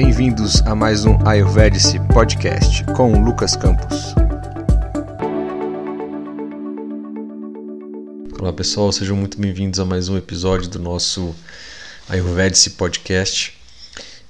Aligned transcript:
Bem-vindos 0.00 0.62
a 0.62 0.76
mais 0.76 1.04
um 1.04 1.18
Ayurvedic 1.26 1.98
Podcast 2.14 2.84
com 2.94 3.20
Lucas 3.20 3.56
Campos. 3.56 4.14
Olá 8.38 8.52
pessoal, 8.52 8.92
sejam 8.92 9.16
muito 9.16 9.40
bem-vindos 9.40 9.80
a 9.80 9.84
mais 9.84 10.08
um 10.08 10.16
episódio 10.16 10.68
do 10.68 10.78
nosso 10.78 11.34
Ayurvedic 12.08 12.70
Podcast. 12.76 13.58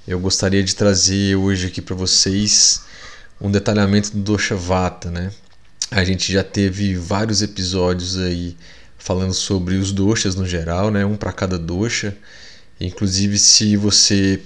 Eu 0.07 0.19
gostaria 0.19 0.63
de 0.63 0.75
trazer 0.75 1.35
hoje 1.35 1.67
aqui 1.67 1.83
para 1.83 1.95
vocês 1.95 2.81
um 3.39 3.51
detalhamento 3.51 4.09
do 4.09 4.23
Dosha 4.23 4.55
Vata, 4.55 5.11
né? 5.11 5.31
A 5.91 6.03
gente 6.03 6.33
já 6.33 6.43
teve 6.43 6.95
vários 6.95 7.43
episódios 7.43 8.17
aí 8.17 8.57
falando 8.97 9.35
sobre 9.35 9.75
os 9.75 9.91
doshas 9.91 10.33
no 10.33 10.47
geral, 10.47 10.89
né? 10.89 11.05
Um 11.05 11.15
para 11.15 11.31
cada 11.31 11.59
dosha. 11.59 12.17
Inclusive, 12.81 13.37
se 13.37 13.77
você 13.77 14.41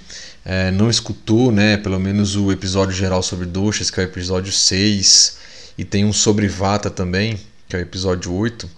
é, 0.45 0.71
não 0.71 0.89
escutou, 0.89 1.52
né, 1.52 1.77
pelo 1.77 1.99
menos 1.99 2.35
o 2.35 2.52
episódio 2.52 2.93
geral 2.93 3.23
sobre 3.23 3.45
doshas, 3.45 3.89
que 3.89 3.99
é 3.99 4.03
o 4.03 4.07
episódio 4.07 4.52
6, 4.52 5.38
e 5.77 5.85
tem 5.85 6.05
um 6.05 6.13
sobre 6.13 6.47
Vata 6.47 6.89
também, 6.89 7.39
que 7.67 7.75
é 7.75 7.79
o 7.79 7.81
episódio 7.81 8.33
8, 8.33 8.69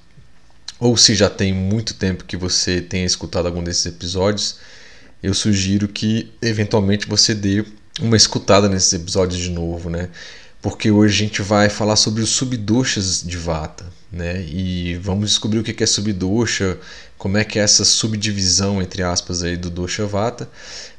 ou 0.80 0.96
se 0.96 1.16
já 1.16 1.30
tem 1.30 1.54
muito 1.54 1.94
tempo 1.94 2.26
que 2.26 2.38
você 2.38 2.82
tenha 2.82 3.06
escutado 3.06 3.48
algum 3.48 3.64
desses 3.64 3.86
episódios, 3.86 4.58
eu 5.24 5.34
sugiro 5.34 5.88
que 5.88 6.32
eventualmente 6.42 7.08
você 7.08 7.34
dê 7.34 7.66
uma 8.00 8.16
escutada 8.16 8.70
nesses 8.70 8.94
episódios 8.94 9.40
de 9.40 9.50
novo, 9.50 9.90
né? 9.90 10.10
Porque 10.62 10.92
hoje 10.92 11.16
a 11.16 11.28
gente 11.28 11.42
vai 11.42 11.70
falar 11.70 11.96
sobre 11.96 12.22
os 12.22 12.30
subdoshas 12.30 13.24
de 13.24 13.38
Vata, 13.38 13.86
né? 14.12 14.44
E 14.48 14.98
vamos 15.02 15.30
descobrir 15.30 15.60
o 15.60 15.64
que 15.64 15.84
é 15.84 15.88
subdosha, 15.88 16.78
como 17.18 17.38
é 17.38 17.44
que 17.44 17.60
é 17.60 17.62
essa 17.62 17.86
subdivisão 17.86 18.82
entre 18.82 19.04
aspas 19.04 19.44
aí 19.44 19.58
do 19.58 19.70
dosha 19.70 20.06
vata. 20.06 20.50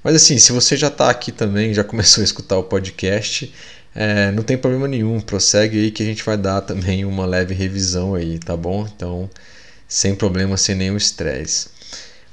Mas 0.03 0.17
assim, 0.17 0.39
se 0.39 0.53
você 0.53 0.77
já 0.77 0.89
está 0.89 1.11
aqui 1.11 1.33
também, 1.33 1.75
já 1.75 1.83
começou 1.85 2.23
a 2.23 2.25
escutar 2.25 2.59
o 2.59 2.65
podcast, 2.65 3.53
é, 3.95 4.31
não 4.33 4.43
tem 4.43 4.59
problema 4.59 4.89
nenhum, 4.89 5.21
prossegue 5.21 5.79
aí 5.79 5.91
que 5.91 6.03
a 6.03 6.07
gente 6.07 6.23
vai 6.23 6.37
dar 6.37 6.61
também 6.61 7.05
uma 7.05 7.25
leve 7.25 7.55
revisão 7.55 8.15
aí, 8.15 8.39
tá 8.39 8.57
bom? 8.57 8.87
Então, 8.95 9.29
sem 9.89 10.15
problema, 10.15 10.57
sem 10.57 10.75
nenhum 10.75 10.97
estresse. 10.97 11.69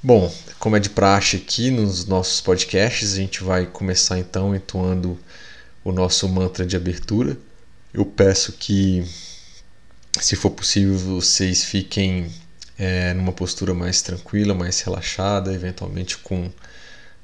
Bom, 0.02 0.34
como 0.60 0.76
é 0.76 0.80
de 0.80 0.90
praxe 0.90 1.38
aqui 1.38 1.72
nos 1.72 2.06
nossos 2.06 2.42
podcasts, 2.42 3.14
a 3.14 3.18
gente 3.18 3.44
vai 3.44 3.66
começar 3.66 4.20
então 4.20 4.54
entoando 4.54 5.18
o 5.84 5.92
nosso 5.92 6.28
mantra 6.28 6.66
de 6.66 6.76
abertura. 6.76 7.38
Eu 7.94 8.06
peço 8.06 8.54
que 8.54 9.06
se 10.20 10.36
for 10.36 10.52
possível, 10.52 10.98
vocês 10.98 11.64
fiquem 11.64 12.30
é, 12.78 13.14
numa 13.14 13.32
postura 13.32 13.74
mais 13.74 14.02
tranquila, 14.02 14.54
mais 14.54 14.80
relaxada, 14.82 15.54
eventualmente 15.54 16.18
com 16.18 16.52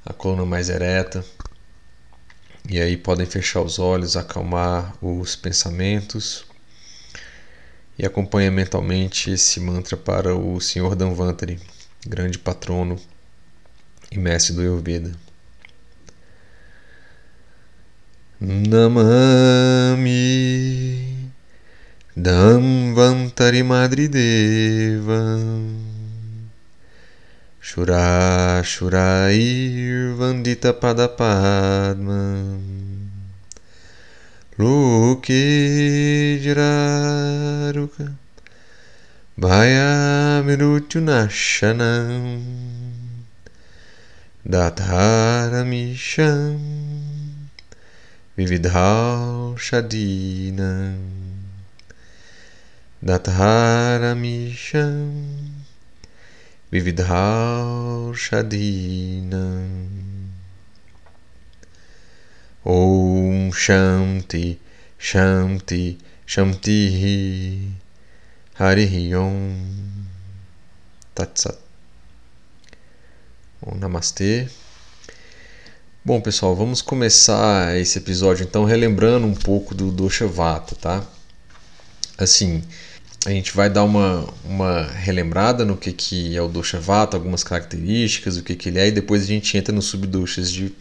a 0.05 0.13
coluna 0.13 0.45
mais 0.45 0.69
ereta. 0.69 1.23
E 2.69 2.79
aí 2.79 2.95
podem 2.97 3.25
fechar 3.25 3.61
os 3.61 3.79
olhos, 3.79 4.15
acalmar 4.15 4.93
os 5.01 5.35
pensamentos 5.35 6.45
e 7.97 8.05
acompanha 8.05 8.51
mentalmente 8.51 9.31
esse 9.31 9.59
mantra 9.59 9.97
para 9.97 10.35
o 10.35 10.61
Senhor 10.61 10.95
Danvantari, 10.95 11.59
grande 12.05 12.37
patrono 12.37 12.97
e 14.11 14.17
mestre 14.17 14.53
do 14.53 14.61
Ayurveda. 14.61 15.11
Namami 18.39 19.99
Dhanvantari 22.19 23.63
Madridevam 23.63 25.79
Shura 27.61 28.61
Shurair 28.61 30.17
Vandita 30.17 30.73
Padapadma 30.73 32.59
Loke 34.57 36.41
Jiraruka 36.43 38.15
Bhaya 39.39 40.43
Mirutyunashanam 40.43 42.43
Datharamisham 44.45 46.59
Vividhal 48.35 49.55
Shadinam 49.55 51.28
Datharamisham 53.01 55.13
Vividharshadinam 56.69 59.69
Om 62.65 63.53
Shanti 63.53 64.59
Shanti 64.99 65.97
Shanti 66.27 67.71
Harihi 68.55 69.15
Om. 69.15 69.55
Tatsat 71.15 71.57
Om 73.61 73.79
Namastê. 73.79 74.49
Bom 76.03 76.19
pessoal, 76.19 76.53
vamos 76.53 76.81
começar 76.81 77.77
esse 77.77 77.97
episódio 77.97 78.43
então 78.43 78.65
relembrando 78.65 79.25
um 79.25 79.33
pouco 79.33 79.73
do 79.73 79.89
Dosha 79.89 80.27
Vata, 80.27 80.75
tá? 80.75 81.07
assim, 82.23 82.63
a 83.25 83.29
gente 83.31 83.55
vai 83.55 83.69
dar 83.69 83.83
uma, 83.83 84.25
uma 84.45 84.83
relembrada 84.83 85.65
no 85.65 85.75
que, 85.75 85.91
que 85.91 86.35
é 86.35 86.41
o 86.41 86.47
dosha 86.47 86.79
vata, 86.79 87.17
algumas 87.17 87.43
características, 87.43 88.37
o 88.37 88.43
que, 88.43 88.55
que 88.55 88.69
ele 88.69 88.79
é, 88.79 88.87
e 88.87 88.91
depois 88.91 89.23
a 89.23 89.27
gente 89.27 89.57
entra 89.57 89.75
nos 89.75 89.85
subdoshas 89.85 90.51
de, 90.51 90.73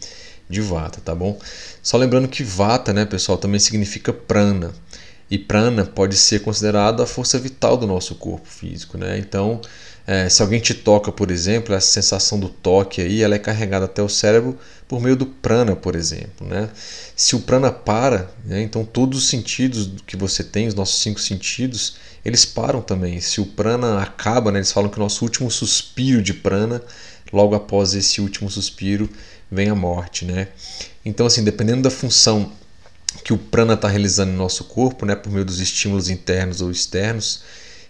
de 0.49 0.61
vata, 0.61 1.01
tá 1.03 1.13
bom? 1.13 1.37
Só 1.83 1.97
lembrando 1.97 2.27
que 2.27 2.43
vata, 2.43 2.93
né, 2.93 3.05
pessoal, 3.05 3.37
também 3.37 3.59
significa 3.59 4.13
prana. 4.13 4.71
E 5.29 5.37
prana 5.37 5.85
pode 5.85 6.15
ser 6.15 6.39
considerado 6.39 7.03
a 7.03 7.05
força 7.05 7.37
vital 7.37 7.77
do 7.77 7.85
nosso 7.85 8.15
corpo 8.15 8.47
físico, 8.47 8.97
né? 8.97 9.19
Então, 9.19 9.61
é, 10.07 10.27
se 10.27 10.41
alguém 10.41 10.59
te 10.59 10.73
toca, 10.73 11.11
por 11.11 11.29
exemplo, 11.29 11.75
essa 11.75 11.85
sensação 11.85 12.39
do 12.39 12.49
toque 12.49 12.99
aí, 12.99 13.21
ela 13.21 13.35
é 13.35 13.37
carregada 13.37 13.85
até 13.85 14.01
o 14.01 14.09
cérebro 14.09 14.57
por 14.87 14.99
meio 14.99 15.15
do 15.15 15.27
prana, 15.27 15.75
por 15.75 15.95
exemplo. 15.95 16.47
Né? 16.47 16.67
Se 17.15 17.35
o 17.35 17.41
prana 17.41 17.71
para, 17.71 18.27
né, 18.43 18.59
então 18.63 18.83
todos 18.83 19.19
os 19.19 19.29
sentidos 19.29 20.01
que 20.07 20.17
você 20.17 20.43
tem, 20.43 20.67
os 20.67 20.73
nossos 20.73 20.99
cinco 20.99 21.19
sentidos, 21.19 21.97
eles 22.23 22.45
param 22.45 22.81
também. 22.81 23.19
Se 23.21 23.39
o 23.41 23.45
prana 23.45 24.01
acaba, 24.01 24.51
né, 24.51 24.59
eles 24.59 24.71
falam 24.71 24.89
que 24.89 24.97
o 24.97 24.99
nosso 24.99 25.23
último 25.23 25.49
suspiro 25.49 26.21
de 26.21 26.33
prana, 26.33 26.81
logo 27.31 27.55
após 27.55 27.93
esse 27.93 28.21
último 28.21 28.49
suspiro, 28.49 29.09
vem 29.51 29.69
a 29.69 29.75
morte. 29.75 30.25
Né? 30.25 30.49
Então, 31.03 31.25
assim, 31.25 31.43
dependendo 31.43 31.83
da 31.83 31.89
função 31.89 32.51
que 33.23 33.33
o 33.33 33.37
prana 33.37 33.73
está 33.73 33.87
realizando 33.87 34.31
no 34.31 34.37
nosso 34.37 34.65
corpo, 34.65 35.05
né, 35.05 35.15
por 35.15 35.31
meio 35.31 35.45
dos 35.45 35.59
estímulos 35.59 36.09
internos 36.09 36.61
ou 36.61 36.69
externos, 36.69 37.43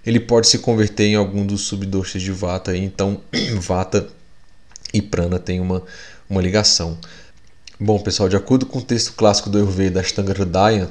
ele 0.06 0.20
pode 0.20 0.48
se 0.48 0.60
converter 0.60 1.06
em 1.06 1.16
algum 1.16 1.46
dos 1.46 1.62
subdoshas 1.62 2.22
de 2.22 2.32
Vata. 2.32 2.76
Então, 2.76 3.22
Vata 3.60 4.08
e 4.94 5.02
Prana 5.02 5.38
têm 5.38 5.60
uma, 5.60 5.84
uma 6.30 6.42
ligação. 6.42 6.98
Bom, 7.80 8.00
pessoal, 8.00 8.28
de 8.28 8.36
acordo 8.36 8.66
com 8.66 8.80
o 8.80 8.82
texto 8.82 9.14
clássico 9.14 9.50
do 9.50 9.58
Ayurveda, 9.58 10.00
Ashtanga 10.00 10.34
Hridaya, 10.34 10.90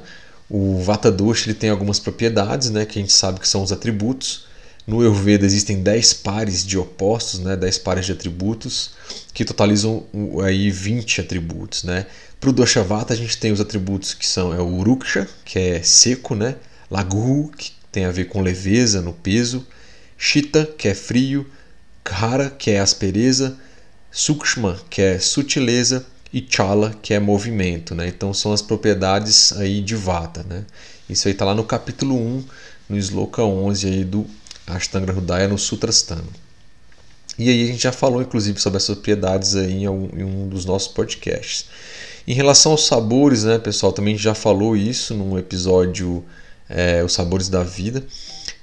o 0.51 0.81
Vata 0.81 1.11
Dosha 1.11 1.47
ele 1.51 1.59
tem 1.59 1.71
algumas 1.71 1.99
propriedades, 1.99 2.71
né, 2.71 2.87
que 2.87 2.99
a 2.99 3.03
gente 3.03 3.13
sabe 3.13 3.41
que 3.41 3.49
são 3.49 3.63
os 3.63 3.73
atributos. 3.73 4.47
No 4.87 5.01
Ayurveda 5.01 5.45
existem 5.45 5.83
10 5.83 6.15
pares 6.15 6.65
de 6.65 6.79
opostos, 6.79 7.41
né, 7.41 7.57
10 7.57 7.79
pares 7.79 8.07
de 8.07 8.13
atributos, 8.13 8.93
que 9.35 9.45
totalizam 9.45 10.07
aí 10.43 10.71
20 10.71 11.21
atributos. 11.21 11.85
Né? 11.85 12.07
Para 12.41 12.51
o 12.51 12.53
Dosha 12.53 12.83
Vata 12.83 13.13
a 13.13 13.17
gente 13.17 13.37
tem 13.37 13.53
os 13.53 13.61
atributos 13.61 14.15
que 14.15 14.27
são 14.27 14.55
é 14.55 14.61
o 14.61 14.77
Uruksha, 14.77 15.29
que 15.45 15.59
é 15.59 15.83
seco, 15.83 16.35
né? 16.35 16.57
Lagu, 16.91 17.51
que 17.57 17.73
tem 17.93 18.07
a 18.07 18.11
ver 18.11 18.27
com 18.27 18.41
leveza 18.41 19.03
no 19.03 19.13
peso, 19.13 19.67
Shita, 20.17 20.65
que 20.79 20.89
é 20.89 20.95
frio, 20.95 21.47
Khara, 22.03 22.49
que 22.49 22.71
é 22.71 22.81
aspereza, 22.81 23.57
Sukshma, 24.11 24.81
que 24.89 25.03
é 25.03 25.19
sutileza, 25.19 26.07
e 26.33 26.47
Chala, 26.49 26.95
que 27.03 27.15
é 27.15 27.19
movimento. 27.19 27.95
Né? 27.95 28.09
Então 28.09 28.33
são 28.35 28.53
as 28.53 28.63
propriedades 28.63 29.53
aí 29.53 29.81
de 29.81 29.97
Vata. 29.97 30.45
Né? 30.49 30.65
Isso 31.09 31.29
aí 31.29 31.33
está 31.33 31.45
lá 31.45 31.55
no 31.55 31.65
capítulo 31.65 32.15
1, 32.17 32.45
no 32.91 32.99
Sloka 32.99 33.43
11 33.43 33.87
aí 33.87 34.05
do 34.05 34.27
Ashtanga 34.67 35.13
Hridaya 35.13 35.49
no 35.49 35.59
Sutrasthana. 35.59 36.25
E 37.39 37.49
aí 37.49 37.63
a 37.63 37.67
gente 37.67 37.83
já 37.83 37.93
falou 37.93 38.21
inclusive 38.21 38.61
sobre 38.61 38.79
essas 38.79 38.97
propriedades 38.97 39.55
aí 39.55 39.85
em 39.85 39.89
um, 39.89 40.49
dos 40.49 40.65
nossos 40.65 40.89
podcasts. 40.89 41.67
Em 42.27 42.35
relação 42.35 42.73
aos 42.73 42.87
sabores, 42.87 43.45
né, 43.45 43.59
pessoal, 43.59 43.93
também 43.93 44.19
já 44.19 44.35
falou 44.35 44.77
isso 44.77 45.15
num 45.15 45.39
episódio 45.39 46.25
é, 46.69 47.03
Os 47.03 47.15
Sabores 47.15 47.49
da 47.49 47.63
Vida. 47.63 48.05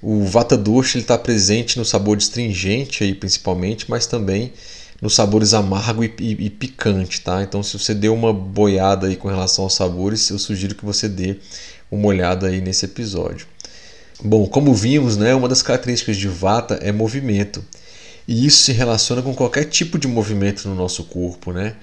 O 0.01 0.25
Vata 0.25 0.55
Dosha 0.55 0.99
está 0.99 1.17
presente 1.17 1.79
no 1.79 1.85
sabor 1.85 2.17
astringente 2.17 3.03
aí 3.03 3.15
principalmente, 3.15 3.89
mas 3.89 4.05
também 4.05 4.53
nos 5.01 5.13
sabores 5.13 5.53
amargo 5.53 6.03
e, 6.03 6.13
e, 6.19 6.45
e, 6.45 6.49
picante, 6.49 7.21
tá? 7.21 7.43
Então, 7.43 7.61
se 7.61 7.77
você 7.77 7.93
deu 7.93 8.13
uma 8.13 8.33
boiada 8.33 9.07
aí 9.07 9.15
com 9.15 9.27
relação 9.27 9.65
aos 9.65 9.73
sabores, 9.73 10.29
eu 10.29 10.39
sugiro 10.39 10.75
que 10.75 10.85
você 10.85 11.09
dê 11.09 11.37
uma 11.91 12.07
olhada 12.07 12.47
aí 12.47 12.61
nesse 12.61 12.85
episódio. 12.85 13.47
Bom, 14.23 14.47
como 14.47 14.73
vimos, 14.73 15.17
né, 15.17 15.35
uma 15.35 15.49
das 15.49 15.61
características 15.61 16.17
de 16.17 16.27
Vata 16.27 16.75
é 16.81 16.91
movimento. 16.91 17.63
E 18.27 18.45
isso 18.45 18.63
se 18.63 18.71
relaciona 18.71 19.21
com 19.21 19.35
qualquer 19.35 19.65
tipo 19.65 19.99
de 19.99 20.07
movimento 20.07 20.67
no 20.67 20.75
nosso 20.75 21.03
corpo, 21.03 21.51
né? 21.51 21.75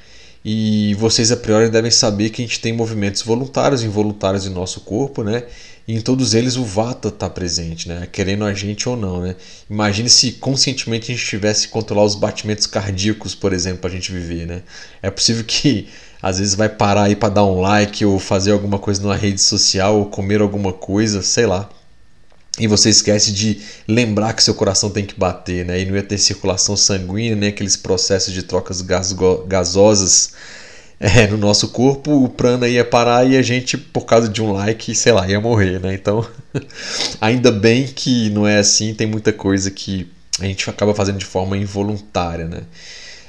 E 0.45 0.95
vocês 0.95 1.31
a 1.31 1.37
priori 1.37 1.69
devem 1.69 1.91
saber 1.91 2.31
que 2.31 2.43
a 2.43 2.45
gente 2.45 2.61
tem 2.61 2.73
movimentos 2.73 3.23
voluntários 3.23 3.83
e 3.83 3.87
involuntários 3.87 4.45
em 4.45 4.51
nosso 4.51 4.81
corpo, 4.81 5.23
né? 5.23 5.45
E 5.87 5.95
em 5.95 6.01
todos 6.01 6.35
eles 6.35 6.57
o 6.57 6.65
vata 6.65 7.09
está 7.09 7.29
presente, 7.31 7.89
né? 7.89 8.09
Querendo 8.11 8.45
a 8.45 8.53
gente 8.53 8.89
ou 8.89 8.97
não, 8.97 9.21
né? 9.21 9.37
Imagine 9.71 10.09
se 10.09 10.33
conscientemente 10.33 11.11
a 11.11 11.15
gente 11.15 11.27
tivesse 11.27 11.67
que 11.67 11.73
controlar 11.73 12.05
os 12.05 12.15
batimentos 12.15 12.67
cardíacos, 12.67 13.35
por 13.35 13.53
exemplo, 13.53 13.79
para 13.81 13.91
a 13.91 13.93
gente 13.93 14.11
viver, 14.13 14.47
né? 14.47 14.63
É 15.01 15.11
possível 15.11 15.45
que 15.45 15.89
às 16.21 16.39
vezes 16.39 16.55
vai 16.55 16.69
parar 16.69 17.05
aí 17.05 17.17
para 17.17 17.29
dar 17.35 17.45
um 17.45 17.61
like 17.61 18.05
ou 18.05 18.19
fazer 18.19 18.53
alguma 18.53 18.79
coisa 18.79 19.03
numa 19.03 19.17
rede 19.17 19.41
social 19.41 19.99
ou 19.99 20.07
comer 20.07 20.41
alguma 20.41 20.73
coisa, 20.73 21.23
sei 21.23 21.47
lá. 21.47 21.69
E 22.59 22.67
você 22.67 22.91
esquece 22.91 23.33
de 23.33 23.63
lembrar 23.89 24.35
que 24.35 24.43
seu 24.43 24.55
coração 24.55 24.91
tem 24.91 25.07
que 25.07 25.19
bater, 25.19 25.65
né? 25.65 25.81
E 25.81 25.87
não 25.87 25.97
ia 25.97 26.03
ter 26.03 26.19
circulação 26.19 26.77
sanguínea, 26.77 27.35
nem 27.35 27.49
aqueles 27.49 27.77
processos 27.77 28.33
de 28.33 28.43
trocas 28.43 28.83
gasosas 29.47 30.35
é, 31.03 31.27
no 31.27 31.37
nosso 31.37 31.69
corpo, 31.69 32.13
o 32.25 32.29
prana 32.29 32.69
ia 32.69 32.85
parar 32.85 33.29
e 33.29 33.37
a 33.37 33.43
gente, 33.43 33.77
por 33.77 34.05
causa 34.05 34.29
de 34.29 34.41
um 34.41 34.53
like, 34.53 34.95
sei 34.95 35.11
lá, 35.13 35.29
ia 35.29 35.41
morrer, 35.41 35.81
né? 35.81 35.95
Então, 35.95 36.25
ainda 37.21 37.51
bem 37.51 37.87
que 37.87 38.31
não 38.31 38.47
é 38.47 38.59
assim, 38.59 38.95
tem 38.95 39.07
muita 39.07 39.33
coisa 39.33 39.69
que 39.69 40.09
a 40.39 40.45
gente 40.45 40.71
acaba 40.71 40.95
fazendo 40.95 41.19
de 41.19 41.25
forma 41.25 41.57
involuntária, 41.57 42.47
né? 42.47 42.61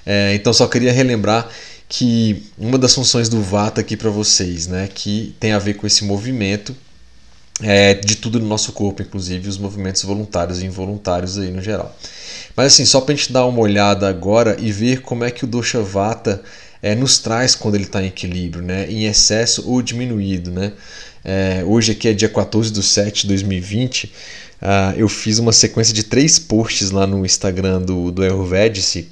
É, 0.05 0.35
então, 0.35 0.53
só 0.53 0.67
queria 0.67 0.91
relembrar 0.91 1.49
que 1.89 2.43
uma 2.59 2.77
das 2.77 2.93
funções 2.93 3.27
do 3.27 3.41
Vata 3.41 3.81
aqui 3.81 3.97
para 3.97 4.11
vocês, 4.11 4.67
né, 4.67 4.87
que 4.93 5.35
tem 5.39 5.51
a 5.51 5.59
ver 5.59 5.75
com 5.75 5.87
esse 5.87 6.03
movimento 6.03 6.75
é, 7.61 7.93
de 7.93 8.15
tudo 8.15 8.39
no 8.39 8.47
nosso 8.47 8.71
corpo, 8.71 9.01
inclusive 9.01 9.47
os 9.47 9.57
movimentos 9.57 10.03
voluntários 10.03 10.61
e 10.61 10.65
involuntários 10.65 11.37
aí 11.37 11.51
no 11.51 11.61
geral. 11.61 11.95
Mas 12.55 12.73
assim, 12.73 12.85
só 12.85 13.01
para 13.01 13.13
a 13.13 13.17
gente 13.17 13.31
dar 13.31 13.45
uma 13.45 13.59
olhada 13.59 14.07
agora 14.07 14.57
e 14.59 14.71
ver 14.71 15.01
como 15.01 15.23
é 15.23 15.31
que 15.31 15.43
o 15.43 15.47
Dosha 15.47 15.81
Vata 15.81 16.41
é, 16.81 16.95
nos 16.95 17.17
traz 17.17 17.55
quando 17.55 17.75
ele 17.75 17.85
está 17.85 18.01
em 18.03 18.07
equilíbrio, 18.07 18.63
né, 18.63 18.89
em 18.89 19.05
excesso 19.05 19.67
ou 19.67 19.81
diminuído. 19.81 20.51
Né? 20.51 20.73
É, 21.23 21.63
hoje 21.65 21.93
aqui 21.93 22.07
é 22.07 22.13
dia 22.13 22.29
14 22.29 22.71
de 22.71 22.83
7 22.83 23.21
de 23.21 23.27
2020, 23.29 24.05
uh, 24.61 24.97
eu 24.97 25.07
fiz 25.07 25.39
uma 25.39 25.53
sequência 25.53 25.93
de 25.93 26.03
três 26.03 26.37
posts 26.37 26.91
lá 26.91 27.07
no 27.07 27.25
Instagram 27.25 27.81
do, 27.81 28.11
do 28.11 28.21
Ayurvedic 28.21 29.07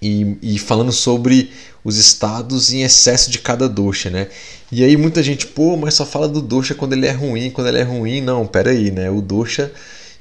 e, 0.00 0.36
e 0.40 0.58
falando 0.58 0.92
sobre 0.92 1.50
os 1.84 1.96
estados 1.96 2.72
em 2.72 2.82
excesso 2.82 3.30
de 3.30 3.40
cada 3.40 3.68
dosha, 3.68 4.10
né? 4.10 4.28
E 4.72 4.82
aí 4.82 4.96
muita 4.96 5.22
gente, 5.22 5.46
pô, 5.46 5.76
mas 5.76 5.92
só 5.92 6.06
fala 6.06 6.26
do 6.26 6.40
dosha 6.40 6.74
quando 6.74 6.94
ele 6.94 7.06
é 7.06 7.10
ruim, 7.12 7.50
quando 7.50 7.66
ele 7.68 7.78
é 7.78 7.82
ruim. 7.82 8.22
Não, 8.22 8.46
pera 8.46 8.70
aí, 8.70 8.90
né? 8.90 9.10
O 9.10 9.20
dosha 9.20 9.70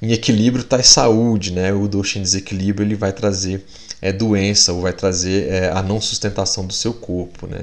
em 0.01 0.12
equilíbrio 0.12 0.62
está 0.62 0.83
saúde, 0.83 1.53
né? 1.53 1.71
O 1.71 1.88
dosha 1.88 2.19
em 2.19 2.21
desequilíbrio 2.21 2.86
ele 2.86 2.95
vai 2.95 3.13
trazer 3.13 3.63
é, 4.01 4.12
doença 4.12 4.74
ou 4.74 4.81
vai 4.81 4.92
trazer 4.92 5.48
é, 5.48 5.71
a 5.71 5.81
não 5.81 6.01
sustentação 6.01 6.65
do 6.65 6.74
seu 6.74 6.94
corpo, 6.94 7.48
né? 7.48 7.62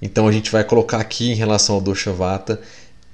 Então 0.00 0.28
a 0.28 0.32
gente 0.32 0.52
vai 0.52 0.62
colocar 0.62 0.98
aqui 0.98 1.28
em 1.32 1.34
relação 1.34 1.74
ao 1.74 1.80
dosha 1.80 2.12
vata 2.12 2.60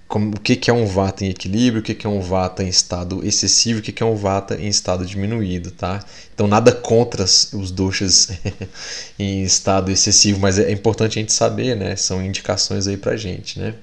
como, 0.07 0.37
o 0.37 0.41
que, 0.41 0.57
que 0.57 0.71
é 0.71 0.73
um 0.73 0.87
vata 0.87 1.25
em 1.25 1.31
equilíbrio, 1.31 1.81
o 1.81 1.85
que, 1.85 1.95
que 1.95 2.07
é 2.07 2.11
um 2.11 2.21
vata 2.21 2.63
em 2.63 2.69
estado 2.69 3.27
excessivo, 3.27 3.81
o 3.81 3.83
que, 3.83 3.93
que 3.93 4.03
é 4.03 4.07
um 4.07 4.15
vata 4.15 4.55
em 4.55 4.69
estado 4.69 5.05
diminuído, 5.05 5.71
tá? 5.71 6.05
Então 6.35 6.47
nada 6.47 6.73
contra 6.73 7.25
os 7.25 7.71
doshas 7.71 8.29
em 9.19 9.43
estado 9.43 9.91
excessivo, 9.91 10.41
mas 10.41 10.59
é 10.59 10.71
importante 10.71 11.19
a 11.19 11.23
gente 11.23 11.33
saber, 11.33 11.77
né? 11.77 11.97
São 11.97 12.25
indicações 12.25 12.87
aí 12.87 12.97
pra 12.97 13.17
gente, 13.17 13.59
né? 13.59 13.75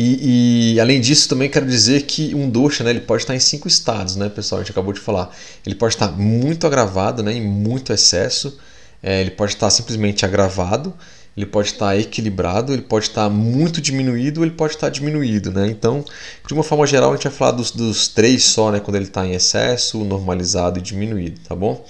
E, 0.00 0.74
e, 0.74 0.80
além 0.80 1.00
disso, 1.00 1.28
também 1.28 1.50
quero 1.50 1.66
dizer 1.66 2.02
que 2.02 2.32
um 2.32 2.48
dosha, 2.48 2.84
né, 2.84 2.90
ele 2.90 3.00
pode 3.00 3.24
estar 3.24 3.34
em 3.34 3.40
cinco 3.40 3.66
estados, 3.66 4.14
né, 4.14 4.28
pessoal? 4.28 4.60
A 4.60 4.62
gente 4.62 4.70
acabou 4.70 4.92
de 4.92 5.00
falar. 5.00 5.36
Ele 5.66 5.74
pode 5.74 5.94
estar 5.94 6.12
muito 6.12 6.68
agravado, 6.68 7.20
né, 7.20 7.32
em 7.32 7.44
muito 7.44 7.92
excesso. 7.92 8.56
É, 9.02 9.20
ele 9.20 9.32
pode 9.32 9.54
estar 9.54 9.68
simplesmente 9.70 10.24
agravado 10.24 10.94
ele 11.38 11.46
pode 11.46 11.68
estar 11.68 11.96
equilibrado, 11.96 12.72
ele 12.72 12.82
pode 12.82 13.06
estar 13.06 13.30
muito 13.30 13.80
diminuído, 13.80 14.42
ele 14.42 14.50
pode 14.50 14.74
estar 14.74 14.88
diminuído, 14.88 15.52
né? 15.52 15.68
Então, 15.68 16.04
de 16.44 16.52
uma 16.52 16.64
forma 16.64 16.84
geral, 16.84 17.12
a 17.12 17.14
gente 17.14 17.28
vai 17.28 17.32
falar 17.32 17.52
dos, 17.52 17.70
dos 17.70 18.08
três 18.08 18.42
só, 18.42 18.72
né? 18.72 18.80
Quando 18.80 18.96
ele 18.96 19.04
está 19.04 19.24
em 19.24 19.34
excesso, 19.34 20.02
normalizado 20.02 20.80
e 20.80 20.82
diminuído, 20.82 21.38
tá 21.46 21.54
bom? 21.54 21.86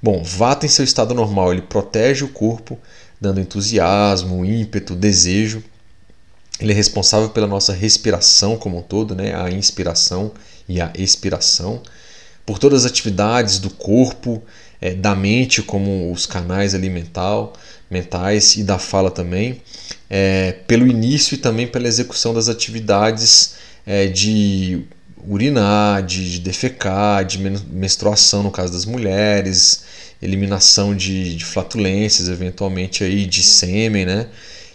Bom, 0.00 0.22
Vata 0.22 0.66
em 0.66 0.68
seu 0.68 0.84
estado 0.84 1.14
normal, 1.14 1.52
ele 1.52 1.62
protege 1.62 2.24
o 2.24 2.28
corpo, 2.28 2.78
dando 3.20 3.40
entusiasmo, 3.40 4.44
ímpeto, 4.44 4.94
desejo. 4.94 5.64
Ele 6.60 6.70
é 6.70 6.74
responsável 6.76 7.30
pela 7.30 7.48
nossa 7.48 7.72
respiração 7.72 8.56
como 8.56 8.78
um 8.78 8.82
todo, 8.82 9.16
né? 9.16 9.34
A 9.34 9.50
inspiração 9.50 10.30
e 10.68 10.80
a 10.80 10.92
expiração. 10.94 11.82
Por 12.46 12.60
todas 12.60 12.84
as 12.84 12.92
atividades 12.92 13.58
do 13.58 13.68
corpo, 13.68 14.40
é, 14.80 14.94
da 14.94 15.16
mente, 15.16 15.60
como 15.60 16.12
os 16.12 16.24
canais 16.24 16.72
alimentar 16.72 17.48
mentais 17.92 18.56
e 18.56 18.64
da 18.64 18.78
fala 18.78 19.10
também, 19.10 19.60
é, 20.08 20.52
pelo 20.66 20.86
início 20.86 21.34
e 21.34 21.38
também 21.38 21.66
pela 21.66 21.86
execução 21.86 22.32
das 22.32 22.48
atividades 22.48 23.54
é, 23.86 24.06
de 24.06 24.84
urinar, 25.28 26.02
de, 26.02 26.32
de, 26.32 26.40
defecar, 26.40 27.24
de 27.24 27.38
menstruação 27.38 28.42
no 28.42 28.50
caso 28.50 28.72
das 28.72 28.84
mulheres, 28.84 29.84
eliminação 30.20 30.96
de, 30.96 31.36
de 31.36 31.44
flatulências, 31.44 32.28
eventualmente 32.28 33.04
aí 33.04 33.26
de 33.26 33.42
sêmen, 33.42 34.04
né? 34.06 34.26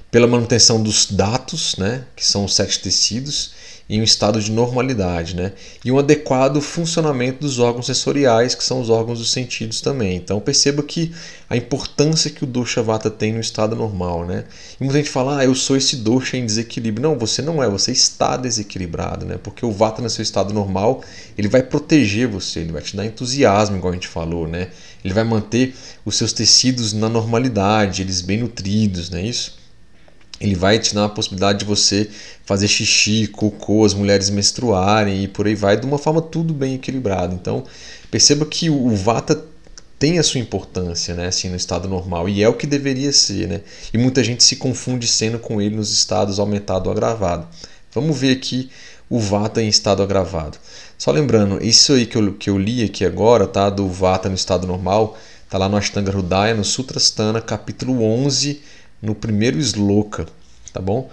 pela 0.10 0.28
manutenção 0.28 0.82
dos 0.82 1.08
datos, 1.12 1.76
né? 1.78 2.04
que 2.16 2.26
são 2.26 2.46
os 2.46 2.56
sete 2.56 2.80
tecidos, 2.80 3.52
em 3.90 4.02
um 4.02 4.04
estado 4.04 4.42
de 4.42 4.52
normalidade, 4.52 5.36
né? 5.36 5.54
E 5.84 5.92
um 5.92 5.98
adequado 5.98 6.60
funcionamento 6.60 7.40
dos 7.40 7.58
órgãos 7.58 7.86
sensoriais, 7.86 8.54
que 8.54 8.64
são 8.64 8.82
os 8.82 8.90
órgãos 8.90 9.20
dos 9.20 9.32
sentidos 9.32 9.80
também. 9.80 10.18
Então 10.18 10.40
perceba 10.42 10.84
que 10.84 11.14
a 11.50 11.56
importância 11.56 12.30
que 12.30 12.44
o 12.44 12.48
dosha 12.48 12.84
vata 12.84 13.10
tem 13.10 13.32
no 13.32 13.40
estado 13.40 13.76
normal, 13.76 14.26
né? 14.26 14.44
E 14.80 14.84
muita 14.84 14.98
gente 15.00 15.10
fala: 15.10 15.40
"Ah, 15.40 15.46
eu 15.46 15.56
sou 15.56 15.78
esse 15.78 15.98
dosha 15.98 16.36
em 16.36 16.46
desequilíbrio". 16.46 17.02
Não, 17.02 17.18
você 17.18 17.42
não 17.42 17.64
é, 17.64 17.70
você 17.70 17.92
está 17.92 18.36
desequilibrado, 18.36 19.26
né? 19.26 19.38
Porque 19.42 19.66
o 19.66 19.72
vata 19.72 20.02
no 20.02 20.10
seu 20.10 20.24
estado 20.24 20.54
normal, 20.54 21.02
ele 21.38 21.48
vai 21.48 21.64
proteger 21.64 22.28
você, 22.28 22.60
ele 22.60 22.74
vai 22.74 22.82
te 22.82 22.96
dar 22.96 23.06
entusiasmo, 23.06 23.78
igual 23.78 23.92
a 23.92 23.96
gente 23.96 24.08
falou, 24.08 24.48
né? 24.48 24.70
Ele 25.04 25.14
vai 25.14 25.24
manter 25.24 25.74
os 26.04 26.18
seus 26.18 26.34
tecidos 26.34 26.92
na 26.92 27.08
normalidade, 27.08 28.02
eles 28.02 28.20
bem 28.20 28.40
nutridos, 28.40 29.10
não 29.10 29.20
é 29.20 29.24
isso? 29.24 29.58
Ele 30.40 30.56
vai 30.56 30.80
te 30.80 30.94
dar 30.94 31.06
a 31.06 31.10
possibilidade 31.10 31.60
de 31.60 31.66
você 31.66 32.10
fazer 32.46 32.68
xixi, 32.68 33.28
cocô, 33.28 33.84
as 33.84 33.94
mulheres 33.94 34.30
menstruarem 34.30 35.24
e 35.24 35.28
por 35.28 35.48
aí 35.48 35.56
vai, 35.56 35.78
de 35.78 35.86
uma 35.86 35.98
forma 35.98 36.22
tudo 36.22 36.54
bem 36.54 36.76
equilibrado. 36.76 37.34
Então, 37.34 37.64
perceba 38.12 38.46
que 38.46 38.70
o 38.70 38.96
Vata 38.96 39.44
tem 40.00 40.20
a 40.20 40.24
sua 40.24 40.40
importância, 40.40 41.16
né, 41.16 41.28
assim, 41.28 41.50
no 41.50 41.56
estado 41.56 41.88
normal, 41.88 42.30
e 42.30 42.44
é 42.44 42.48
o 42.48 42.54
que 42.54 42.68
deveria 42.68 43.12
ser, 43.12 43.48
né? 43.48 43.62
E 43.92 43.98
muita 43.98 44.24
gente 44.24 44.44
se 44.44 44.58
confunde 44.58 45.08
sendo 45.08 45.40
com 45.40 45.60
ele 45.60 45.76
nos 45.76 45.92
estados 45.92 46.40
aumentado 46.40 46.86
ou 46.86 46.92
agravado. 46.92 47.48
Vamos 47.92 48.18
ver 48.18 48.34
aqui 48.34 48.70
o 49.10 49.20
Vata 49.20 49.62
em 49.62 49.68
estado 49.68 50.04
agravado. 50.04 50.58
Só 50.98 51.12
lembrando, 51.12 51.64
isso 51.64 51.94
aí 51.94 52.06
que 52.06 52.16
eu, 52.16 52.34
que 52.34 52.50
eu 52.50 52.58
li 52.60 52.84
aqui 52.84 53.06
agora, 53.06 53.48
tá, 53.48 53.70
do 53.70 53.88
Vata 53.88 54.30
no 54.30 54.36
estado 54.36 54.68
normal, 54.68 55.18
tá 55.50 55.58
lá 55.58 55.68
no 55.68 55.78
Ashtanga 55.78 56.12
Hridaya, 56.12 56.54
no 56.54 56.64
Sutrasthana, 56.64 57.42
capítulo 57.42 58.04
11, 58.04 58.62
no 59.02 59.16
primeiro 59.16 59.58
sloka, 59.60 60.26
tá 60.74 60.82
bom? 60.82 61.10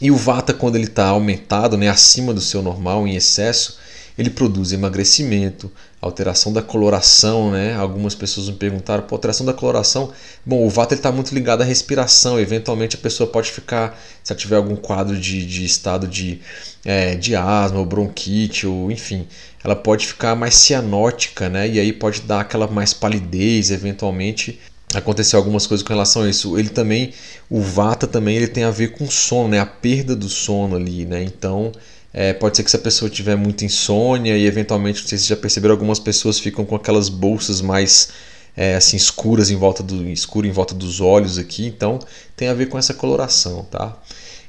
E 0.00 0.10
o 0.10 0.16
vata 0.16 0.54
quando 0.54 0.76
ele 0.76 0.84
está 0.84 1.08
aumentado, 1.08 1.76
né, 1.76 1.88
acima 1.88 2.32
do 2.32 2.40
seu 2.40 2.62
normal, 2.62 3.06
em 3.06 3.16
excesso, 3.16 3.78
ele 4.16 4.30
produz 4.30 4.72
emagrecimento, 4.72 5.70
alteração 6.00 6.52
da 6.52 6.60
coloração, 6.60 7.52
né? 7.52 7.74
Algumas 7.74 8.16
pessoas 8.16 8.48
me 8.48 8.56
perguntaram, 8.56 9.04
pô, 9.04 9.14
alteração 9.14 9.46
da 9.46 9.52
coloração. 9.52 10.12
Bom, 10.44 10.66
o 10.66 10.68
vata 10.68 10.94
está 10.94 11.12
muito 11.12 11.32
ligado 11.32 11.62
à 11.62 11.64
respiração. 11.64 12.38
Eventualmente 12.38 12.96
a 12.96 12.98
pessoa 12.98 13.30
pode 13.30 13.50
ficar, 13.52 13.96
se 14.24 14.32
ela 14.32 14.38
tiver 14.38 14.56
algum 14.56 14.74
quadro 14.74 15.16
de, 15.16 15.46
de 15.46 15.64
estado 15.64 16.08
de, 16.08 16.40
é, 16.84 17.14
de 17.14 17.36
asma 17.36 17.78
ou 17.78 17.86
bronquite, 17.86 18.66
ou 18.66 18.90
enfim, 18.90 19.26
ela 19.62 19.76
pode 19.76 20.06
ficar 20.06 20.34
mais 20.34 20.54
cianótica, 20.54 21.48
né? 21.48 21.68
E 21.68 21.78
aí 21.78 21.92
pode 21.92 22.22
dar 22.22 22.40
aquela 22.40 22.66
mais 22.66 22.92
palidez, 22.92 23.70
eventualmente 23.70 24.58
aconteceu 24.94 25.38
algumas 25.38 25.66
coisas 25.66 25.86
com 25.86 25.92
relação 25.92 26.22
a 26.22 26.30
isso. 26.30 26.58
Ele 26.58 26.68
também, 26.68 27.12
o 27.50 27.60
Vata 27.60 28.06
também, 28.06 28.36
ele 28.36 28.48
tem 28.48 28.64
a 28.64 28.70
ver 28.70 28.92
com 28.92 29.10
sono, 29.10 29.48
né? 29.48 29.60
A 29.60 29.66
perda 29.66 30.16
do 30.16 30.28
sono 30.28 30.76
ali, 30.76 31.04
né? 31.04 31.22
Então, 31.22 31.72
é, 32.12 32.32
pode 32.32 32.56
ser 32.56 32.62
que 32.62 32.70
se 32.70 32.76
a 32.76 32.80
pessoa 32.80 33.10
tiver 33.10 33.36
muita 33.36 33.64
insônia 33.64 34.36
e 34.36 34.46
eventualmente, 34.46 35.02
não 35.02 35.08
sei 35.08 35.18
se 35.18 35.28
já 35.28 35.36
perceberam, 35.36 35.74
algumas 35.74 35.98
pessoas 35.98 36.38
ficam 36.38 36.64
com 36.64 36.74
aquelas 36.74 37.08
bolsas 37.08 37.60
mais 37.60 38.08
é, 38.56 38.74
assim 38.74 38.96
escuras 38.96 39.50
em 39.50 39.56
volta 39.56 39.82
do 39.82 40.04
escuro 40.08 40.46
em 40.46 40.50
volta 40.50 40.74
dos 40.74 41.00
olhos 41.00 41.38
aqui. 41.38 41.66
Então, 41.66 41.98
tem 42.36 42.48
a 42.48 42.54
ver 42.54 42.66
com 42.66 42.78
essa 42.78 42.94
coloração, 42.94 43.64
tá? 43.70 43.96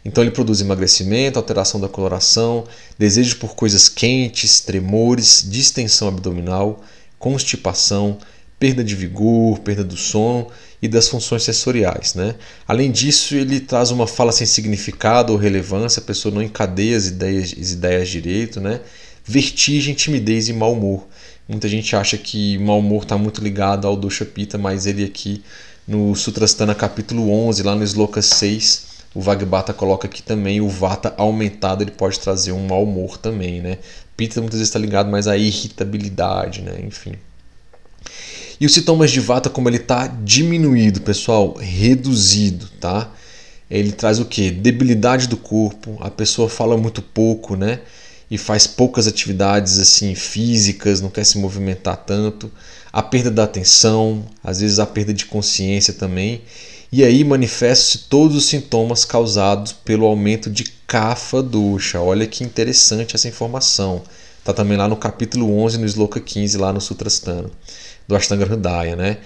Então 0.04 0.24
ele 0.24 0.32
produz 0.32 0.62
emagrecimento, 0.62 1.38
alteração 1.38 1.80
da 1.80 1.90
coloração, 1.90 2.64
desejo 2.98 3.38
por 3.38 3.56
coisas 3.56 3.90
quentes, 3.90 4.62
tremores, 4.62 5.46
distensão 5.48 6.08
abdominal, 6.08 6.82
constipação, 7.18 8.18
perda 8.60 8.84
de 8.84 8.96
vigor, 8.96 9.60
perda 9.60 9.84
do 9.84 9.96
sono 9.96 10.48
e 10.82 10.88
das 10.88 11.08
funções 11.08 11.44
sensoriais. 11.44 12.14
Né? 12.14 12.36
Além 12.68 12.92
disso, 12.92 13.34
ele 13.36 13.60
traz 13.60 13.90
uma 13.90 14.06
fala 14.06 14.32
sem 14.32 14.46
significado 14.46 15.32
ou 15.32 15.40
relevância, 15.40 16.02
a 16.02 16.04
pessoa 16.04 16.34
não 16.34 16.42
encadeia 16.42 16.98
as 16.98 17.08
ideias, 17.08 17.56
as 17.58 17.72
ideias 17.72 18.10
direito. 18.10 18.60
Né? 18.60 18.82
vertigem, 19.30 19.94
timidez 19.94 20.50
e 20.50 20.54
mau 20.54 20.74
humor. 20.74 21.08
Muita 21.48 21.68
gente 21.68 21.96
acha 21.96 22.18
que 22.18 22.58
mau 22.58 22.80
humor 22.80 23.04
está 23.04 23.16
muito 23.16 23.44
ligado 23.44 23.88
ao 23.88 23.96
dosha 23.96 24.26
pita, 24.26 24.58
mas 24.58 24.88
ele 24.88 25.06
aqui 25.06 25.44
no 25.88 26.16
Sutrasthana 26.16 26.74
capítulo 26.74 27.32
11, 27.32 27.62
lá 27.62 27.76
no 27.76 27.84
Sloka 27.84 28.24
6, 28.24 28.88
o 29.14 29.22
Vagbata 29.22 29.72
coloca 29.72 30.08
aqui 30.08 30.24
também 30.24 30.60
o 30.62 30.68
vata 30.68 31.14
aumentado, 31.16 31.84
ele 31.84 31.92
pode 31.92 32.20
trazer 32.20 32.54
um 32.54 32.66
mau 32.66 32.84
humor 32.84 33.20
também, 33.20 33.62
né? 33.62 33.78
Pita 34.18 34.42
muitas 34.42 34.58
vezes 34.60 34.70
está 34.70 34.80
ligado 34.80 35.12
mais 35.12 35.28
à 35.28 35.38
irritabilidade, 35.38 36.64
né? 36.64 36.80
Enfim. 36.84 37.14
E 38.60 38.66
os 38.66 38.74
sintomas 38.74 39.10
de 39.10 39.20
vata, 39.20 39.50
como 39.50 39.70
ele 39.70 39.78
está 39.78 40.08
diminuído, 40.08 41.02
pessoal, 41.02 41.56
reduzido, 41.58 42.68
tá? 42.80 43.10
Ele 43.72 43.92
traz 43.92 44.20
o 44.20 44.26
que? 44.26 44.52
Debilidade 44.52 45.28
do 45.28 45.38
corpo, 45.38 45.98
a 46.02 46.10
pessoa 46.10 46.50
fala 46.50 46.76
muito 46.76 47.02
pouco, 47.02 47.56
né? 47.56 47.80
E 48.30 48.38
faz 48.38 48.68
poucas 48.68 49.08
atividades 49.08 49.80
assim 49.80 50.14
físicas, 50.14 51.02
não 51.02 51.10
quer 51.10 51.24
se 51.24 51.38
movimentar 51.38 51.98
tanto. 51.98 52.52
A 52.92 53.02
perda 53.02 53.32
da 53.32 53.44
atenção, 53.44 54.26
às 54.44 54.60
vezes 54.60 54.78
a 54.80 54.86
perda 54.86 55.14
de 55.14 55.26
consciência 55.26 55.94
também. 55.94 56.42
E 56.92 57.04
aí 57.04 57.24
manifestam-se 57.24 58.10
todos 58.10 58.36
os 58.36 58.46
sintomas 58.46 59.06
causados 59.06 59.72
pelo 59.72 60.06
aumento 60.06 60.50
de 60.50 60.64
kafa 60.86 61.42
dosha. 61.42 62.02
Olha 62.02 62.28
que 62.28 62.44
interessante 62.44 63.16
essa 63.16 63.28
informação. 63.28 64.02
Está 64.40 64.54
também 64.54 64.78
lá 64.78 64.88
no 64.88 64.98
capítulo 64.98 65.56
11, 65.60 65.78
no 65.78 65.86
Sloka 65.86 66.20
15, 66.20 66.58
lá 66.58 66.74
no 66.74 66.82
Sutrasthana, 66.82 67.52
do 68.10 68.16
Ashtanga 68.16 68.44
Hridaya, 68.44 68.96
né? 68.96 69.18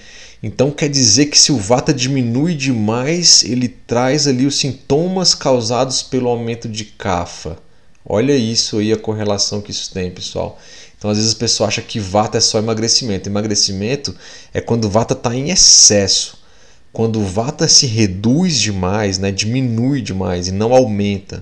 Então 0.43 0.69
quer 0.69 0.89
dizer 0.89 1.27
que 1.27 1.39
se 1.39 1.53
o 1.53 1.57
vata 1.57 1.93
diminui 1.93 2.53
demais, 2.53 3.45
ele 3.45 3.69
traz 3.69 4.27
ali 4.27 4.45
os 4.45 4.59
sintomas 4.59 5.33
causados 5.33 6.03
pelo 6.03 6.27
aumento 6.27 6.67
de 6.67 6.83
kapha. 6.83 7.57
Olha 8.05 8.35
isso 8.35 8.79
aí, 8.79 8.91
a 8.91 8.97
correlação 8.97 9.61
que 9.61 9.71
isso 9.71 9.93
tem, 9.93 10.11
pessoal. 10.11 10.59
Então 10.97 11.09
às 11.09 11.17
vezes 11.17 11.31
a 11.31 11.37
pessoa 11.37 11.69
acha 11.69 11.81
que 11.81 11.97
vata 11.97 12.37
é 12.37 12.41
só 12.41 12.59
emagrecimento. 12.59 13.29
Emagrecimento 13.29 14.13
é 14.53 14.59
quando 14.59 14.83
o 14.83 14.89
vata 14.89 15.13
está 15.13 15.33
em 15.33 15.49
excesso. 15.49 16.43
Quando 16.91 17.21
o 17.21 17.25
vata 17.25 17.69
se 17.69 17.87
reduz 17.87 18.59
demais, 18.59 19.17
né, 19.17 19.31
diminui 19.31 20.01
demais 20.01 20.49
e 20.49 20.51
não 20.51 20.73
aumenta. 20.73 21.41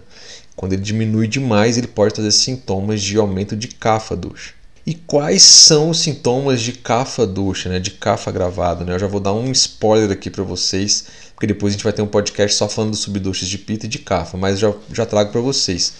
Quando 0.56 0.74
ele 0.74 0.84
diminui 0.84 1.28
demais, 1.28 1.76
ele 1.76 1.88
pode 1.88 2.14
trazer 2.14 2.32
sintomas 2.34 3.02
de 3.02 3.18
aumento 3.18 3.56
de 3.56 3.68
kapha 3.68 4.16
dosha. 4.16 4.61
E 4.86 4.96
quais 4.96 5.44
são 5.44 5.92
os 5.92 6.00
sintomas 6.00 6.62
de 6.62 6.74
kapha 6.74 7.28
dosha, 7.28 7.70
né, 7.70 7.80
de 7.80 7.92
kapha 7.92 8.32
gravado? 8.32 8.84
Né? 8.84 8.94
Eu 8.94 9.00
já 9.00 9.08
vou 9.08 9.20
dar 9.20 9.34
um 9.34 9.52
spoiler 9.52 10.12
aqui 10.12 10.30
para 10.30 10.44
vocês, 10.44 11.06
porque 11.36 11.46
depois 11.46 11.72
a 11.72 11.76
gente 11.76 11.84
vai 11.84 11.94
ter 11.94 12.02
um 12.02 12.08
podcast 12.08 12.58
só 12.58 12.68
falando 12.68 12.92
dos 12.92 13.02
subdoshas 13.02 13.48
de 13.48 13.58
pita 13.58 13.86
e 13.86 13.90
de 13.90 14.00
kapha, 14.00 14.38
mas 14.38 14.60
já, 14.60 14.74
já 14.92 15.06
trago 15.06 15.32
para 15.32 15.42
vocês. 15.42 15.94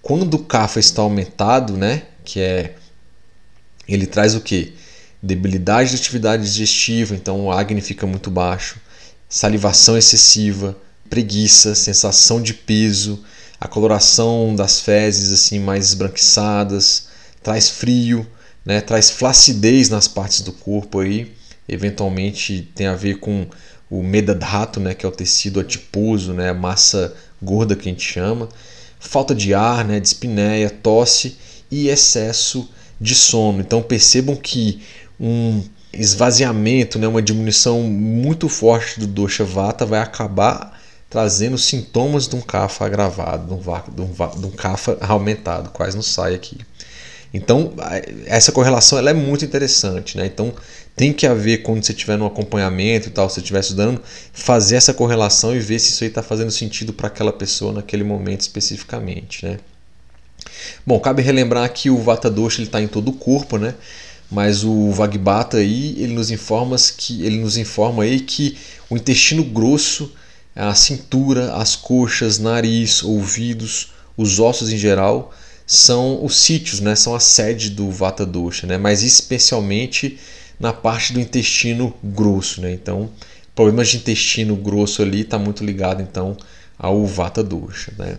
Quando 0.00 0.34
o 0.34 0.44
kapha 0.44 0.78
está 0.78 1.02
aumentado, 1.02 1.76
né, 1.76 2.02
que 2.24 2.40
é 2.40 2.76
ele 3.88 4.06
traz 4.06 4.34
o 4.34 4.40
que? 4.40 4.74
debilidade 5.24 5.92
da 5.92 5.96
atividade 5.96 6.42
digestiva, 6.44 7.14
então 7.14 7.46
o 7.46 7.50
Agni 7.50 7.80
fica 7.80 8.06
muito 8.06 8.30
baixo, 8.30 8.76
salivação 9.26 9.96
excessiva, 9.96 10.76
preguiça, 11.08 11.74
sensação 11.74 12.42
de 12.42 12.52
peso, 12.52 13.24
a 13.58 13.66
coloração 13.66 14.54
das 14.54 14.80
fezes 14.80 15.32
assim 15.32 15.58
mais 15.58 15.86
esbranquiçadas, 15.86 17.08
traz 17.44 17.68
frio, 17.68 18.26
né, 18.64 18.80
traz 18.80 19.10
flacidez 19.10 19.90
nas 19.90 20.08
partes 20.08 20.40
do 20.40 20.52
corpo 20.52 21.00
aí, 21.00 21.30
eventualmente 21.68 22.68
tem 22.74 22.86
a 22.86 22.94
ver 22.94 23.20
com 23.20 23.46
o 23.90 24.02
medadhato, 24.02 24.80
né, 24.80 24.94
que 24.94 25.04
é 25.04 25.08
o 25.08 25.12
tecido 25.12 25.60
adiposo, 25.60 26.32
né, 26.32 26.50
a 26.50 26.54
massa 26.54 27.14
gorda 27.40 27.76
que 27.76 27.88
a 27.88 27.92
gente 27.92 28.02
chama, 28.02 28.48
falta 28.98 29.34
de 29.34 29.52
ar, 29.52 29.84
né, 29.84 30.00
dispneia, 30.00 30.70
tosse 30.70 31.36
e 31.70 31.88
excesso 31.88 32.68
de 32.98 33.14
sono. 33.14 33.60
Então 33.60 33.82
percebam 33.82 34.34
que 34.34 34.82
um 35.20 35.62
esvaziamento, 35.92 36.98
né, 36.98 37.06
uma 37.06 37.22
diminuição 37.22 37.82
muito 37.82 38.48
forte 38.48 38.98
do 38.98 39.06
dosha 39.06 39.44
vata 39.44 39.84
vai 39.84 40.00
acabar 40.00 40.80
trazendo 41.10 41.56
sintomas 41.56 42.26
de 42.26 42.34
um 42.34 42.40
kapha 42.40 42.86
agravado, 42.86 43.46
de 43.46 43.52
um, 43.52 44.04
um, 44.04 44.40
de 44.40 44.46
um 44.46 44.50
kapha 44.50 44.96
aumentado, 45.00 45.70
quase 45.70 45.94
não 45.94 46.02
sai 46.02 46.34
aqui. 46.34 46.58
Então, 47.34 47.74
essa 48.26 48.52
correlação 48.52 48.96
ela 48.96 49.10
é 49.10 49.12
muito 49.12 49.44
interessante. 49.44 50.16
Né? 50.16 50.24
Então, 50.26 50.54
tem 50.94 51.12
que 51.12 51.26
haver, 51.26 51.64
quando 51.64 51.84
você 51.84 51.90
estiver 51.90 52.16
no 52.16 52.24
acompanhamento 52.24 53.08
e 53.08 53.10
tal, 53.10 53.28
se 53.28 53.34
você 53.34 53.40
estiver 53.40 53.58
estudando, 53.58 54.00
fazer 54.32 54.76
essa 54.76 54.94
correlação 54.94 55.54
e 55.54 55.58
ver 55.58 55.80
se 55.80 55.90
isso 55.90 56.04
aí 56.04 56.08
está 56.08 56.22
fazendo 56.22 56.52
sentido 56.52 56.92
para 56.92 57.08
aquela 57.08 57.32
pessoa 57.32 57.72
naquele 57.72 58.04
momento 58.04 58.42
especificamente. 58.42 59.44
Né? 59.44 59.58
Bom, 60.86 61.00
cabe 61.00 61.22
relembrar 61.22 61.70
que 61.72 61.90
o 61.90 61.98
Vata 61.98 62.30
Dosha 62.30 62.62
está 62.62 62.80
em 62.80 62.86
todo 62.86 63.08
o 63.08 63.12
corpo, 63.12 63.58
né? 63.58 63.74
mas 64.30 64.62
o 64.62 64.92
Vagbata 64.92 65.56
aí 65.56 65.96
ele 65.98 66.14
nos 66.14 66.30
informa 66.30 66.76
que 66.96 67.26
ele 67.26 67.38
nos 67.38 67.56
informa 67.56 68.04
aí 68.04 68.20
que 68.20 68.56
o 68.88 68.96
intestino 68.96 69.42
grosso, 69.42 70.12
a 70.54 70.72
cintura, 70.72 71.52
as 71.54 71.74
coxas, 71.74 72.38
nariz, 72.38 73.02
ouvidos, 73.02 73.92
os 74.16 74.38
ossos 74.38 74.72
em 74.72 74.78
geral 74.78 75.32
são 75.66 76.24
os 76.24 76.36
sítios, 76.36 76.80
né? 76.80 76.94
São 76.94 77.14
a 77.14 77.20
sede 77.20 77.70
do 77.70 77.90
Vata 77.90 78.26
Dosha, 78.26 78.66
né? 78.66 78.76
Mas 78.76 79.02
especialmente 79.02 80.18
na 80.58 80.72
parte 80.72 81.12
do 81.12 81.20
intestino 81.20 81.94
grosso, 82.02 82.60
né? 82.60 82.72
Então, 82.72 83.10
problemas 83.54 83.88
de 83.88 83.98
intestino 83.98 84.56
grosso 84.56 85.02
ali 85.02 85.22
está 85.22 85.38
muito 85.38 85.64
ligado 85.64 86.02
então 86.02 86.36
ao 86.78 87.06
Vata 87.06 87.42
Dosha, 87.42 87.92
né? 87.98 88.18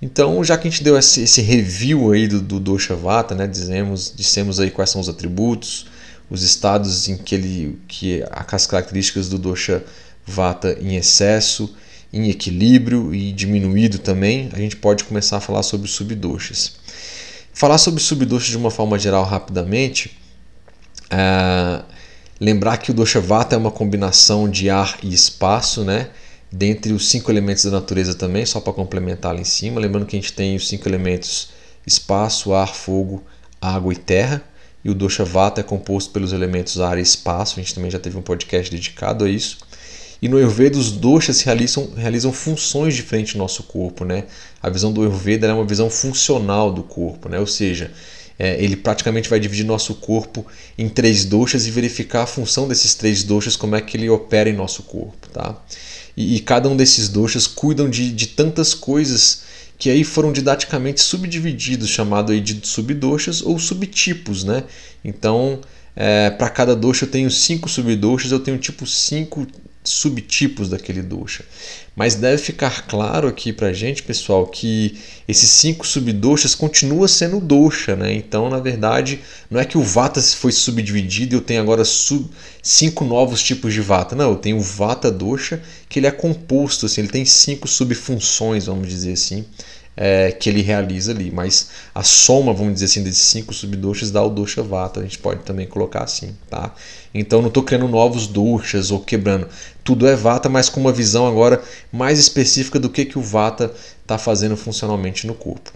Então, 0.00 0.44
já 0.44 0.56
que 0.56 0.68
a 0.68 0.70
gente 0.70 0.84
deu 0.84 0.96
esse, 0.96 1.22
esse 1.22 1.40
review 1.40 2.12
aí 2.12 2.28
do, 2.28 2.40
do 2.40 2.60
Dosha 2.60 2.94
Vata, 2.94 3.34
né, 3.34 3.48
dizemos, 3.48 4.12
dissemos 4.14 4.60
aí 4.60 4.70
quais 4.70 4.90
são 4.90 5.00
os 5.00 5.08
atributos, 5.08 5.86
os 6.30 6.44
estados 6.44 7.08
em 7.08 7.16
que 7.16 7.34
ele, 7.34 7.78
que 7.88 8.22
as 8.30 8.64
características 8.64 9.28
do 9.28 9.38
Dosha 9.38 9.82
Vata 10.24 10.78
em 10.80 10.94
excesso, 10.94 11.74
em 12.12 12.28
equilíbrio 12.30 13.14
e 13.14 13.32
diminuído 13.32 13.98
também, 13.98 14.48
a 14.52 14.58
gente 14.58 14.76
pode 14.76 15.04
começar 15.04 15.38
a 15.38 15.40
falar 15.40 15.62
sobre 15.62 15.88
subdoshas. 15.88 16.76
Falar 17.52 17.78
sobre 17.78 18.00
subdoshas 18.00 18.50
de 18.50 18.56
uma 18.56 18.70
forma 18.70 18.98
geral 18.98 19.24
rapidamente, 19.24 20.16
é, 21.10 21.82
lembrar 22.40 22.76
que 22.78 22.90
o 22.90 22.94
Dosha 22.94 23.20
Vata 23.20 23.54
é 23.54 23.58
uma 23.58 23.70
combinação 23.70 24.48
de 24.48 24.70
ar 24.70 24.98
e 25.02 25.12
espaço, 25.12 25.84
né? 25.84 26.08
dentre 26.50 26.92
os 26.92 27.08
cinco 27.08 27.30
elementos 27.30 27.64
da 27.64 27.70
natureza 27.70 28.14
também, 28.14 28.44
só 28.46 28.60
para 28.60 28.72
complementar 28.72 29.34
lá 29.34 29.40
em 29.40 29.44
cima. 29.44 29.80
Lembrando 29.80 30.06
que 30.06 30.16
a 30.16 30.20
gente 30.20 30.32
tem 30.32 30.56
os 30.56 30.66
cinco 30.66 30.88
elementos 30.88 31.50
espaço, 31.86 32.52
ar, 32.52 32.74
fogo, 32.74 33.22
água 33.60 33.92
e 33.92 33.96
terra. 33.96 34.42
E 34.84 34.90
o 34.90 34.94
dosha 34.94 35.24
vata 35.24 35.60
é 35.60 35.64
composto 35.64 36.12
pelos 36.12 36.32
elementos 36.32 36.80
ar 36.80 36.98
e 36.98 37.02
espaço. 37.02 37.58
A 37.58 37.62
gente 37.62 37.74
também 37.74 37.90
já 37.90 37.98
teve 37.98 38.16
um 38.16 38.22
podcast 38.22 38.70
dedicado 38.70 39.24
a 39.24 39.28
isso. 39.28 39.58
E 40.20 40.28
no 40.28 40.36
Ayurveda 40.36 40.76
os 40.76 40.90
doshas 40.90 41.42
realizam, 41.42 41.90
realizam 41.96 42.32
funções 42.32 42.94
diferentes 42.94 43.34
no 43.34 43.38
nosso 43.38 43.62
corpo. 43.62 44.04
Né? 44.04 44.24
A 44.62 44.68
visão 44.68 44.92
do 44.92 45.02
Ayurveda 45.02 45.46
é 45.46 45.52
uma 45.52 45.64
visão 45.64 45.88
funcional 45.88 46.72
do 46.72 46.82
corpo, 46.82 47.28
né? 47.28 47.38
ou 47.38 47.46
seja, 47.46 47.92
é, 48.38 48.62
ele 48.62 48.76
praticamente 48.76 49.28
vai 49.28 49.38
dividir 49.40 49.64
nosso 49.64 49.94
corpo 49.94 50.46
em 50.76 50.88
três 50.88 51.24
doshas 51.24 51.66
e 51.66 51.70
verificar 51.70 52.22
a 52.22 52.26
função 52.26 52.68
desses 52.68 52.94
três 52.94 53.22
doshas, 53.22 53.56
como 53.56 53.76
é 53.76 53.80
que 53.80 53.96
ele 53.96 54.08
opera 54.08 54.48
em 54.48 54.54
nosso 54.54 54.82
corpo. 54.84 55.28
Tá? 55.28 55.56
E, 56.16 56.36
e 56.36 56.40
cada 56.40 56.68
um 56.68 56.76
desses 56.76 57.08
doshas 57.08 57.46
cuidam 57.46 57.88
de, 57.88 58.10
de 58.12 58.28
tantas 58.28 58.74
coisas 58.74 59.42
que 59.78 59.88
aí 59.88 60.02
foram 60.02 60.32
didaticamente 60.32 61.00
subdivididos, 61.00 61.88
chamado 61.88 62.32
aí 62.32 62.40
de 62.40 62.66
subdoshas 62.66 63.40
ou 63.40 63.58
subtipos, 63.60 64.42
né? 64.42 64.64
Então, 65.04 65.60
é, 65.94 66.30
para 66.30 66.50
cada 66.50 66.74
dosha 66.74 67.04
eu 67.04 67.10
tenho 67.10 67.30
cinco 67.30 67.68
subdoshas, 67.68 68.32
eu 68.32 68.40
tenho 68.40 68.58
tipo 68.58 68.84
cinco 68.84 69.46
subtipos 69.88 70.68
daquele 70.68 71.02
dosha. 71.02 71.44
Mas 71.96 72.14
deve 72.14 72.38
ficar 72.40 72.86
claro 72.86 73.26
aqui 73.26 73.52
para 73.52 73.72
gente, 73.72 74.02
pessoal, 74.02 74.46
que 74.46 74.98
esses 75.26 75.50
cinco 75.50 75.86
subdoshas 75.86 76.54
continua 76.54 77.08
sendo 77.08 77.40
dosha, 77.40 77.96
né? 77.96 78.14
Então, 78.14 78.48
na 78.48 78.60
verdade, 78.60 79.20
não 79.50 79.58
é 79.58 79.64
que 79.64 79.76
o 79.76 79.82
vata 79.82 80.22
foi 80.22 80.52
subdividido 80.52 81.34
e 81.34 81.36
eu 81.36 81.40
tenho 81.40 81.60
agora 81.60 81.84
sub, 81.84 82.30
cinco 82.62 83.04
novos 83.04 83.42
tipos 83.42 83.74
de 83.74 83.80
vata. 83.80 84.14
Não, 84.14 84.30
eu 84.30 84.36
tenho 84.36 84.58
o 84.58 84.62
vata 84.62 85.10
dosha 85.10 85.60
que 85.88 85.98
ele 85.98 86.06
é 86.06 86.12
composto, 86.12 86.86
assim, 86.86 87.00
ele 87.00 87.10
tem 87.10 87.24
cinco 87.24 87.66
subfunções, 87.66 88.66
vamos 88.66 88.88
dizer 88.88 89.14
assim 89.14 89.44
é, 90.00 90.30
que 90.30 90.48
ele 90.48 90.62
realiza 90.62 91.10
ali. 91.10 91.28
Mas 91.28 91.70
a 91.92 92.04
soma, 92.04 92.52
vamos 92.52 92.74
dizer 92.74 92.84
assim, 92.84 93.02
desses 93.02 93.22
cinco 93.22 93.52
subdoshas 93.52 94.12
dá 94.12 94.22
o 94.22 94.30
dosha 94.30 94.62
vata. 94.62 95.00
A 95.00 95.02
gente 95.02 95.18
pode 95.18 95.42
também 95.42 95.66
colocar 95.66 96.04
assim, 96.04 96.36
tá? 96.48 96.72
Então 97.12 97.40
não 97.40 97.48
estou 97.48 97.64
criando 97.64 97.88
novos 97.88 98.28
doshas 98.28 98.92
ou 98.92 99.00
quebrando. 99.00 99.48
Tudo 99.82 100.06
é 100.06 100.14
vata, 100.14 100.48
mas 100.48 100.68
com 100.68 100.80
uma 100.80 100.92
visão 100.92 101.26
agora 101.26 101.60
mais 101.90 102.20
específica 102.20 102.78
do 102.78 102.88
que, 102.88 103.04
que 103.04 103.18
o 103.18 103.22
vata 103.22 103.74
está 104.00 104.16
fazendo 104.16 104.56
funcionalmente 104.56 105.26
no 105.26 105.34
corpo. 105.34 105.72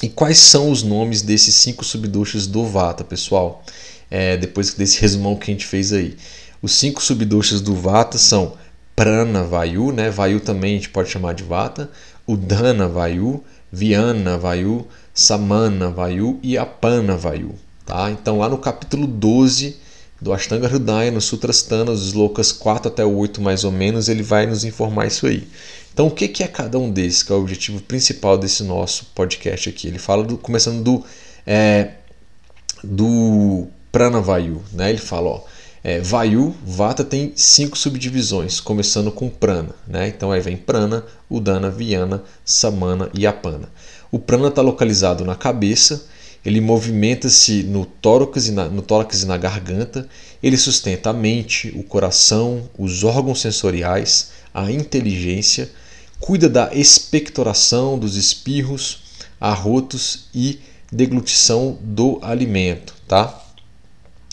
E 0.00 0.08
quais 0.08 0.38
são 0.38 0.70
os 0.70 0.84
nomes 0.84 1.20
desses 1.20 1.56
cinco 1.56 1.84
subdoshas 1.84 2.46
do 2.46 2.64
vata, 2.64 3.02
pessoal? 3.02 3.64
É, 4.08 4.36
depois 4.36 4.72
desse 4.74 5.00
resumão 5.00 5.34
que 5.34 5.50
a 5.50 5.54
gente 5.54 5.66
fez 5.66 5.92
aí. 5.92 6.16
Os 6.62 6.72
cinco 6.72 7.02
subdoshas 7.02 7.60
do 7.60 7.74
vata 7.74 8.16
são 8.16 8.56
prana 8.94 9.42
vayu, 9.42 9.92
né? 9.92 10.10
Vayu 10.10 10.40
também 10.40 10.74
a 10.74 10.76
gente 10.76 10.90
pode 10.90 11.08
chamar 11.08 11.32
de 11.32 11.42
vata. 11.42 11.90
Udana 12.30 12.88
Vayu, 12.88 13.42
Viana 13.72 14.38
Vayu, 14.38 14.86
Samana 15.12 15.90
Vayu 15.90 16.38
e 16.42 16.56
Apana 16.56 17.16
Vayu. 17.16 17.54
Tá? 17.84 18.10
Então, 18.10 18.38
lá 18.38 18.48
no 18.48 18.58
capítulo 18.58 19.06
12 19.06 19.76
do 20.20 20.32
Ashtanga 20.32 20.68
Hridaya, 20.68 21.10
no 21.10 21.20
Sutrasthana, 21.20 21.90
os 21.90 22.06
slokas 22.08 22.52
4 22.52 22.88
até 22.88 23.04
8 23.04 23.40
mais 23.40 23.64
ou 23.64 23.72
menos, 23.72 24.08
ele 24.08 24.22
vai 24.22 24.46
nos 24.46 24.64
informar 24.64 25.06
isso 25.06 25.26
aí. 25.26 25.48
Então, 25.92 26.06
o 26.06 26.10
que 26.10 26.42
é 26.42 26.46
cada 26.46 26.78
um 26.78 26.90
desses, 26.90 27.22
que 27.22 27.32
é 27.32 27.34
o 27.34 27.40
objetivo 27.40 27.80
principal 27.80 28.38
desse 28.38 28.62
nosso 28.62 29.06
podcast 29.14 29.68
aqui? 29.68 29.88
Ele 29.88 29.98
fala 29.98 30.22
do, 30.22 30.38
começando 30.38 30.82
do, 30.84 31.04
é, 31.46 31.94
do 32.84 33.66
Pranavayu, 33.90 34.62
né? 34.72 34.90
Ele 34.90 34.98
fala, 34.98 35.30
ó, 35.30 35.40
é, 35.82 35.98
Vayu, 35.98 36.54
Vata 36.64 37.02
tem 37.02 37.32
cinco 37.34 37.76
subdivisões, 37.76 38.60
começando 38.60 39.10
com 39.10 39.30
Prana, 39.30 39.74
né? 39.88 40.08
Então 40.08 40.30
aí 40.30 40.40
vem 40.40 40.56
Prana, 40.56 41.04
Udana, 41.28 41.70
Viana, 41.70 42.22
Samana 42.44 43.10
e 43.14 43.26
Apana. 43.26 43.68
O 44.12 44.18
Prana 44.18 44.48
está 44.48 44.60
localizado 44.60 45.24
na 45.24 45.34
cabeça, 45.34 46.06
ele 46.44 46.60
movimenta-se 46.60 47.62
no 47.62 47.86
tórax, 47.86 48.48
e 48.48 48.52
na, 48.52 48.68
no 48.68 48.82
tórax 48.82 49.22
e 49.22 49.26
na 49.26 49.38
garganta, 49.38 50.06
ele 50.42 50.58
sustenta 50.58 51.10
a 51.10 51.14
mente, 51.14 51.72
o 51.74 51.82
coração, 51.82 52.68
os 52.78 53.02
órgãos 53.02 53.40
sensoriais, 53.40 54.32
a 54.52 54.70
inteligência, 54.70 55.70
cuida 56.18 56.48
da 56.48 56.74
expectoração 56.74 57.98
dos 57.98 58.16
espirros, 58.16 59.02
arrotos 59.40 60.26
e 60.34 60.60
deglutição 60.92 61.78
do 61.80 62.18
alimento, 62.20 62.94
tá? 63.08 63.42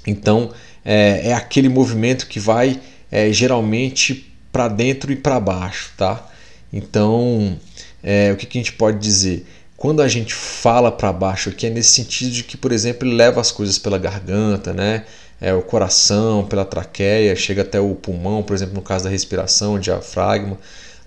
Então 0.06 0.52
é, 0.88 1.28
é 1.30 1.34
aquele 1.34 1.68
movimento 1.68 2.28
que 2.28 2.40
vai 2.40 2.80
é, 3.12 3.32
geralmente 3.34 4.34
para 4.54 4.70
dentro 4.70 5.12
e 5.12 5.18
para 5.18 5.38
baixo, 5.38 5.92
tá? 5.98 6.26
Então 6.72 7.60
é, 8.02 8.32
o 8.32 8.38
que, 8.38 8.46
que 8.46 8.58
a 8.58 8.62
gente 8.62 8.72
pode 8.74 8.98
dizer? 9.00 9.46
Quando 9.76 10.02
a 10.02 10.08
gente 10.08 10.34
fala 10.34 10.90
para 10.90 11.12
baixo 11.12 11.50
aqui 11.50 11.68
é 11.68 11.70
nesse 11.70 11.90
sentido 11.90 12.32
de 12.32 12.44
que, 12.44 12.56
por 12.56 12.72
exemplo, 12.72 13.06
ele 13.06 13.16
leva 13.16 13.42
as 13.42 13.52
coisas 13.52 13.78
pela 13.78 13.98
garganta, 13.98 14.74
né? 14.74 15.04
É, 15.40 15.54
o 15.54 15.62
coração, 15.62 16.46
pela 16.46 16.66
traqueia, 16.66 17.36
chega 17.36 17.62
até 17.62 17.80
o 17.80 17.94
pulmão, 17.94 18.42
por 18.42 18.56
exemplo, 18.56 18.74
no 18.74 18.82
caso 18.82 19.04
da 19.04 19.10
respiração, 19.10 19.76
o 19.76 19.80
diafragma. 19.80 20.58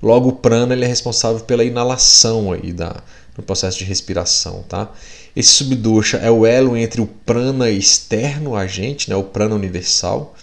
Logo, 0.00 0.28
o 0.28 0.32
prana 0.32 0.72
ele 0.72 0.84
é 0.84 0.88
responsável 0.88 1.40
pela 1.40 1.64
inalação 1.64 2.52
aí 2.52 2.72
da, 2.72 3.02
no 3.37 3.42
processo 3.42 3.78
de 3.78 3.84
respiração. 3.84 4.62
Tá? 4.68 4.88
Esse 5.34 5.50
subdosha 5.50 6.16
é 6.18 6.30
o 6.30 6.44
elo 6.44 6.76
entre 6.76 7.00
o 7.00 7.06
prana 7.06 7.70
externo 7.70 8.56
a 8.56 8.66
gente, 8.66 9.08
né, 9.08 9.16
o 9.16 9.22
prana 9.22 9.54
universal, 9.54 10.34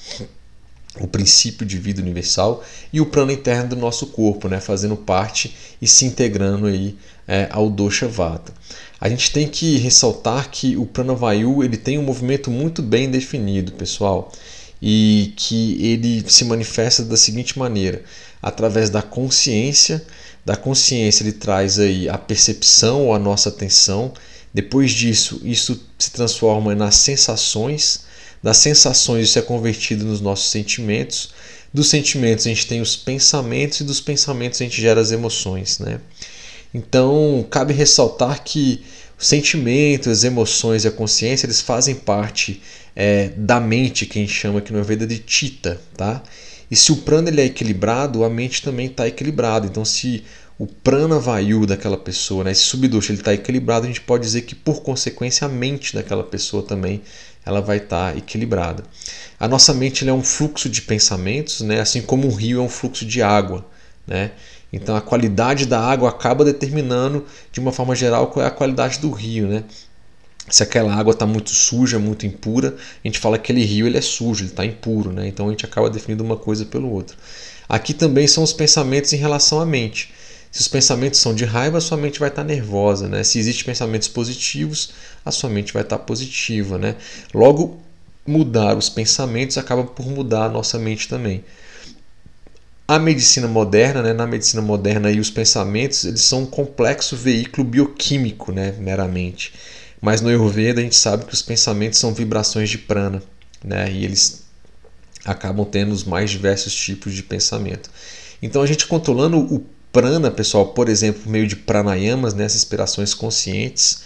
o 1.00 1.08
princípio 1.08 1.66
de 1.66 1.78
vida 1.78 2.02
universal, 2.02 2.64
e 2.92 3.00
o 3.02 3.06
prana 3.06 3.34
interno 3.34 3.70
do 3.70 3.76
nosso 3.76 4.08
corpo, 4.08 4.48
né, 4.48 4.60
fazendo 4.60 4.96
parte 4.96 5.56
e 5.82 5.88
se 5.88 6.06
integrando 6.06 6.68
aí 6.68 6.98
é, 7.28 7.48
ao 7.52 7.70
dosha 7.70 8.08
vata. 8.08 8.54
A 9.00 9.10
gente 9.10 9.32
tem 9.32 9.48
que 9.48 9.78
ressaltar 9.78 10.50
que 10.50 10.76
o 10.76 10.86
pranavayu 10.86 11.64
ele 11.64 11.78
tem 11.78 12.00
um 12.00 12.04
movimento 12.04 12.50
muito 12.50 12.82
bem 12.82 13.12
definido, 13.12 13.74
pessoal, 13.74 14.32
e 14.82 15.34
que 15.36 15.78
ele 15.86 16.24
se 16.28 16.46
manifesta 16.46 17.04
da 17.04 17.18
seguinte 17.18 17.60
maneira: 17.60 18.04
através 18.42 18.90
da 18.90 19.02
consciência. 19.02 20.04
Da 20.46 20.56
consciência 20.56 21.24
ele 21.24 21.34
traz 21.34 21.78
aí 21.78 22.08
a 22.08 22.18
percepção 22.18 23.08
ou 23.08 23.14
a 23.14 23.20
nossa 23.20 23.50
atenção. 23.50 24.14
Depois 24.58 24.90
disso, 24.90 25.40
isso 25.44 25.80
se 26.00 26.10
transforma 26.10 26.74
nas 26.74 26.96
sensações. 26.96 28.06
Das 28.42 28.58
sensações 28.58 29.30
isso 29.30 29.38
é 29.38 29.42
convertido 29.44 30.04
nos 30.04 30.20
nossos 30.20 30.50
sentimentos. 30.50 31.30
Dos 31.72 31.90
sentimentos 31.90 32.48
a 32.48 32.50
gente 32.50 32.66
tem 32.66 32.82
os 32.82 32.96
pensamentos 32.96 33.82
e 33.82 33.84
dos 33.84 34.02
pensamentos 34.02 34.60
a 34.60 34.64
gente 34.64 34.82
gera 34.82 35.00
as 35.00 35.12
emoções, 35.12 35.78
né? 35.78 36.02
Então, 36.74 37.46
cabe 37.52 37.72
ressaltar 37.72 38.44
que 38.44 38.82
os 39.16 39.28
sentimentos, 39.28 40.08
as 40.08 40.24
emoções 40.24 40.86
e 40.86 40.88
a 40.88 40.92
consciência 40.92 41.46
eles 41.46 41.62
fazem 41.62 41.94
parte 41.94 42.60
é, 42.96 43.30
da 43.38 43.60
mente, 43.60 44.08
que 44.08 44.18
a 44.18 44.22
gente 44.24 44.34
chama 44.34 44.58
aqui 44.58 44.74
no 44.74 44.84
Veda 44.84 45.06
de 45.06 45.20
Tita. 45.20 45.80
Tá? 45.96 46.24
E 46.72 46.76
se 46.76 46.92
o 46.92 46.98
prana 46.98 47.30
ele 47.30 47.42
é 47.42 47.46
equilibrado, 47.46 48.24
a 48.24 48.30
mente 48.30 48.64
também 48.64 48.88
está 48.88 49.08
equilibrada. 49.08 49.68
Então, 49.68 49.86
se 49.86 50.24
o 50.60 50.66
prana 50.66 51.20
vayu 51.20 51.66
daquela 51.66 51.98
pessoa, 51.98 52.44
né, 52.44 52.52
esse 52.52 52.76
ele 52.76 52.98
está 52.98 53.34
equilibrado, 53.34 53.86
a 53.86 53.88
gente 53.88 54.02
pode 54.02 54.24
dizer 54.24 54.42
que, 54.42 54.56
por 54.56 54.82
consequência, 54.82 55.46
a 55.46 55.50
mente 55.50 55.94
daquela 55.94 56.24
pessoa 56.24 56.64
também 56.64 57.02
ela 57.46 57.62
vai 57.62 57.78
estar 57.78 58.12
tá 58.12 58.18
equilibrada. 58.18 58.84
A 59.40 59.48
nossa 59.48 59.74
mente 59.74 60.08
é 60.08 60.12
um 60.12 60.24
fluxo 60.24 60.68
de 60.68 60.82
pensamentos, 60.82 61.62
né, 61.62 61.80
assim 61.80 62.02
como 62.02 62.28
um 62.28 62.34
rio 62.34 62.60
é 62.60 62.64
um 62.64 62.70
fluxo 62.70 63.06
de 63.06 63.22
água. 63.22 63.66
Né? 64.06 64.32
Então 64.72 64.96
a 64.96 65.02
qualidade 65.02 65.66
da 65.66 65.80
água 65.80 66.10
acaba 66.10 66.44
determinando, 66.44 67.26
de 67.52 67.60
uma 67.60 67.72
forma 67.72 67.96
geral, 67.96 68.28
qual 68.28 68.44
é 68.44 68.48
a 68.48 68.52
qualidade 68.52 69.00
do 69.00 69.12
rio. 69.12 69.48
Né? 69.48 69.64
Se 70.50 70.64
aquela 70.64 70.94
água 70.94 71.12
está 71.12 71.26
muito 71.26 71.52
suja, 71.52 72.00
muito 72.00 72.26
impura, 72.26 72.76
a 73.04 73.08
gente 73.08 73.20
fala 73.20 73.38
que 73.38 73.52
aquele 73.52 73.66
rio 73.66 73.86
ele 73.86 73.98
é 73.98 74.02
sujo, 74.02 74.44
ele 74.44 74.52
está 74.52 74.66
impuro. 74.66 75.12
Né? 75.12 75.28
Então 75.28 75.48
a 75.48 75.52
gente 75.52 75.66
acaba 75.66 75.90
definindo 75.90 76.24
uma 76.24 76.38
coisa 76.38 76.66
pelo 76.66 76.90
outro. 76.92 77.18
Aqui 77.70 77.94
também 77.94 78.28
são 78.28 78.44
os 78.44 78.54
pensamentos 78.54 79.14
em 79.14 79.18
relação 79.18 79.60
à 79.60 79.66
mente. 79.66 80.14
Se 80.58 80.62
os 80.62 80.68
pensamentos 80.68 81.20
são 81.20 81.36
de 81.36 81.46
raiva, 81.46 81.78
a 81.78 81.82
sua 81.82 81.98
mente 81.98 82.20
vai 82.20 82.30
estar 82.30 82.42
tá 82.42 82.48
nervosa. 82.48 83.08
Né? 83.08 83.24
Se 83.24 83.38
existem 83.38 83.64
pensamentos 83.64 84.08
positivos, 84.08 84.90
a 85.24 85.30
sua 85.30 85.52
mente 85.52 85.72
vai 85.72 85.84
estar 85.84 86.00
tá 86.00 86.04
positiva. 86.04 86.80
Né? 86.80 86.96
Logo, 87.32 87.80
mudar 88.26 88.76
os 88.76 88.90
pensamentos 88.90 89.56
acaba 89.60 89.84
por 89.84 90.08
mudar 90.08 90.46
a 90.46 90.50
nossa 90.50 90.80
mente 90.80 91.08
também. 91.08 91.46
A 92.88 92.98
medicina 92.98 93.48
moderna, 93.48 94.02
né, 94.02 94.14
na 94.14 94.26
medicina 94.26 94.64
moderna 94.64 95.12
e 95.12 95.20
os 95.20 95.30
pensamentos, 95.30 96.06
eles 96.06 96.22
são 96.22 96.42
um 96.42 96.46
complexo 96.48 97.16
veículo 97.16 97.64
bioquímico, 97.64 98.52
né, 98.52 98.74
meramente. 98.80 99.54
Mas 100.02 100.22
no 100.22 100.30
Ayurveda 100.30 100.82
a 100.82 100.84
gente 100.84 100.96
sabe 100.96 101.26
que 101.26 101.36
os 101.36 101.44
pensamentos 101.44 102.00
são 102.00 102.16
vibrações 102.16 102.68
de 102.68 102.80
prana, 102.80 103.22
né, 103.64 103.92
e 103.92 104.04
eles 104.04 104.44
acabam 105.24 105.68
tendo 105.68 105.92
os 105.92 106.04
mais 106.04 106.32
diversos 106.32 106.74
tipos 106.74 107.14
de 107.14 107.22
pensamento. 107.22 107.92
Então 108.42 108.64
a 108.64 108.66
gente 108.66 108.88
controlando 108.88 109.38
o 109.38 109.77
prana, 109.92 110.30
pessoal, 110.32 110.68
por 110.68 110.90
exemplo, 110.90 111.30
meio 111.30 111.48
de 111.48 111.56
pranayamas, 111.56 112.34
né, 112.34 112.46
essas 112.46 112.58
inspirações 112.58 113.14
conscientes, 113.14 114.04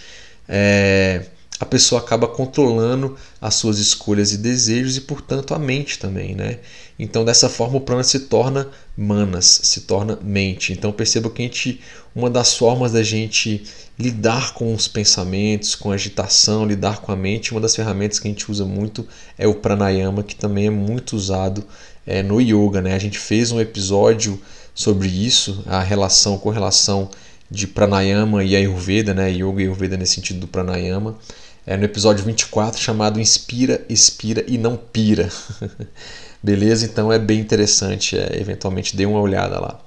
é, 0.48 1.26
a 1.62 1.64
pessoa 1.64 2.00
acaba 2.00 2.26
controlando 2.26 3.16
as 3.40 3.54
suas 3.54 3.78
escolhas 3.78 4.32
e 4.32 4.38
desejos 4.38 4.96
e, 4.96 5.02
portanto, 5.02 5.54
a 5.54 5.58
mente 5.58 5.96
também, 5.98 6.34
né? 6.34 6.58
Então, 6.98 7.24
dessa 7.24 7.48
forma, 7.48 7.76
o 7.76 7.80
prana 7.80 8.02
se 8.02 8.20
torna 8.20 8.68
manas, 8.96 9.60
se 9.62 9.82
torna 9.82 10.18
mente. 10.22 10.72
Então, 10.72 10.90
perceba 10.90 11.30
que 11.30 11.40
a 11.40 11.44
gente, 11.44 11.80
uma 12.14 12.28
das 12.28 12.54
formas 12.54 12.92
da 12.92 13.02
gente 13.02 13.62
lidar 13.96 14.54
com 14.54 14.74
os 14.74 14.88
pensamentos, 14.88 15.76
com 15.76 15.92
a 15.92 15.94
agitação, 15.94 16.66
lidar 16.66 17.00
com 17.00 17.12
a 17.12 17.16
mente, 17.16 17.52
uma 17.52 17.60
das 17.60 17.76
ferramentas 17.76 18.18
que 18.18 18.26
a 18.26 18.30
gente 18.30 18.50
usa 18.50 18.64
muito 18.64 19.06
é 19.38 19.46
o 19.46 19.54
pranayama, 19.54 20.24
que 20.24 20.34
também 20.34 20.66
é 20.66 20.70
muito 20.70 21.14
usado 21.14 21.64
é, 22.04 22.22
no 22.22 22.40
yoga, 22.40 22.82
né? 22.82 22.94
A 22.94 22.98
gente 22.98 23.18
fez 23.18 23.52
um 23.52 23.60
episódio 23.60 24.40
sobre 24.74 25.08
isso, 25.08 25.62
a 25.66 25.80
relação 25.80 26.38
com 26.38 26.50
relação 26.50 27.10
de 27.50 27.66
pranayama 27.66 28.42
e 28.42 28.56
ayurveda, 28.56 29.12
né? 29.12 29.30
Yoga 29.30 29.60
e 29.60 29.64
ayurveda 29.64 29.96
nesse 29.96 30.14
sentido 30.14 30.40
do 30.40 30.48
pranayama 30.48 31.18
é 31.66 31.76
no 31.76 31.84
episódio 31.84 32.24
24 32.24 32.80
chamado 32.80 33.20
Inspira, 33.20 33.84
Expira 33.88 34.44
e 34.48 34.58
Não 34.58 34.76
Pira. 34.76 35.30
Beleza? 36.42 36.84
Então 36.84 37.12
é 37.12 37.18
bem 37.18 37.38
interessante, 37.38 38.18
é, 38.18 38.40
eventualmente 38.40 38.96
dê 38.96 39.06
uma 39.06 39.20
olhada 39.20 39.60
lá. 39.60 39.80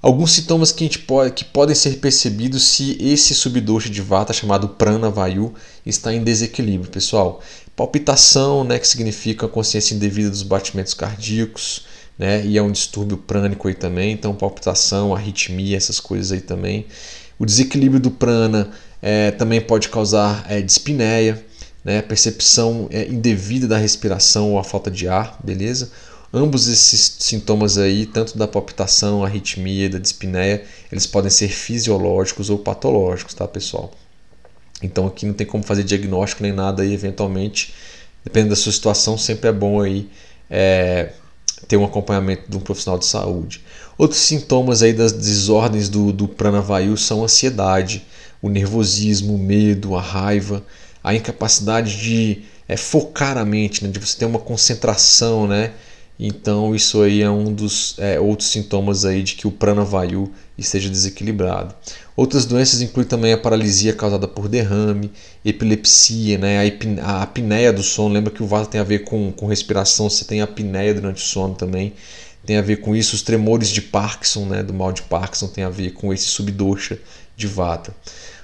Alguns 0.00 0.32
sintomas 0.32 0.72
que, 0.72 0.84
a 0.84 0.86
gente 0.86 1.00
pode, 1.00 1.32
que 1.32 1.44
podem 1.44 1.74
ser 1.74 1.98
percebidos 1.98 2.64
se 2.64 2.96
esse 3.00 3.34
subdosha 3.34 3.90
de 3.90 4.00
vata 4.00 4.32
chamado 4.32 4.68
prana 4.70 5.10
vayu 5.10 5.54
está 5.84 6.12
em 6.12 6.22
desequilíbrio, 6.22 6.90
pessoal. 6.90 7.40
Palpitação, 7.76 8.64
né, 8.64 8.78
que 8.78 8.86
significa 8.86 9.46
a 9.46 9.48
consciência 9.48 9.94
indevida 9.94 10.30
dos 10.30 10.42
batimentos 10.42 10.94
cardíacos, 10.94 11.84
né, 12.18 12.44
e 12.44 12.58
é 12.58 12.62
um 12.62 12.72
distúrbio 12.72 13.16
prânico 13.16 13.68
aí 13.68 13.74
também, 13.74 14.12
então 14.12 14.34
palpitação, 14.34 15.14
arritmia, 15.14 15.76
essas 15.76 16.00
coisas 16.00 16.32
aí 16.32 16.40
também. 16.40 16.86
O 17.38 17.46
desequilíbrio 17.46 18.00
do 18.00 18.10
prana 18.10 18.70
é, 19.00 19.30
também 19.30 19.60
pode 19.60 19.88
causar 19.88 20.44
é, 20.48 20.60
dispneia, 20.60 21.44
né, 21.84 22.02
percepção 22.02 22.88
é, 22.90 23.06
indevida 23.06 23.68
da 23.68 23.78
respiração 23.78 24.52
ou 24.52 24.58
a 24.58 24.64
falta 24.64 24.90
de 24.90 25.06
ar, 25.06 25.38
beleza? 25.44 25.90
Ambos 26.34 26.68
esses 26.68 27.16
sintomas 27.20 27.78
aí, 27.78 28.04
tanto 28.04 28.36
da 28.36 28.46
palpitação, 28.46 29.24
arritmia 29.24 29.88
da 29.88 29.98
dispneia, 29.98 30.64
eles 30.92 31.06
podem 31.06 31.30
ser 31.30 31.48
fisiológicos 31.48 32.50
ou 32.50 32.58
patológicos, 32.58 33.32
tá, 33.32 33.48
pessoal? 33.48 33.92
Então 34.82 35.06
aqui 35.06 35.24
não 35.24 35.32
tem 35.32 35.46
como 35.46 35.64
fazer 35.64 35.84
diagnóstico 35.84 36.42
nem 36.42 36.52
nada 36.52 36.82
aí, 36.82 36.92
eventualmente, 36.92 37.72
dependendo 38.24 38.50
da 38.50 38.56
sua 38.56 38.72
situação, 38.72 39.16
sempre 39.16 39.48
é 39.48 39.52
bom 39.52 39.80
aí 39.80 40.10
é, 40.50 41.12
ter 41.66 41.76
um 41.76 41.84
acompanhamento 41.84 42.50
de 42.50 42.56
um 42.56 42.60
profissional 42.60 42.98
de 42.98 43.06
saúde. 43.06 43.62
Outros 43.96 44.20
sintomas 44.20 44.82
aí 44.82 44.92
das 44.92 45.12
desordens 45.12 45.88
do, 45.88 46.12
do 46.12 46.28
pranavayu 46.28 46.96
são 46.96 47.24
ansiedade, 47.24 48.04
o 48.40 48.48
nervosismo, 48.48 49.34
o 49.34 49.38
medo, 49.38 49.96
a 49.96 50.00
raiva, 50.00 50.64
a 51.02 51.14
incapacidade 51.14 52.00
de 52.00 52.42
é, 52.68 52.76
focar 52.76 53.36
a 53.36 53.44
mente, 53.44 53.84
né, 53.84 53.90
de 53.90 53.98
você 53.98 54.18
ter 54.18 54.24
uma 54.26 54.38
concentração, 54.38 55.46
né, 55.46 55.72
Então 56.18 56.74
isso 56.74 57.00
aí 57.02 57.22
é 57.22 57.30
um 57.30 57.52
dos 57.52 57.94
é, 57.98 58.18
outros 58.18 58.50
sintomas 58.50 59.04
aí 59.04 59.22
de 59.22 59.34
que 59.34 59.46
o 59.46 59.52
pranavayu 59.52 60.32
esteja 60.56 60.90
desequilibrado. 60.90 61.74
Outras 62.18 62.44
doenças 62.44 62.82
incluem 62.82 63.06
também 63.06 63.32
a 63.32 63.38
paralisia 63.38 63.92
causada 63.92 64.26
por 64.26 64.48
derrame, 64.48 65.08
epilepsia, 65.44 66.36
né? 66.36 66.68
a, 67.00 67.22
apneia 67.22 67.72
do 67.72 67.80
sono. 67.80 68.12
Lembra 68.12 68.32
que 68.32 68.42
o 68.42 68.46
vata 68.48 68.72
tem 68.72 68.80
a 68.80 68.84
ver 68.84 69.04
com, 69.04 69.30
com 69.30 69.46
respiração, 69.46 70.10
você 70.10 70.24
tem 70.24 70.40
apneia 70.40 70.92
durante 70.92 71.18
o 71.18 71.24
sono 71.24 71.54
também. 71.54 71.92
Tem 72.44 72.56
a 72.56 72.60
ver 72.60 72.78
com 72.78 72.96
isso, 72.96 73.14
os 73.14 73.22
tremores 73.22 73.68
de 73.68 73.80
Parkinson, 73.80 74.46
né? 74.46 74.64
do 74.64 74.74
mal 74.74 74.92
de 74.92 75.02
Parkinson, 75.02 75.46
tem 75.46 75.62
a 75.62 75.70
ver 75.70 75.92
com 75.92 76.12
esse 76.12 76.24
subdosha 76.24 76.98
de 77.36 77.46
vata. 77.46 77.94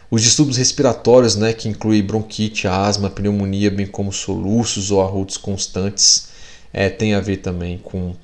Os 0.09 0.23
distúrbios 0.23 0.57
respiratórios, 0.57 1.35
né, 1.35 1.53
que 1.53 1.69
incluem 1.69 2.01
bronquite, 2.01 2.69
asma, 2.69 3.11
pneumonia, 3.11 3.73
bem 3.73 3.89
como 3.89 4.13
soluços 4.13 4.93
ou 4.93 5.03
arrotos 5.03 5.37
constantes, 5.37 6.29
é, 6.73 6.89
tem 6.89 7.15
a 7.15 7.21
ver 7.21 7.39
também 7.39 7.79
com 7.79 8.15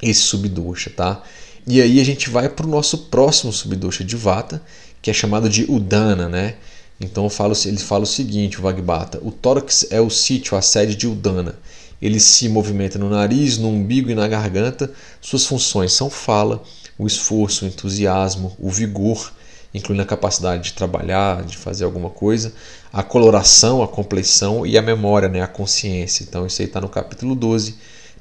esse 0.00 0.20
subdosha, 0.20 0.90
tá? 0.90 1.24
E 1.70 1.80
aí 1.80 2.00
a 2.00 2.04
gente 2.04 2.28
vai 2.28 2.48
para 2.48 2.66
o 2.66 2.68
nosso 2.68 2.98
próximo 2.98 3.52
subdosha 3.52 4.02
de 4.02 4.16
Vata, 4.16 4.60
que 5.00 5.08
é 5.08 5.14
chamado 5.14 5.48
de 5.48 5.70
Udana, 5.70 6.28
né? 6.28 6.56
Então 7.00 7.30
falo, 7.30 7.54
ele 7.64 7.78
fala 7.78 8.02
o 8.02 8.08
seguinte, 8.08 8.58
o 8.58 8.62
Vagbata, 8.62 9.20
o 9.22 9.30
tórax 9.30 9.86
é 9.88 10.00
o 10.00 10.10
sítio, 10.10 10.56
a 10.56 10.62
sede 10.62 10.96
de 10.96 11.06
Udana. 11.06 11.54
Ele 12.02 12.18
se 12.18 12.48
movimenta 12.48 12.98
no 12.98 13.08
nariz, 13.08 13.56
no 13.56 13.68
umbigo 13.68 14.10
e 14.10 14.16
na 14.16 14.26
garganta. 14.26 14.92
Suas 15.20 15.46
funções 15.46 15.92
são 15.92 16.10
fala, 16.10 16.60
o 16.98 17.06
esforço, 17.06 17.64
o 17.64 17.68
entusiasmo, 17.68 18.56
o 18.58 18.68
vigor, 18.68 19.32
incluindo 19.72 20.02
a 20.02 20.06
capacidade 20.06 20.64
de 20.64 20.72
trabalhar, 20.72 21.44
de 21.44 21.56
fazer 21.56 21.84
alguma 21.84 22.10
coisa, 22.10 22.52
a 22.92 23.04
coloração, 23.04 23.80
a 23.80 23.86
compleição 23.86 24.66
e 24.66 24.76
a 24.76 24.82
memória, 24.82 25.28
né, 25.28 25.40
a 25.40 25.46
consciência. 25.46 26.24
Então 26.24 26.44
isso 26.44 26.60
aí 26.60 26.66
está 26.66 26.80
no 26.80 26.88
capítulo 26.88 27.36
12, 27.36 27.76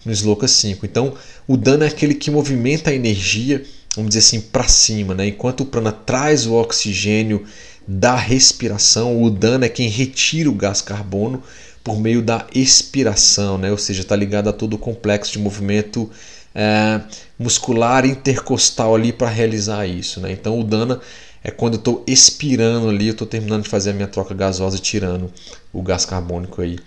no 0.06 0.12
Sloka 0.12 0.48
5. 0.48 0.86
Então 0.86 1.14
o 1.48 1.58
dana 1.58 1.86
é 1.86 1.88
aquele 1.88 2.14
que 2.14 2.32
movimenta 2.32 2.90
a 2.90 2.94
energia, 2.94 3.64
vamos 3.96 4.10
dizer 4.10 4.20
assim, 4.20 4.42
para 4.42 4.68
cima. 4.68 5.14
Né? 5.14 5.28
Enquanto 5.28 5.62
o 5.62 5.66
prana 5.66 5.92
traz 5.92 6.46
o 6.46 6.54
oxigênio 6.54 7.46
da 7.88 8.16
respiração, 8.16 9.22
o 9.22 9.30
dana 9.30 9.66
é 9.66 9.70
quem 9.70 9.90
retira 9.90 10.50
o 10.50 10.54
gás 10.54 10.82
carbono 10.82 11.42
por 11.84 12.00
meio 12.00 12.22
da 12.22 12.46
expiração, 12.54 13.58
né? 13.58 13.72
ou 13.72 13.78
seja, 13.78 14.02
está 14.02 14.16
ligado 14.16 14.50
a 14.50 14.54
todo 14.54 14.74
o 14.74 14.78
complexo 14.78 15.32
de 15.32 15.40
movimento 15.40 16.10
é, 16.54 17.02
muscular 17.38 18.06
intercostal 18.06 18.94
ali 18.96 19.12
para 19.12 19.30
realizar 19.30 19.88
isso. 19.88 20.20
Né? 20.20 20.32
Então 20.32 20.60
o 20.60 20.64
dana 20.64 21.00
é 21.44 21.50
quando 21.50 21.76
eu 21.76 21.80
estou 21.80 22.04
expirando 22.06 22.90
ali, 22.90 23.08
eu 23.08 23.14
estou 23.14 23.26
terminando 23.26 23.64
de 23.64 23.70
fazer 23.70 23.92
a 23.92 23.94
minha 23.94 24.08
troca 24.08 24.34
gasosa, 24.34 24.78
tirando 24.78 25.32
o 25.72 25.82
gás 25.82 26.06
carbônico 26.06 26.62
aí 26.62 26.78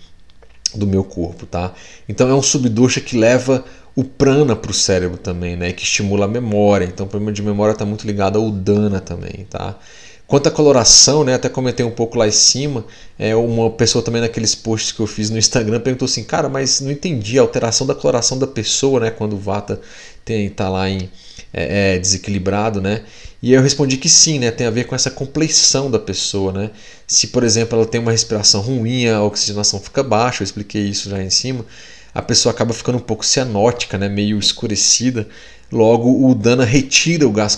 do 0.75 0.87
meu 0.87 1.03
corpo, 1.03 1.45
tá? 1.45 1.73
Então 2.07 2.29
é 2.29 2.33
um 2.33 2.41
subdosha 2.41 3.01
que 3.01 3.17
leva 3.17 3.63
o 3.95 4.03
prana 4.03 4.55
para 4.55 4.71
o 4.71 4.73
cérebro 4.73 5.17
também, 5.17 5.55
né? 5.55 5.71
Que 5.71 5.83
estimula 5.83 6.25
a 6.25 6.27
memória. 6.27 6.85
Então 6.85 7.05
o 7.05 7.09
problema 7.09 7.31
de 7.31 7.41
memória 7.41 7.73
está 7.73 7.85
muito 7.85 8.05
ligado 8.07 8.39
ao 8.39 8.49
dana 8.49 8.99
também, 8.99 9.45
tá? 9.49 9.77
Quanto 10.25 10.47
à 10.47 10.51
coloração, 10.51 11.23
né, 11.23 11.35
até 11.35 11.49
comentei 11.49 11.85
um 11.85 11.91
pouco 11.91 12.17
lá 12.17 12.27
em 12.27 12.31
cima, 12.31 12.85
é, 13.19 13.35
uma 13.35 13.69
pessoa 13.69 14.03
também 14.03 14.21
naqueles 14.21 14.55
posts 14.55 14.91
que 14.91 14.99
eu 14.99 15.05
fiz 15.05 15.29
no 15.29 15.37
Instagram 15.37 15.79
perguntou 15.81 16.05
assim, 16.05 16.23
cara, 16.23 16.47
mas 16.49 16.79
não 16.79 16.89
entendi 16.89 17.37
a 17.37 17.41
alteração 17.41 17.85
da 17.85 17.93
coloração 17.93 18.39
da 18.39 18.47
pessoa, 18.47 19.01
né, 19.01 19.11
quando 19.11 19.33
o 19.33 19.37
Vata 19.37 19.79
tem, 20.25 20.49
tá 20.49 20.69
lá 20.69 20.89
em 20.89 21.09
é, 21.53 21.95
é, 21.95 21.99
desequilibrado, 21.99 22.81
né? 22.81 23.03
E 23.41 23.53
eu 23.53 23.61
respondi 23.61 23.97
que 23.97 24.09
sim, 24.09 24.39
né? 24.39 24.49
Tem 24.49 24.65
a 24.65 24.71
ver 24.71 24.85
com 24.85 24.95
essa 24.95 25.11
compleição 25.11 25.91
da 25.91 25.99
pessoa, 25.99 26.51
né? 26.51 26.71
Se, 27.05 27.27
por 27.27 27.43
exemplo, 27.43 27.77
ela 27.77 27.85
tem 27.85 28.01
uma 28.01 28.11
respiração 28.11 28.61
ruim, 28.61 29.07
a 29.07 29.21
oxigenação 29.21 29.79
fica 29.79 30.01
baixa, 30.01 30.41
eu 30.41 30.45
expliquei 30.45 30.83
isso 30.87 31.09
já 31.09 31.21
em 31.21 31.29
cima, 31.29 31.65
a 32.13 32.21
pessoa 32.21 32.53
acaba 32.53 32.73
ficando 32.73 32.97
um 32.97 33.01
pouco 33.01 33.25
cianótica, 33.25 33.97
né? 33.97 34.09
Meio 34.09 34.39
escurecida. 34.39 35.27
Logo, 35.71 36.27
o 36.29 36.35
Dana 36.35 36.65
retira 36.65 37.27
o 37.27 37.31
gás, 37.31 37.57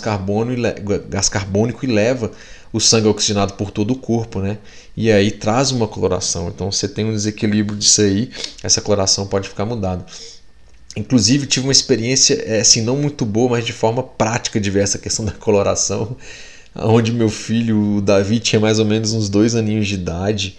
gás 1.08 1.28
carbônico 1.28 1.84
e 1.84 1.88
leva 1.88 2.32
o 2.72 2.80
sangue 2.80 3.08
oxigenado 3.08 3.54
por 3.54 3.70
todo 3.70 3.92
o 3.92 3.96
corpo, 3.96 4.40
né? 4.40 4.58
E 4.96 5.10
aí 5.12 5.30
traz 5.30 5.70
uma 5.70 5.86
coloração. 5.86 6.48
Então, 6.48 6.70
você 6.72 6.88
tem 6.88 7.04
um 7.04 7.12
desequilíbrio 7.12 7.78
disso 7.78 8.00
aí, 8.00 8.30
essa 8.62 8.80
coloração 8.80 9.26
pode 9.26 9.48
ficar 9.48 9.64
mudada. 9.64 10.04
Inclusive 10.96 11.46
tive 11.46 11.66
uma 11.66 11.72
experiência 11.72 12.42
é, 12.46 12.60
assim 12.60 12.80
não 12.80 12.96
muito 12.96 13.26
boa, 13.26 13.50
mas 13.50 13.66
de 13.66 13.72
forma 13.72 14.02
prática 14.02 14.58
de 14.58 14.70
ver 14.70 14.82
essa 14.82 14.98
questão 14.98 15.24
da 15.24 15.32
coloração, 15.32 16.16
onde 16.74 17.12
meu 17.12 17.28
filho, 17.28 17.96
o 17.96 18.00
Davi, 18.00 18.40
tinha 18.40 18.58
mais 18.58 18.78
ou 18.78 18.84
menos 18.84 19.12
uns 19.12 19.28
dois 19.28 19.54
aninhos 19.54 19.86
de 19.86 19.94
idade 19.94 20.56